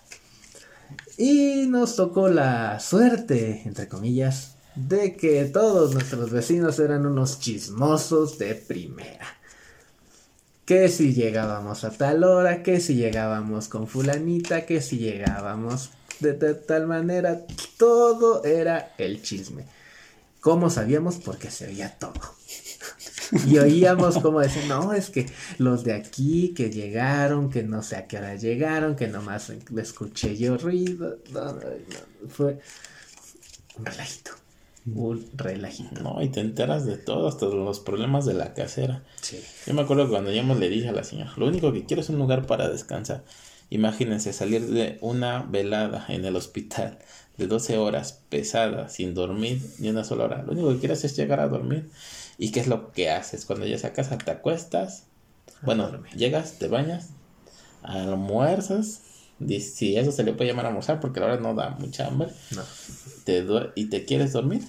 Y 1.19 1.67
nos 1.69 1.97
tocó 1.97 2.29
la 2.29 2.79
suerte, 2.81 3.63
entre 3.65 3.89
comillas, 3.89 4.57
de 4.75 5.17
que 5.17 5.45
todos 5.47 5.95
nuestros 5.95 6.31
vecinos 6.31 6.79
eran 6.79 7.07
unos 7.07 7.41
chismosos 7.41 8.39
de 8.39 8.55
primera. 8.55 9.27
que 10.65 10.89
si 10.89 11.15
llegábamos 11.15 11.85
a 11.85 11.91
tal 11.91 12.25
hora, 12.25 12.63
que 12.63 12.81
si 12.81 12.95
llegábamos 12.97 13.69
con 13.69 13.87
fulanita, 13.87 14.67
que 14.67 14.81
si 14.81 14.99
llegábamos 14.99 15.91
de, 16.21 16.33
de 16.35 16.55
tal 16.55 16.87
manera, 16.87 17.43
todo 17.79 18.45
era 18.45 18.95
el 18.99 19.23
chisme. 19.23 19.67
¿Cómo 20.47 20.71
sabíamos? 20.71 21.17
Porque 21.17 21.51
se 21.51 21.67
veía 21.67 21.99
todo. 21.99 22.13
Y 23.49 23.59
oíamos 23.59 24.19
como 24.19 24.39
decir, 24.39 24.63
no, 24.69 24.93
es 24.93 25.11
que 25.11 25.27
los 25.59 25.83
de 25.83 25.93
aquí 25.93 26.55
que 26.55 26.71
llegaron, 26.71 27.51
que 27.51 27.65
no 27.65 27.83
sé 27.83 27.97
a 27.97 28.07
qué 28.07 28.19
hora 28.19 28.37
llegaron, 28.37 28.95
que 28.95 29.09
nomás 29.09 29.51
escuché 29.51 30.37
yo 30.37 30.57
ruido. 30.57 31.19
No, 31.33 31.47
no, 31.47 31.55
no, 31.55 32.29
fue 32.29 32.61
un 33.77 33.87
relajito. 33.87 34.31
Un 34.95 35.29
relajito. 35.35 36.01
No, 36.01 36.23
y 36.23 36.29
te 36.29 36.39
enteras 36.39 36.87
de 36.87 36.97
todo, 36.97 37.27
hasta 37.27 37.47
los 37.47 37.81
problemas 37.81 38.25
de 38.25 38.35
la 38.35 38.55
casera. 38.55 39.03
Sí. 39.21 39.43
Yo 39.67 39.75
me 39.75 39.83
acuerdo 39.83 40.05
que 40.05 40.11
cuando 40.11 40.31
ya 40.31 40.45
le 40.45 40.69
dije 40.69 40.91
a 40.91 40.93
la 40.93 41.03
señora, 41.03 41.33
lo 41.37 41.49
único 41.49 41.73
que 41.73 41.87
quiero 41.87 42.03
es 42.03 42.09
un 42.09 42.19
lugar 42.19 42.47
para 42.47 42.69
descansar. 42.69 43.25
Imagínense 43.69 44.33
salir 44.33 44.65
de 44.69 44.97
una 45.01 45.43
velada 45.43 46.07
en 46.09 46.25
el 46.25 46.37
hospital 46.37 46.99
de 47.39 47.47
12 47.47 47.79
horas 47.79 48.21
pesada, 48.29 48.89
sin 48.89 49.15
dormir 49.15 49.63
ni 49.79 49.89
una 49.91 50.05
sola 50.05 50.25
hora. 50.25 50.43
Lo 50.43 50.53
único 50.53 50.69
que 50.71 50.79
quieres 50.79 51.05
es 51.05 51.17
llegar 51.17 51.41
a 51.41 51.49
dormir. 51.49 51.89
¿Y 52.39 52.51
qué 52.51 52.61
es 52.61 52.67
lo 52.67 52.93
que 52.93 53.11
haces? 53.11 53.45
Cuando 53.45 53.67
llegas 53.67 53.85
a 53.85 53.93
casa 53.93 54.19
te 54.19 54.31
acuestas, 54.31 55.05
bueno, 55.63 55.91
llegas, 56.15 56.59
te 56.59 56.69
bañas, 56.69 57.11
almuerzas, 57.83 59.01
si 59.61 59.97
eso 59.97 60.13
se 60.13 60.23
le 60.25 60.33
puede 60.33 60.51
llamar 60.51 60.67
almorzar 60.67 61.01
porque 61.01 61.21
la 61.21 61.27
verdad 61.27 61.41
no 61.43 61.55
da 61.55 61.71
mucha 61.71 62.07
hambre, 62.07 62.29
No. 62.53 62.63
te 63.25 63.45
y 63.75 63.87
te 63.87 64.05
quieres 64.05 64.33
dormir 64.33 64.63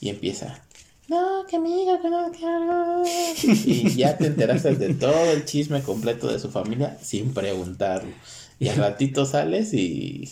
y 0.00 0.08
empieza. 0.08 0.62
No, 1.08 1.46
que 1.46 1.56
amiga, 1.56 2.00
que 2.00 2.10
no, 2.10 2.30
que 2.30 2.44
no". 2.44 3.02
Y 3.64 3.96
ya 3.96 4.16
te 4.16 4.26
enteraste 4.26 4.74
de 4.76 4.94
todo 4.94 5.30
el 5.30 5.44
chisme 5.44 5.82
completo 5.82 6.30
de 6.30 6.38
su 6.38 6.50
familia 6.50 6.98
sin 7.02 7.32
preguntarlo. 7.32 8.12
Y 8.60 8.68
al 8.68 8.76
ratito 8.76 9.24
sales 9.24 9.72
y 9.72 10.28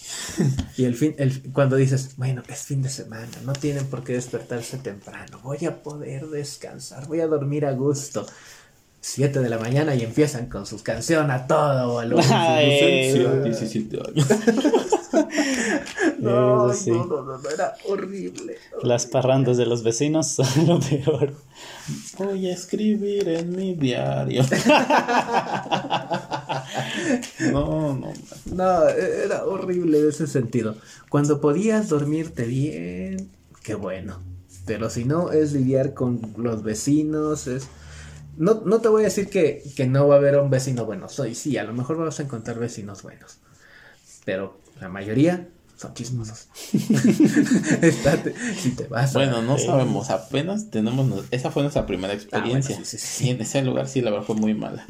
Y 0.77 0.85
el 0.85 0.95
fin, 0.97 1.15
el, 1.19 1.53
cuando 1.53 1.77
dices, 1.77 2.17
bueno, 2.17 2.43
es 2.49 2.63
fin 2.65 2.83
de 2.83 2.89
semana, 2.89 3.29
no 3.45 3.53
tienen 3.53 3.87
por 3.87 4.03
qué 4.03 4.15
despertarse 4.15 4.79
temprano, 4.79 5.41
voy 5.43 5.65
a 5.65 5.83
poder 5.83 6.27
descansar, 6.27 7.07
voy 7.07 7.21
a 7.21 7.27
dormir 7.27 7.65
a 7.65 7.73
gusto. 7.73 8.27
Siete 9.01 9.39
de 9.39 9.49
la 9.49 9.59
mañana 9.59 9.95
y 9.95 10.03
empiezan 10.03 10.47
con 10.47 10.67
sus 10.67 10.83
canciones 10.83 11.31
a 11.31 11.47
todo 11.47 11.93
volumen. 11.93 12.25
Ay, 12.29 13.13
Sí, 13.13 13.19
no. 13.21 13.37
17 13.45 13.97
años. 13.97 14.27
No, 16.27 16.73
sí. 16.73 16.91
no, 16.91 17.07
no, 17.07 17.39
no, 17.39 17.51
era 17.51 17.75
horrible. 17.85 18.57
Las 18.83 19.07
parrandas 19.07 19.57
de 19.57 19.67
los 19.67 19.83
vecinos 19.83 20.27
son 20.29 20.67
lo 20.67 20.81
peor. 20.81 21.33
Voy 22.19 22.49
a 22.49 22.53
escribir 22.53 23.29
en 23.29 23.55
mi 23.55 23.75
diario. 23.75 24.43
No, 27.53 27.95
no. 27.95 28.13
No, 28.47 28.89
era 28.89 29.45
horrible 29.45 30.01
en 30.01 30.09
ese 30.09 30.27
sentido. 30.27 30.77
Cuando 31.09 31.41
podías 31.41 31.89
dormirte 31.89 32.45
bien, 32.45 33.31
qué 33.63 33.75
bueno. 33.75 34.21
Pero 34.67 34.91
si 34.91 35.05
no, 35.05 35.31
es 35.31 35.53
lidiar 35.53 35.95
con 35.95 36.21
los 36.37 36.63
vecinos, 36.63 37.47
es... 37.47 37.69
No, 38.37 38.63
no 38.65 38.81
te 38.81 38.89
voy 38.89 39.03
a 39.03 39.05
decir 39.05 39.29
que, 39.31 39.63
que 39.77 39.87
no 39.87 40.09
va 40.09 40.17
a 40.17 40.19
haber 40.19 40.39
un 40.39 40.51
vecino 40.51 40.85
bueno. 40.85 41.09
Soy, 41.09 41.35
sí, 41.35 41.57
a 41.57 41.65
lo 41.65 41.73
mejor 41.73 41.97
vas 41.97 42.19
a 42.21 42.25
encontrar 42.25 42.59
vecinos 42.59 43.03
buenos. 43.03 43.39
Pero 44.25 44.59
la 44.81 44.89
mayoría 44.89 45.49
son 45.77 45.95
chismosos. 45.95 46.49
Estate- 47.83 48.35
si 48.61 48.71
te 48.71 48.85
vas 48.89 49.15
a- 49.15 49.19
Bueno, 49.19 49.43
no 49.43 49.59
sabemos, 49.59 50.11
apenas 50.11 50.71
tenemos, 50.71 51.25
esa 51.31 51.51
fue 51.51 51.63
nuestra 51.63 51.87
primera 51.87 52.15
experiencia. 52.15 52.75
Ah, 52.77 52.79
bueno, 52.79 52.85
sí, 52.87 52.99
sí, 52.99 53.07
sí. 53.07 53.27
Y 53.27 53.31
en 53.31 53.41
ese 53.41 53.63
lugar 53.63 53.89
sí, 53.89 54.01
la 54.01 54.11
verdad 54.11 54.27
fue 54.27 54.37
muy 54.37 54.55
mala, 54.55 54.87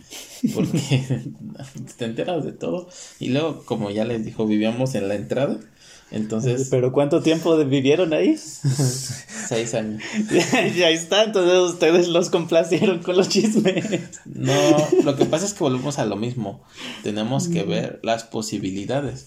porque 0.55 1.23
te 1.99 2.05
enteras 2.05 2.45
de 2.45 2.53
todo. 2.53 2.89
Y 3.19 3.29
luego, 3.31 3.65
como 3.65 3.91
ya 3.91 4.05
les 4.05 4.25
dijo, 4.25 4.47
vivíamos 4.47 4.95
en 4.95 5.09
la 5.09 5.15
entrada, 5.15 5.59
entonces, 6.11 6.69
¿Pero 6.71 6.93
cuánto 6.93 7.21
tiempo 7.21 7.57
vivieron 7.65 8.13
ahí? 8.13 8.37
seis 9.49 9.75
años. 9.75 10.03
ya 10.77 10.91
está, 10.91 11.25
entonces 11.25 11.59
ustedes 11.75 12.09
los 12.09 12.31
complacieron 12.31 13.01
con 13.01 13.17
los 13.17 13.29
chismes. 13.29 14.21
No, 14.25 14.53
lo 15.03 15.17
que 15.17 15.25
pasa 15.25 15.47
es 15.47 15.55
que 15.55 15.65
volvemos 15.65 15.99
a 15.99 16.05
lo 16.05 16.17
mismo. 16.17 16.63
Tenemos 17.03 17.49
que 17.49 17.65
ver 17.65 17.99
las 18.03 18.23
posibilidades, 18.25 19.25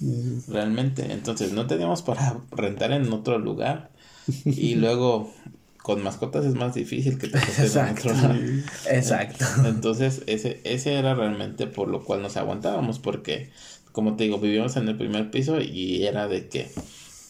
realmente. 0.48 1.12
Entonces, 1.12 1.52
no 1.52 1.68
teníamos 1.68 2.02
para 2.02 2.38
rentar 2.52 2.94
en 2.94 3.12
otro 3.12 3.40
lugar. 3.40 3.92
Y 4.46 4.76
luego, 4.76 5.34
con 5.82 6.04
mascotas 6.04 6.46
es 6.46 6.54
más 6.54 6.76
difícil 6.76 7.18
que 7.18 7.28
te 7.28 7.38
en 7.58 7.64
Exacto. 7.64 8.10
Exacto. 8.90 9.46
Entonces, 9.66 10.22
ese, 10.28 10.62
ese 10.64 10.94
era 10.94 11.14
realmente 11.14 11.68
por 11.68 11.88
lo 11.88 12.04
cual 12.04 12.22
nos 12.22 12.38
aguantábamos, 12.38 13.00
porque, 13.00 13.50
como 13.92 14.16
te 14.16 14.26
digo, 14.26 14.40
vivíamos 14.40 14.76
en 14.78 14.88
el 14.88 14.98
primer 14.98 15.32
piso 15.32 15.60
y 15.60 16.06
era 16.06 16.28
de 16.28 16.48
que, 16.48 16.70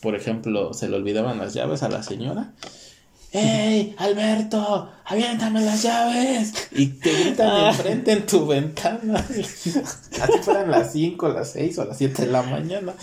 por 0.02 0.16
ejemplo, 0.16 0.74
se 0.74 0.90
le 0.90 0.96
olvidaban 0.98 1.38
las 1.38 1.54
llaves 1.54 1.84
a 1.84 1.90
la 1.90 2.04
señora. 2.04 2.54
¡Ey, 3.32 3.96
Alberto! 3.98 4.90
¡Aviéntame 5.10 5.62
las 5.62 5.82
llaves! 5.82 6.54
Y 6.72 6.86
te 6.88 7.12
gritan 7.12 7.68
enfrente 7.70 8.12
en 8.12 8.26
tu 8.28 8.46
ventana. 8.46 9.26
Así 10.22 10.34
fueran 10.44 10.70
las 10.70 10.92
5, 10.92 11.30
las 11.30 11.52
6 11.54 11.80
o 11.80 11.86
las 11.86 11.98
7 11.98 12.26
de 12.26 12.32
la 12.32 12.44
mañana. 12.44 12.94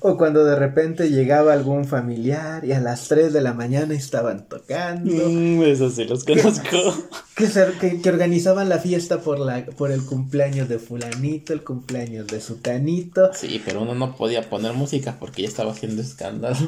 O 0.00 0.16
cuando 0.16 0.44
de 0.44 0.56
repente 0.56 1.10
llegaba 1.10 1.52
algún 1.52 1.84
familiar 1.84 2.64
y 2.64 2.72
a 2.72 2.80
las 2.80 3.06
3 3.08 3.32
de 3.32 3.40
la 3.40 3.54
mañana 3.54 3.94
estaban 3.94 4.48
tocando. 4.48 5.12
Mm, 5.28 5.62
eso 5.62 5.90
sí 5.90 6.04
los 6.04 6.24
conozco. 6.24 6.76
Que, 7.34 7.48
se- 7.48 7.72
que, 7.80 8.00
que 8.00 8.10
organizaban 8.10 8.68
la 8.68 8.78
fiesta 8.78 9.18
por, 9.20 9.40
la, 9.40 9.64
por 9.66 9.90
el 9.90 10.04
cumpleaños 10.04 10.68
de 10.68 10.78
fulanito, 10.78 11.52
el 11.52 11.64
cumpleaños 11.64 12.28
de 12.28 12.40
sutanito. 12.40 13.30
Sí, 13.34 13.60
pero 13.64 13.82
uno 13.82 13.96
no 13.96 14.14
podía 14.14 14.48
poner 14.48 14.72
música 14.74 15.16
porque 15.18 15.42
ya 15.42 15.48
estaba 15.48 15.72
haciendo 15.72 16.00
escándalo. 16.02 16.56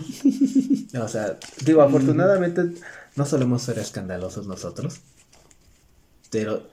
O 1.01 1.09
sea, 1.09 1.37
digo, 1.65 1.83
afortunadamente 1.83 2.63
no 3.17 3.27
solemos 3.27 3.63
ser 3.63 3.79
escandalosos 3.79 4.47
nosotros. 4.47 5.01
Pero 6.31 6.69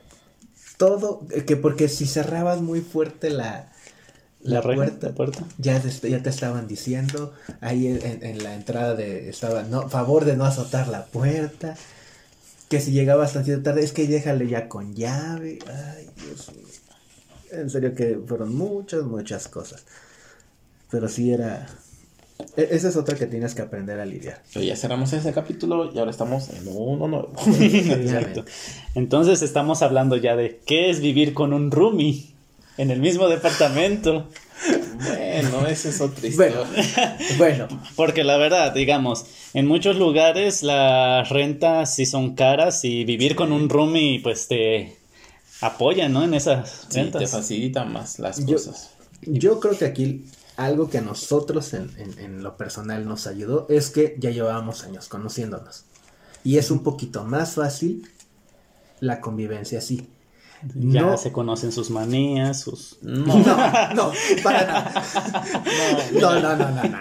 todo, 0.77 1.27
que 1.47 1.57
porque 1.57 1.89
si 1.89 2.07
cerrabas 2.07 2.61
muy 2.61 2.81
fuerte 2.81 3.29
la, 3.29 3.71
La 4.43 4.61
reja, 4.61 4.97
la 5.01 5.13
puerta. 5.15 5.53
ya 5.57 5.81
te, 5.81 6.09
ya 6.09 6.21
te 6.23 6.29
estaban 6.29 6.67
diciendo, 6.67 7.33
ahí 7.61 7.87
en 7.87 8.43
la 8.43 8.55
entrada 8.55 8.95
de, 8.95 9.29
estaba, 9.29 9.63
no, 9.63 9.89
favor 9.89 10.25
de 10.25 10.35
no 10.37 10.45
azotar 10.45 10.87
la 10.87 11.07
puerta, 11.07 11.83
que 12.69 12.81
si 12.81 12.91
llegabas 12.93 13.33
tan 13.33 13.63
tarde, 13.63 13.83
es 13.83 13.93
que 13.93 14.07
déjale 14.07 14.47
ya 14.47 14.69
con 14.69 14.95
llave, 14.95 15.63
ay, 15.67 16.13
Dios 16.15 16.51
mío. 16.55 16.81
En 17.51 17.69
serio 17.69 17.95
que 17.95 18.19
fueron 18.27 18.55
muchas, 18.55 19.03
muchas 19.05 19.47
cosas. 19.47 19.85
Pero 20.89 21.07
sí 21.09 21.31
era, 21.33 21.82
e- 22.57 22.67
esa 22.71 22.89
es 22.89 22.95
otra 22.95 23.15
que 23.17 23.25
tienes 23.27 23.53
que 23.55 23.61
aprender 23.61 23.99
a 23.99 24.05
lidiar. 24.05 24.41
Pero 24.53 24.65
ya 24.65 24.75
cerramos 24.75 25.11
ese 25.13 25.33
capítulo 25.33 25.91
y 25.93 25.97
ahora 25.99 26.11
estamos 26.11 26.49
en 26.49 26.67
uno 26.67 27.07
nuevo. 27.07 27.33
Exacto. 27.59 28.45
Entonces 28.95 29.41
estamos 29.41 29.81
hablando 29.81 30.15
ya 30.17 30.35
de 30.35 30.59
qué 30.65 30.89
es 30.89 30.99
vivir 31.01 31.33
con 31.33 31.53
un 31.53 31.71
roomie 31.71 32.25
en 32.77 32.91
el 32.91 32.99
mismo 32.99 33.27
departamento. 33.29 34.27
Bueno, 35.05 35.67
esa 35.67 35.89
es 35.89 35.99
otra 35.99 36.29
Bueno, 36.35 36.61
historia. 36.63 37.17
bueno, 37.37 37.67
Porque 37.95 38.23
la 38.23 38.37
verdad, 38.37 38.73
digamos, 38.73 39.25
en 39.53 39.65
muchos 39.67 39.97
lugares 39.97 40.63
las 40.63 41.27
rentas 41.29 41.93
sí 41.95 42.05
son 42.05 42.35
caras 42.35 42.85
y 42.85 43.03
vivir 43.03 43.35
con 43.35 43.51
un 43.51 43.67
roomie 43.69 44.21
pues 44.23 44.47
te 44.47 44.95
apoya, 45.61 46.07
¿no? 46.09 46.23
En 46.23 46.33
esas 46.33 46.69
Sí, 46.69 46.87
te 46.89 47.01
rentas. 47.03 47.31
facilita 47.31 47.83
más 47.85 48.19
las 48.19 48.45
Yo- 48.45 48.55
cosas. 48.55 48.91
Yo 49.25 49.59
creo 49.59 49.77
que 49.77 49.85
aquí 49.85 50.25
algo 50.58 50.89
que 50.89 50.99
a 50.99 51.01
nosotros 51.01 51.74
en, 51.74 51.91
en- 51.97 52.20
en 52.20 52.43
lo 52.43 52.58
personal 52.58 53.06
nos 53.08 53.28
ayudó 53.28 53.66
es 53.70 53.89
que 53.89 54.16
ya 54.20 54.30
llevábamos 54.30 54.84
años 54.84 55.08
conociéndonos. 55.10 55.86
Y 56.43 56.58
es 56.58 56.72
un 56.72 56.84
poquito 56.84 57.24
más 57.24 57.54
fácil 57.56 58.10
la 58.99 59.20
convivencia 59.22 59.80
así. 59.80 60.10
ya 60.76 61.01
no, 61.01 61.18
se 61.18 61.32
conocen 61.32 61.72
sus 61.72 61.89
manías, 61.89 62.62
sus... 62.62 62.97
No, 63.01 63.26
no, 63.38 63.93
no, 63.95 64.12
para 64.43 64.66
nada. 64.66 65.04
No, 66.22 66.39
no, 66.39 66.56
no, 66.56 66.56
no, 66.56 66.72
no, 66.72 66.84
no. 66.84 66.99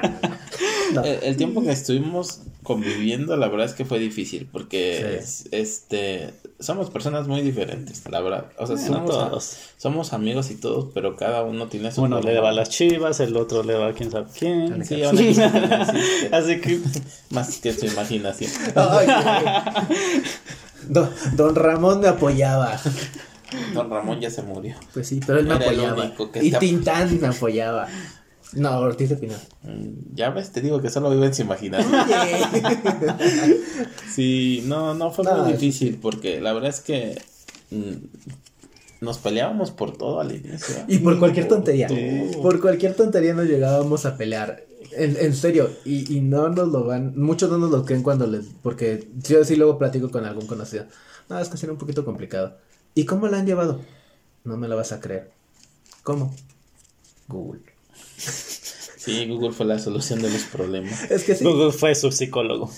No. 0.92 1.02
El, 1.04 1.18
el 1.22 1.36
tiempo 1.36 1.62
que 1.62 1.72
estuvimos 1.72 2.40
conviviendo, 2.62 3.36
la 3.36 3.48
verdad 3.48 3.66
es 3.66 3.72
que 3.72 3.84
fue 3.84 3.98
difícil 3.98 4.48
porque 4.50 5.20
Sí. 5.26 5.48
este 5.50 6.30
somos 6.60 6.90
personas 6.90 7.26
muy 7.26 7.40
diferentes, 7.40 8.02
la 8.08 8.20
verdad. 8.20 8.46
O 8.58 8.66
sea, 8.68 8.76
Bueno, 8.76 8.94
somos, 8.94 9.10
todos. 9.10 9.56
somos 9.78 10.12
amigos 10.12 10.50
y 10.52 10.54
todos, 10.54 10.90
pero 10.94 11.16
cada 11.16 11.42
uno 11.42 11.66
tiene 11.66 11.90
su 11.90 12.02
Uno 12.02 12.20
le 12.20 12.38
va 12.38 12.50
a 12.50 12.52
las 12.52 12.68
chivas, 12.70 13.18
el 13.18 13.36
otro 13.36 13.64
le 13.64 13.74
va 13.74 13.88
a 13.88 13.92
quién 13.94 14.10
sabe 14.12 14.26
quién. 14.38 14.84
Sí, 14.84 15.02
una 15.02 15.10
cosa 15.10 15.92
así, 16.32 16.60
que 16.60 16.80
más 17.30 17.58
que 17.58 17.72
su 17.72 17.86
imaginación. 17.86 18.50
Ay, 18.76 19.08
don, 20.88 21.10
don 21.34 21.54
Ramón 21.56 22.00
me 22.00 22.08
apoyaba. 22.08 22.78
Don 23.74 23.90
Ramón 23.90 24.20
ya 24.20 24.30
se 24.30 24.42
murió. 24.42 24.76
Pues 24.94 25.08
sí, 25.08 25.20
pero 25.26 25.38
él 25.40 25.46
me 25.46 25.56
Era 25.56 25.64
apoyaba. 25.66 26.12
Y 26.40 26.46
está- 26.46 26.58
Tintán 26.58 27.20
me 27.20 27.26
apoyaba. 27.28 27.88
No, 28.54 28.78
Ortiz 28.80 29.08
de 29.10 29.16
Pinal. 29.16 29.40
Mm, 29.62 30.14
Ya 30.14 30.30
ves, 30.30 30.52
te 30.52 30.60
digo 30.60 30.80
que 30.80 30.90
solo 30.90 31.10
vive 31.10 31.26
en 31.26 31.34
su 31.34 31.42
imaginación. 31.42 31.92
Sí, 34.14 34.62
no, 34.66 34.94
no 34.94 35.10
fue 35.10 35.24
No, 35.24 35.36
muy 35.38 35.46
sí, 35.46 35.52
difícil 35.52 35.98
porque 36.00 36.40
la 36.40 36.52
verdad 36.52 36.70
es 36.70 36.80
que 36.80 37.20
mm, 37.70 37.94
nos 39.00 39.18
peleábamos 39.18 39.70
por 39.70 39.96
todo 39.96 40.20
al 40.20 40.32
inicio. 40.32 40.76
Y 40.86 40.98
por 40.98 41.18
cualquier 41.18 41.48
tontería. 41.48 41.88
Por 42.42 42.60
cualquier 42.60 42.94
tontería 42.94 43.34
nos 43.34 43.46
llegábamos 43.46 44.04
a 44.06 44.16
pelear. 44.16 44.64
En, 44.92 45.16
en 45.18 45.34
serio, 45.34 45.70
y, 45.86 46.14
y 46.14 46.20
no 46.20 46.50
nos 46.50 46.68
lo 46.68 46.84
van, 46.84 47.18
muchos 47.18 47.48
no 47.50 47.56
nos 47.56 47.70
lo 47.70 47.84
creen 47.86 48.02
cuando 48.02 48.26
les, 48.26 48.44
porque 48.62 49.08
yo 49.22 49.42
sí 49.42 49.56
luego 49.56 49.78
platico 49.78 50.10
con 50.10 50.26
algún 50.26 50.46
conocido. 50.46 50.84
No, 51.30 51.38
es 51.38 51.48
que 51.48 51.56
será 51.56 51.72
un 51.72 51.78
poquito 51.78 52.04
complicado. 52.04 52.58
¿Y 52.94 53.06
cómo 53.06 53.26
la 53.28 53.38
han 53.38 53.46
llevado? 53.46 53.80
No 54.44 54.58
me 54.58 54.68
la 54.68 54.74
vas 54.74 54.92
a 54.92 55.00
creer. 55.00 55.30
¿Cómo? 56.02 56.34
Google. 57.28 57.62
Sí, 59.04 59.26
Google 59.26 59.52
fue 59.52 59.66
la 59.66 59.78
solución 59.78 60.22
de 60.22 60.30
los 60.30 60.42
problemas. 60.44 61.10
Es 61.10 61.24
que 61.24 61.34
sí, 61.34 61.44
Google 61.44 61.72
fue 61.72 61.94
su 61.94 62.12
psicólogo. 62.12 62.70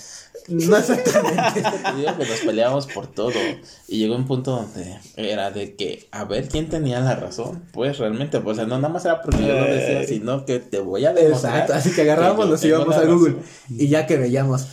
no 0.47 0.77
exactamente. 0.77 1.61
Te 1.61 1.95
digo 1.97 2.17
que 2.17 2.25
nos 2.25 2.39
peleábamos 2.39 2.87
por 2.87 3.07
todo. 3.07 3.31
Y 3.87 3.99
llegó 3.99 4.15
un 4.15 4.25
punto 4.25 4.51
donde 4.51 4.97
era 5.17 5.51
de 5.51 5.75
que 5.75 6.07
a 6.11 6.23
ver 6.23 6.47
quién 6.47 6.67
tenía 6.67 6.99
la 6.99 7.15
razón. 7.15 7.63
Pues 7.71 7.99
realmente, 7.99 8.39
pues 8.39 8.57
o 8.57 8.61
sea, 8.61 8.65
no 8.65 8.77
nada 8.77 8.91
más 8.91 9.05
era 9.05 9.21
porque 9.21 9.45
yo 9.45 9.53
lo 9.53 9.65
decía, 9.65 10.07
sino 10.07 10.45
que 10.45 10.59
te 10.59 10.79
voy 10.79 11.05
a 11.05 11.13
demostrar. 11.13 11.53
Exacto, 11.53 11.73
así 11.73 11.91
que 11.91 12.01
agarrábamos, 12.01 12.49
nos 12.49 12.63
íbamos 12.63 12.95
a 12.95 13.05
Google. 13.05 13.35
razón. 13.35 13.45
Y 13.69 13.87
ya 13.87 14.07
que 14.07 14.17
veíamos 14.17 14.67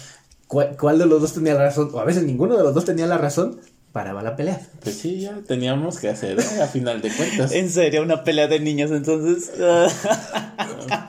cuál, 0.47 0.77
cuál 0.79 0.99
de 0.99 1.07
los 1.07 1.21
dos 1.21 1.35
tenía 1.35 1.55
la 1.55 1.65
razón, 1.65 1.91
o 1.93 2.01
a 2.01 2.05
veces 2.05 2.25
ninguno 2.25 2.57
de 2.57 2.63
los 2.63 2.75
dos 2.75 2.85
tenía 2.85 3.07
la 3.07 3.19
razón, 3.19 3.61
paraba 3.93 4.23
la 4.23 4.37
pelea. 4.37 4.61
Pues 4.83 4.97
sí, 4.97 5.21
ya 5.21 5.37
teníamos 5.47 5.99
que 5.99 6.09
hacer, 6.09 6.41
¿eh? 6.41 6.63
a 6.63 6.67
final 6.67 7.03
de 7.03 7.11
cuentas. 7.11 7.53
En 7.53 7.71
serio, 7.71 8.03
una 8.03 8.25
pelea 8.25 8.49
de 8.49 8.59
niños, 8.59 8.91
entonces. 8.91 9.53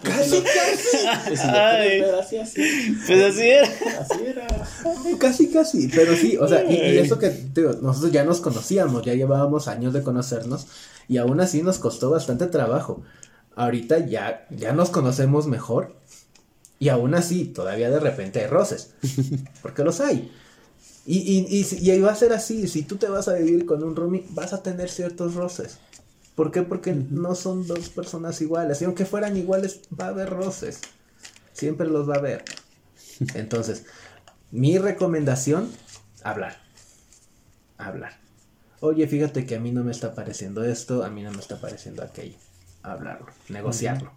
Casi, 0.04 0.42
casi. 0.42 0.98
Pues 1.28 1.40
si 1.40 1.48
así, 1.48 2.38
así. 2.38 2.98
pues 3.08 3.24
así 3.24 3.50
era. 3.50 3.68
Así 4.00 4.26
era. 4.26 4.48
Casi, 5.18 5.48
casi, 5.50 5.88
pero 5.88 6.16
sí, 6.16 6.38
o 6.38 6.48
sea, 6.48 6.64
y, 6.64 6.76
y 6.76 6.98
eso 6.98 7.18
que 7.18 7.30
digo, 7.30 7.74
nosotros 7.82 8.12
ya 8.12 8.24
nos 8.24 8.42
conocíamos, 8.42 9.04
ya 9.04 9.14
llevábamos 9.14 9.68
años 9.68 9.94
de 9.94 10.04
conocernos 10.04 10.68
y 11.08 11.18
aún 11.18 11.40
así 11.40 11.64
nos 11.64 11.80
costó 11.80 12.10
bastante 12.10 12.48
trabajo. 12.48 13.02
Ahorita 13.56 14.00
ya, 14.00 14.46
ya 14.50 14.74
nos 14.74 14.90
conocemos 14.90 15.48
mejor 15.48 15.96
y 16.80 16.90
aún 16.90 17.14
así 17.16 17.46
todavía 17.46 17.90
de 17.90 18.00
repente 18.00 18.42
hay 18.42 18.48
roces, 18.48 18.94
porque 19.62 19.84
los 19.84 20.02
hay. 20.02 20.32
Y, 21.06 21.18
y, 21.18 21.92
y, 21.92 22.00
va 22.00 22.12
a 22.12 22.16
ser 22.16 22.32
así, 22.32 22.68
si 22.68 22.84
tú 22.84 22.96
te 22.96 23.10
vas 23.10 23.28
a 23.28 23.34
vivir 23.34 23.66
con 23.66 23.84
un 23.84 23.96
roomie, 23.96 24.26
vas 24.30 24.54
a 24.54 24.64
tener 24.64 24.90
ciertos 24.90 25.36
roces. 25.36 25.80
¿Por 26.36 26.52
qué? 26.52 26.64
Porque 26.64 26.94
no 26.94 27.36
son 27.36 27.68
dos 27.68 27.90
personas 27.90 28.42
iguales. 28.42 28.82
Y 28.82 28.86
aunque 28.86 29.06
fueran 29.06 29.36
iguales, 29.36 29.82
va 30.00 30.06
a 30.06 30.10
haber 30.10 30.30
roces. 30.30 30.80
Siempre 31.52 31.88
los 31.88 32.10
va 32.10 32.16
a 32.16 32.20
haber. 32.20 32.46
Entonces, 33.36 33.86
mi 34.52 34.78
recomendación, 34.78 35.70
hablar. 36.24 36.62
Hablar. 37.78 38.14
Oye, 38.80 39.08
fíjate 39.08 39.46
que 39.46 39.56
a 39.56 39.60
mí 39.60 39.72
no 39.72 39.84
me 39.84 39.92
está 39.92 40.16
pareciendo 40.16 40.64
esto, 40.64 41.04
a 41.04 41.10
mí 41.10 41.22
no 41.22 41.32
me 41.32 41.40
está 41.40 41.60
pareciendo 41.60 42.04
aquello. 42.04 42.38
Hablarlo, 42.82 43.28
negociarlo. 43.50 44.12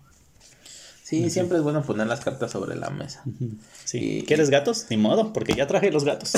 Sí, 1.08 1.30
siempre 1.30 1.58
es 1.58 1.62
bueno 1.62 1.84
poner 1.84 2.08
las 2.08 2.18
cartas 2.18 2.50
sobre 2.50 2.74
la 2.74 2.90
mesa. 2.90 3.22
Sí. 3.84 4.18
Y- 4.18 4.22
¿Quieres 4.22 4.50
gatos? 4.50 4.86
Ni 4.90 4.96
modo, 4.96 5.32
porque 5.32 5.54
ya 5.54 5.68
traje 5.68 5.92
los 5.92 6.02
gatos. 6.04 6.32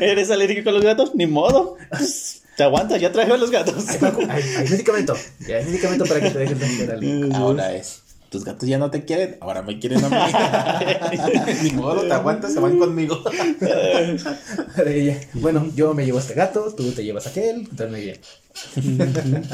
¿Eres 0.00 0.30
alérgico 0.30 0.70
a 0.70 0.72
los 0.72 0.84
gatos? 0.84 1.14
Ni 1.14 1.26
modo. 1.26 1.76
Te 2.56 2.64
aguantas, 2.64 3.00
ya 3.00 3.10
traje 3.10 3.36
los 3.36 3.50
gatos. 3.50 3.88
Hay, 3.88 3.98
hay- 4.28 4.42
hay 4.58 4.68
medicamento. 4.68 5.14
Ya 5.48 5.56
hay 5.56 5.64
medicamento 5.64 6.04
para 6.04 6.20
que 6.20 6.30
te 6.30 6.38
dejen 6.38 6.58
de 6.58 6.92
algo. 6.92 7.36
Ahora 7.36 7.74
es, 7.74 8.01
tus 8.32 8.44
gatos 8.44 8.68
ya 8.68 8.78
no 8.78 8.90
te 8.90 9.04
quieren, 9.04 9.36
ahora 9.40 9.62
me 9.62 9.78
quieren 9.78 10.02
a 10.04 10.08
mí. 10.08 10.16
Ni 11.62 11.70
modo, 11.70 12.00
te 12.02 12.12
aguantas, 12.12 12.52
se 12.54 12.58
van 12.60 12.78
conmigo. 12.78 13.22
Bueno, 15.34 15.70
yo 15.76 15.94
me 15.94 16.04
llevo 16.04 16.18
este 16.18 16.34
gato, 16.34 16.72
tú 16.76 16.90
te 16.92 17.04
llevas 17.04 17.26
aquel, 17.26 17.56
entonces 17.60 17.90
muy 17.90 18.00
bien. 18.00 18.18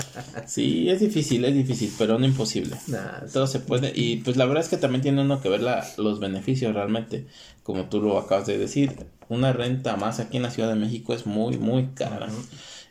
Sí, 0.46 0.88
es 0.88 1.00
difícil, 1.00 1.44
es 1.44 1.54
difícil, 1.54 1.92
pero 1.98 2.18
no 2.18 2.24
imposible. 2.26 2.76
Nah, 2.88 3.26
Todo 3.32 3.46
se 3.46 3.60
puede, 3.60 3.92
y 3.94 4.16
pues 4.16 4.36
la 4.36 4.44
verdad 4.46 4.62
es 4.64 4.68
que 4.70 4.76
también 4.76 5.02
tiene 5.02 5.20
uno 5.22 5.40
que 5.42 5.48
ver 5.48 5.60
la- 5.62 5.86
los 5.98 6.20
beneficios 6.20 6.74
realmente, 6.74 7.26
como 7.62 7.84
tú 7.88 8.00
lo 8.00 8.18
acabas 8.18 8.46
de 8.46 8.58
decir, 8.58 8.92
una 9.28 9.52
renta 9.52 9.96
más 9.96 10.20
aquí 10.20 10.36
en 10.38 10.42
la 10.44 10.50
Ciudad 10.50 10.68
de 10.70 10.76
México 10.76 11.12
es 11.12 11.26
muy, 11.26 11.58
muy 11.58 11.88
cara. 11.94 12.28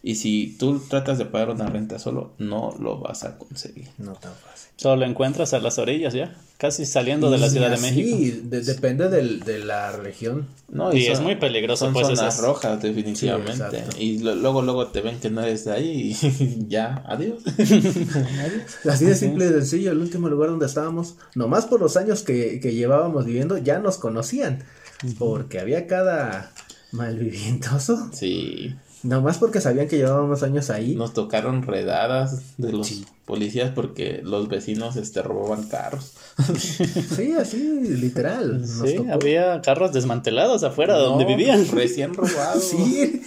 Y 0.08 0.16
si 0.16 0.56
tú 0.58 0.80
tratas 0.90 1.18
de 1.18 1.26
pagar 1.26 1.50
una 1.50 1.66
renta 1.68 2.00
solo, 2.00 2.32
no 2.38 2.74
lo 2.80 3.00
vas 3.00 3.26
a 3.26 3.38
conseguir. 3.38 3.90
no 3.98 4.14
tan 4.14 4.32
fácil. 4.34 4.70
Solo 4.78 5.06
encuentras 5.06 5.54
a 5.54 5.60
las 5.60 5.80
orillas 5.80 6.14
ya, 6.14 6.34
casi 6.58 6.86
saliendo 6.86 7.30
de 7.30 7.40
la 7.40 7.48
Y 7.48 7.50
Ciudad 7.50 7.72
de 7.72 7.78
México. 7.78 8.18
de- 8.48 8.62
depende 8.62 9.10
del- 9.10 9.42
de 9.42 9.60
la 9.60 9.92
región. 9.92 10.48
No, 10.70 10.94
Y 10.94 11.08
es 11.08 11.20
muy 11.20 11.36
peligroso, 11.36 11.86
Son 11.86 11.94
pues, 11.94 12.08
zonas 12.08 12.36
esas- 12.36 12.42
rojas, 12.46 12.82
definitivamente. 12.82 13.84
Sí, 13.98 14.02
y 14.04 14.20
lo- 14.20 14.36
luego, 14.36 14.62
luego 14.62 14.88
te 14.88 15.02
ven 15.02 15.20
que 15.20 15.30
no 15.30 15.42
eres 15.42 15.66
de 15.66 15.72
ahí 15.74 16.16
y 16.22 16.66
ya, 16.70 17.04
adiós. 17.08 17.40
Así 18.90 19.06
de 19.06 19.16
simple 19.16 19.46
y 19.46 19.50
sencillo, 19.50 19.92
el 19.92 19.98
último 19.98 20.30
lugar 20.30 20.52
donde 20.52 20.68
estábamos, 20.68 21.16
nomás 21.36 21.66
por 21.66 21.82
los 21.82 21.98
años 21.98 22.24
que, 22.24 22.60
que 22.62 22.74
llevábamos 22.74 23.26
viviendo, 23.26 23.58
ya 23.58 23.80
nos 23.80 23.98
conocían. 23.98 24.64
Porque 25.20 25.60
había 25.60 25.86
cada 25.88 26.54
malvivientoso. 26.94 28.10
Sí, 28.14 28.74
Nomás 29.08 29.38
porque 29.38 29.62
sabían 29.62 29.88
que 29.88 29.98
llevábamos 29.98 30.44
años 30.44 30.70
ahí. 30.70 30.96
nos 30.96 31.14
tocaron 31.14 31.64
redadas 31.64 32.58
de 32.58 32.74
los 32.74 32.88
Sí. 32.88 33.06
policías 33.26 33.72
porque 33.72 34.22
los 34.24 34.50
vecinos 34.50 34.96
este 34.98 35.22
robaban 35.22 35.64
carros. 35.70 36.12
Sí, 37.16 37.32
así, 37.40 37.80
literal. 37.82 38.62
nos 38.62 38.70
Sí, 38.90 38.96
tocó. 38.98 39.14
había 39.14 39.62
carros 39.62 39.94
desmantelados 39.94 40.64
afuera 40.64 40.96
donde 40.98 41.24
No, 41.24 41.30
vivían. 41.30 41.66
Recién 41.72 42.14
robados. 42.14 42.64
Sí. 42.64 43.22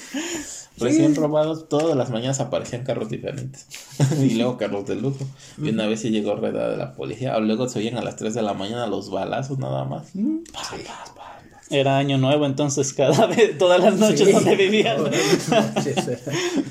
Recién 0.79 1.15
Sí. 1.15 1.21
robados, 1.21 1.69
todas 1.69 1.97
las 1.97 2.11
mañanas 2.11 2.41
aparecían 2.41 2.85
carros 2.85 3.09
diferentes. 3.11 3.67
y 4.23 4.35
luego 4.35 4.57
carros 4.59 4.87
de 4.87 4.97
lujo. 4.97 5.27
Y 5.63 5.71
una 5.71 5.87
vez 5.87 6.01
sí 6.01 6.11
llegó 6.11 6.37
redada 6.37 6.71
de 6.71 6.77
la 6.77 6.93
policía. 6.93 7.37
O 7.37 7.41
luego 7.41 7.69
se 7.69 7.79
oían 7.81 7.97
a 7.99 8.03
las 8.03 8.17
3 8.17 8.35
de 8.35 8.43
la 8.43 8.55
mañana 8.55 8.87
los 8.87 9.11
balazos 9.11 9.59
nada 9.59 9.85
más. 9.85 10.09
Pa, 10.53 10.61
pa, 10.63 10.77
pa, 10.77 11.15
pa. 11.15 11.20
Era 11.71 11.99
año 11.99 12.19
nuevo, 12.19 12.47
entonces 12.47 12.93
cada 12.93 13.27
vez, 13.29 13.57
todas 13.57 13.81
las 13.83 13.95
noches 13.97 14.27
Sí. 14.27 14.33
donde 14.33 14.57
vivían. 14.57 14.99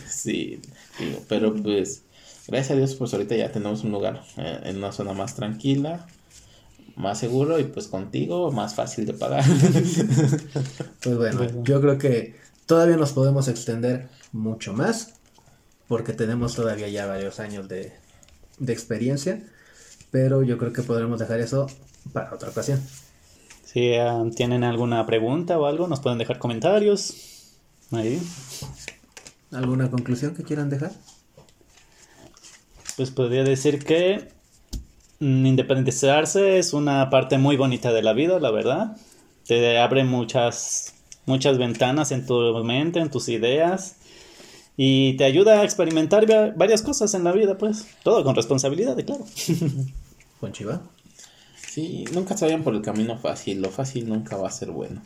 Sí, 0.10 0.62
digo, 1.00 1.24
pero 1.28 1.54
pues, 1.56 2.04
gracias 2.48 2.72
a 2.72 2.76
Dios, 2.76 2.96
pues 2.96 3.14
ahorita 3.14 3.36
ya 3.36 3.52
tenemos 3.52 3.84
un 3.84 3.92
lugar 3.92 4.22
eh, 4.38 4.60
en 4.66 4.78
una 4.78 4.92
zona 4.92 5.14
más 5.14 5.36
tranquila, 5.36 6.06
más 6.96 7.20
seguro 7.20 7.60
y 7.60 7.64
pues 7.64 7.88
contigo 7.88 8.52
más 8.52 8.76
fácil 8.76 9.06
de 9.06 9.14
pagar. 9.14 9.44
Pues 11.02 11.16
bueno, 11.18 11.38
Bueno. 11.38 11.64
yo 11.64 11.80
creo 11.80 11.98
que 11.98 12.36
todavía 12.66 12.98
nos 12.98 13.14
podemos 13.14 13.48
extender 13.48 14.10
mucho 14.34 14.74
más, 14.74 15.14
porque 15.88 16.12
tenemos 16.14 16.56
todavía 16.56 16.90
ya 16.90 17.06
varios 17.06 17.40
años 17.40 17.70
de, 17.70 17.94
de 18.60 18.74
experiencia, 18.74 19.42
pero 20.12 20.44
yo 20.44 20.58
creo 20.58 20.74
que 20.74 20.84
podremos 20.84 21.20
dejar 21.20 21.40
eso 21.40 21.68
para 22.12 22.34
otra 22.34 22.50
ocasión. 22.50 22.82
Si 23.72 23.94
ah, 23.94 24.24
tienen 24.36 24.64
alguna 24.64 25.06
pregunta 25.06 25.60
o 25.60 25.68
algo, 25.68 25.88
nos 25.88 26.00
pueden 26.00 26.18
dejar 26.18 26.40
comentarios. 26.40 27.52
Ahí. 27.92 28.20
¿Alguna 29.52 29.92
conclusión 29.92 30.34
que 30.36 30.44
quieran 30.44 30.70
dejar? 30.72 30.92
Pues 32.98 33.12
podría 33.12 33.44
decir 33.44 33.84
que 33.86 34.30
mm, 35.20 35.46
independizarse 35.46 36.58
es 36.58 36.74
una 36.74 37.12
parte 37.12 37.38
muy 37.38 37.58
bonita 37.58 37.94
de 37.94 38.02
la 38.02 38.14
vida, 38.14 38.40
la 38.40 38.50
verdad. 38.52 38.98
Te 39.46 39.78
abre 39.80 40.04
muchas, 40.04 40.96
muchas 41.28 41.60
ventanas 41.60 42.12
en 42.12 42.26
tu 42.26 42.40
mente, 42.64 43.00
en 43.00 43.12
tus 43.12 43.30
ideas. 43.30 43.98
Y 44.78 45.14
te 45.18 45.26
ayuda 45.26 45.62
a 45.62 45.64
experimentar 45.64 46.30
va- 46.30 46.52
varias 46.56 46.82
cosas 46.82 47.14
en 47.14 47.24
la 47.24 47.34
vida, 47.34 47.58
pues. 47.58 47.86
Todo 48.04 48.24
con 48.24 48.36
responsabilidad, 48.36 48.98
claro. 49.06 49.26
Juan 50.40 50.54
Chiva. 50.54 50.82
Sí, 51.70 52.06
nunca 52.14 52.36
se 52.36 52.46
vayan 52.46 52.64
por 52.64 52.74
el 52.74 52.82
camino 52.82 53.20
fácil, 53.20 53.62
lo 53.62 53.70
fácil 53.70 54.10
nunca 54.10 54.38
va 54.38 54.48
a 54.48 54.52
ser 54.52 54.72
bueno. 54.72 55.04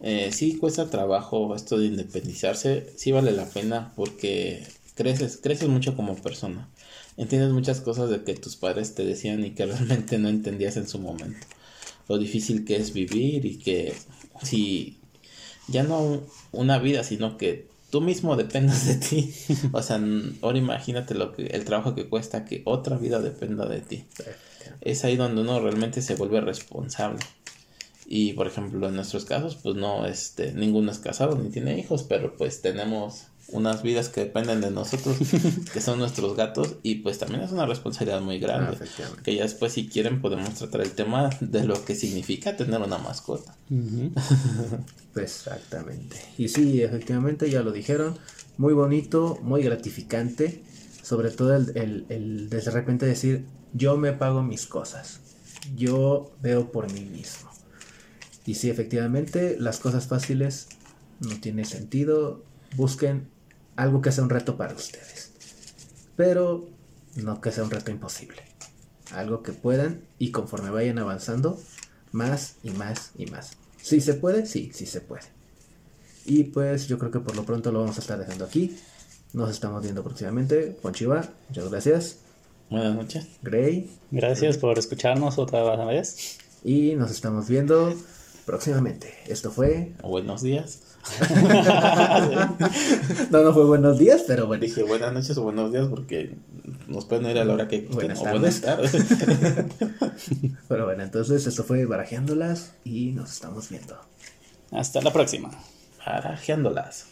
Eh, 0.00 0.30
sí 0.32 0.56
cuesta 0.56 0.88
trabajo 0.88 1.54
esto 1.54 1.78
de 1.78 1.86
independizarse, 1.86 2.90
sí 2.96 3.12
vale 3.12 3.30
la 3.32 3.44
pena 3.44 3.92
porque 3.94 4.66
creces, 4.94 5.38
creces 5.42 5.68
mucho 5.68 5.94
como 5.94 6.16
persona. 6.16 6.70
Entiendes 7.18 7.50
muchas 7.52 7.82
cosas 7.82 8.08
de 8.08 8.24
que 8.24 8.34
tus 8.34 8.56
padres 8.56 8.94
te 8.94 9.04
decían 9.04 9.44
y 9.44 9.50
que 9.50 9.66
realmente 9.66 10.18
no 10.18 10.30
entendías 10.30 10.78
en 10.78 10.88
su 10.88 10.98
momento. 10.98 11.46
Lo 12.08 12.16
difícil 12.16 12.64
que 12.64 12.76
es 12.76 12.94
vivir 12.94 13.44
y 13.44 13.58
que 13.58 13.94
si 14.42 14.98
ya 15.68 15.82
no 15.82 16.22
una 16.52 16.78
vida, 16.78 17.04
sino 17.04 17.36
que 17.36 17.68
tú 17.90 18.00
mismo 18.00 18.34
dependas 18.42 18.86
de 18.86 18.94
ti. 18.94 19.34
O 19.72 19.82
sea, 19.82 20.00
ahora 20.40 20.56
imagínate 20.58 21.14
lo 21.14 21.32
que 21.34 21.48
el 21.48 21.64
trabajo 21.66 21.94
que 21.94 22.08
cuesta 22.08 22.46
que 22.46 22.62
otra 22.64 22.96
vida 22.96 23.20
dependa 23.20 23.66
de 23.68 23.82
ti 23.82 24.06
es 24.80 25.04
ahí 25.04 25.16
donde 25.16 25.42
uno 25.42 25.60
realmente 25.60 26.02
se 26.02 26.14
vuelve 26.14 26.40
responsable. 26.40 27.20
Y 28.06 28.34
por 28.34 28.46
ejemplo, 28.46 28.88
en 28.88 28.96
nuestros 28.96 29.24
casos, 29.24 29.56
pues 29.56 29.76
no, 29.76 30.06
este, 30.06 30.52
ninguno 30.52 30.90
es 30.92 30.98
casado 30.98 31.36
ni 31.36 31.50
tiene 31.50 31.78
hijos, 31.78 32.02
pero 32.02 32.36
pues 32.36 32.60
tenemos 32.60 33.26
unas 33.48 33.82
vidas 33.82 34.08
que 34.08 34.22
dependen 34.22 34.60
de 34.60 34.70
nosotros, 34.70 35.16
que 35.72 35.80
son 35.80 35.98
nuestros 35.98 36.36
gatos, 36.36 36.76
y 36.82 36.96
pues 36.96 37.18
también 37.18 37.42
es 37.42 37.52
una 37.52 37.66
responsabilidad 37.66 38.20
muy 38.20 38.38
grande. 38.38 38.76
Ah, 38.80 39.16
que 39.22 39.34
ya 39.34 39.42
después, 39.42 39.72
si 39.72 39.88
quieren, 39.88 40.20
podemos 40.20 40.54
tratar 40.54 40.80
el 40.80 40.92
tema 40.92 41.30
de 41.40 41.64
lo 41.64 41.84
que 41.84 41.94
significa 41.94 42.56
tener 42.56 42.80
una 42.80 42.98
mascota. 42.98 43.54
Exactamente. 45.16 46.16
Y 46.38 46.48
sí, 46.48 46.82
efectivamente, 46.82 47.50
ya 47.50 47.62
lo 47.62 47.72
dijeron. 47.72 48.16
Muy 48.58 48.74
bonito, 48.74 49.38
muy 49.42 49.62
gratificante. 49.62 50.62
Sobre 51.02 51.30
todo 51.30 51.56
el, 51.56 51.76
el, 51.76 52.06
el 52.08 52.48
de 52.48 52.60
repente 52.60 53.06
decir, 53.06 53.44
yo 53.72 53.96
me 53.96 54.12
pago 54.12 54.42
mis 54.42 54.66
cosas. 54.66 55.20
Yo 55.76 56.32
veo 56.40 56.72
por 56.72 56.92
mí 56.92 57.00
mismo. 57.00 57.50
Y 58.44 58.54
sí, 58.54 58.70
efectivamente, 58.70 59.56
las 59.58 59.78
cosas 59.78 60.06
fáciles 60.06 60.68
no 61.20 61.38
tiene 61.40 61.64
sentido. 61.64 62.42
Busquen 62.76 63.28
algo 63.76 64.02
que 64.02 64.12
sea 64.12 64.24
un 64.24 64.30
reto 64.30 64.56
para 64.56 64.74
ustedes. 64.74 65.32
Pero 66.16 66.68
no 67.16 67.40
que 67.40 67.52
sea 67.52 67.64
un 67.64 67.70
reto 67.70 67.90
imposible. 67.90 68.42
Algo 69.12 69.42
que 69.42 69.52
puedan 69.52 70.02
y 70.18 70.30
conforme 70.30 70.70
vayan 70.70 70.98
avanzando, 70.98 71.60
más 72.12 72.56
y 72.62 72.70
más 72.70 73.12
y 73.16 73.26
más. 73.26 73.52
Si 73.80 74.00
se 74.00 74.14
puede, 74.14 74.46
sí, 74.46 74.70
sí 74.74 74.86
se 74.86 75.00
puede. 75.00 75.24
Y 76.24 76.44
pues 76.44 76.86
yo 76.86 76.98
creo 76.98 77.10
que 77.10 77.20
por 77.20 77.36
lo 77.36 77.44
pronto 77.44 77.72
lo 77.72 77.80
vamos 77.80 77.98
a 77.98 78.00
estar 78.00 78.18
dejando 78.18 78.44
aquí. 78.44 78.76
Nos 79.32 79.50
estamos 79.50 79.82
viendo 79.82 80.02
próximamente. 80.02 80.78
Juan 80.82 80.94
Chiva, 80.94 81.28
muchas 81.48 81.70
gracias. 81.70 82.21
Buenas 82.72 82.94
noches. 82.94 83.26
Gray. 83.42 83.90
Gracias 84.10 84.56
por 84.56 84.78
escucharnos 84.78 85.38
otra 85.38 85.62
vez. 85.84 86.38
Y 86.64 86.94
nos 86.94 87.10
estamos 87.10 87.46
viendo 87.46 87.94
próximamente. 88.46 89.12
Esto 89.26 89.50
fue. 89.50 89.92
Buenos 90.02 90.40
días. 90.40 90.80
no, 93.30 93.42
no 93.42 93.52
fue 93.52 93.66
buenos 93.66 93.98
días, 93.98 94.24
pero 94.26 94.46
bueno. 94.46 94.64
Dije 94.64 94.84
buenas 94.84 95.12
noches 95.12 95.36
o 95.36 95.42
buenos 95.42 95.70
días 95.70 95.86
porque 95.88 96.34
nos 96.88 97.04
pueden 97.04 97.26
ir 97.26 97.36
a 97.38 97.44
la 97.44 97.52
hora 97.52 97.68
que 97.68 97.82
Buenas 97.92 98.20
o 98.20 98.24
tardes. 98.24 98.62
buenas 98.62 98.62
tardes. 98.62 98.92
Pero 100.68 100.86
bueno, 100.86 101.02
entonces 101.02 101.46
esto 101.46 101.64
fue 101.64 101.84
Barajeándolas 101.84 102.72
y 102.84 103.10
nos 103.10 103.32
estamos 103.32 103.68
viendo. 103.68 103.98
Hasta 104.70 105.02
la 105.02 105.12
próxima. 105.12 105.50
Barajeándolas. 106.06 107.04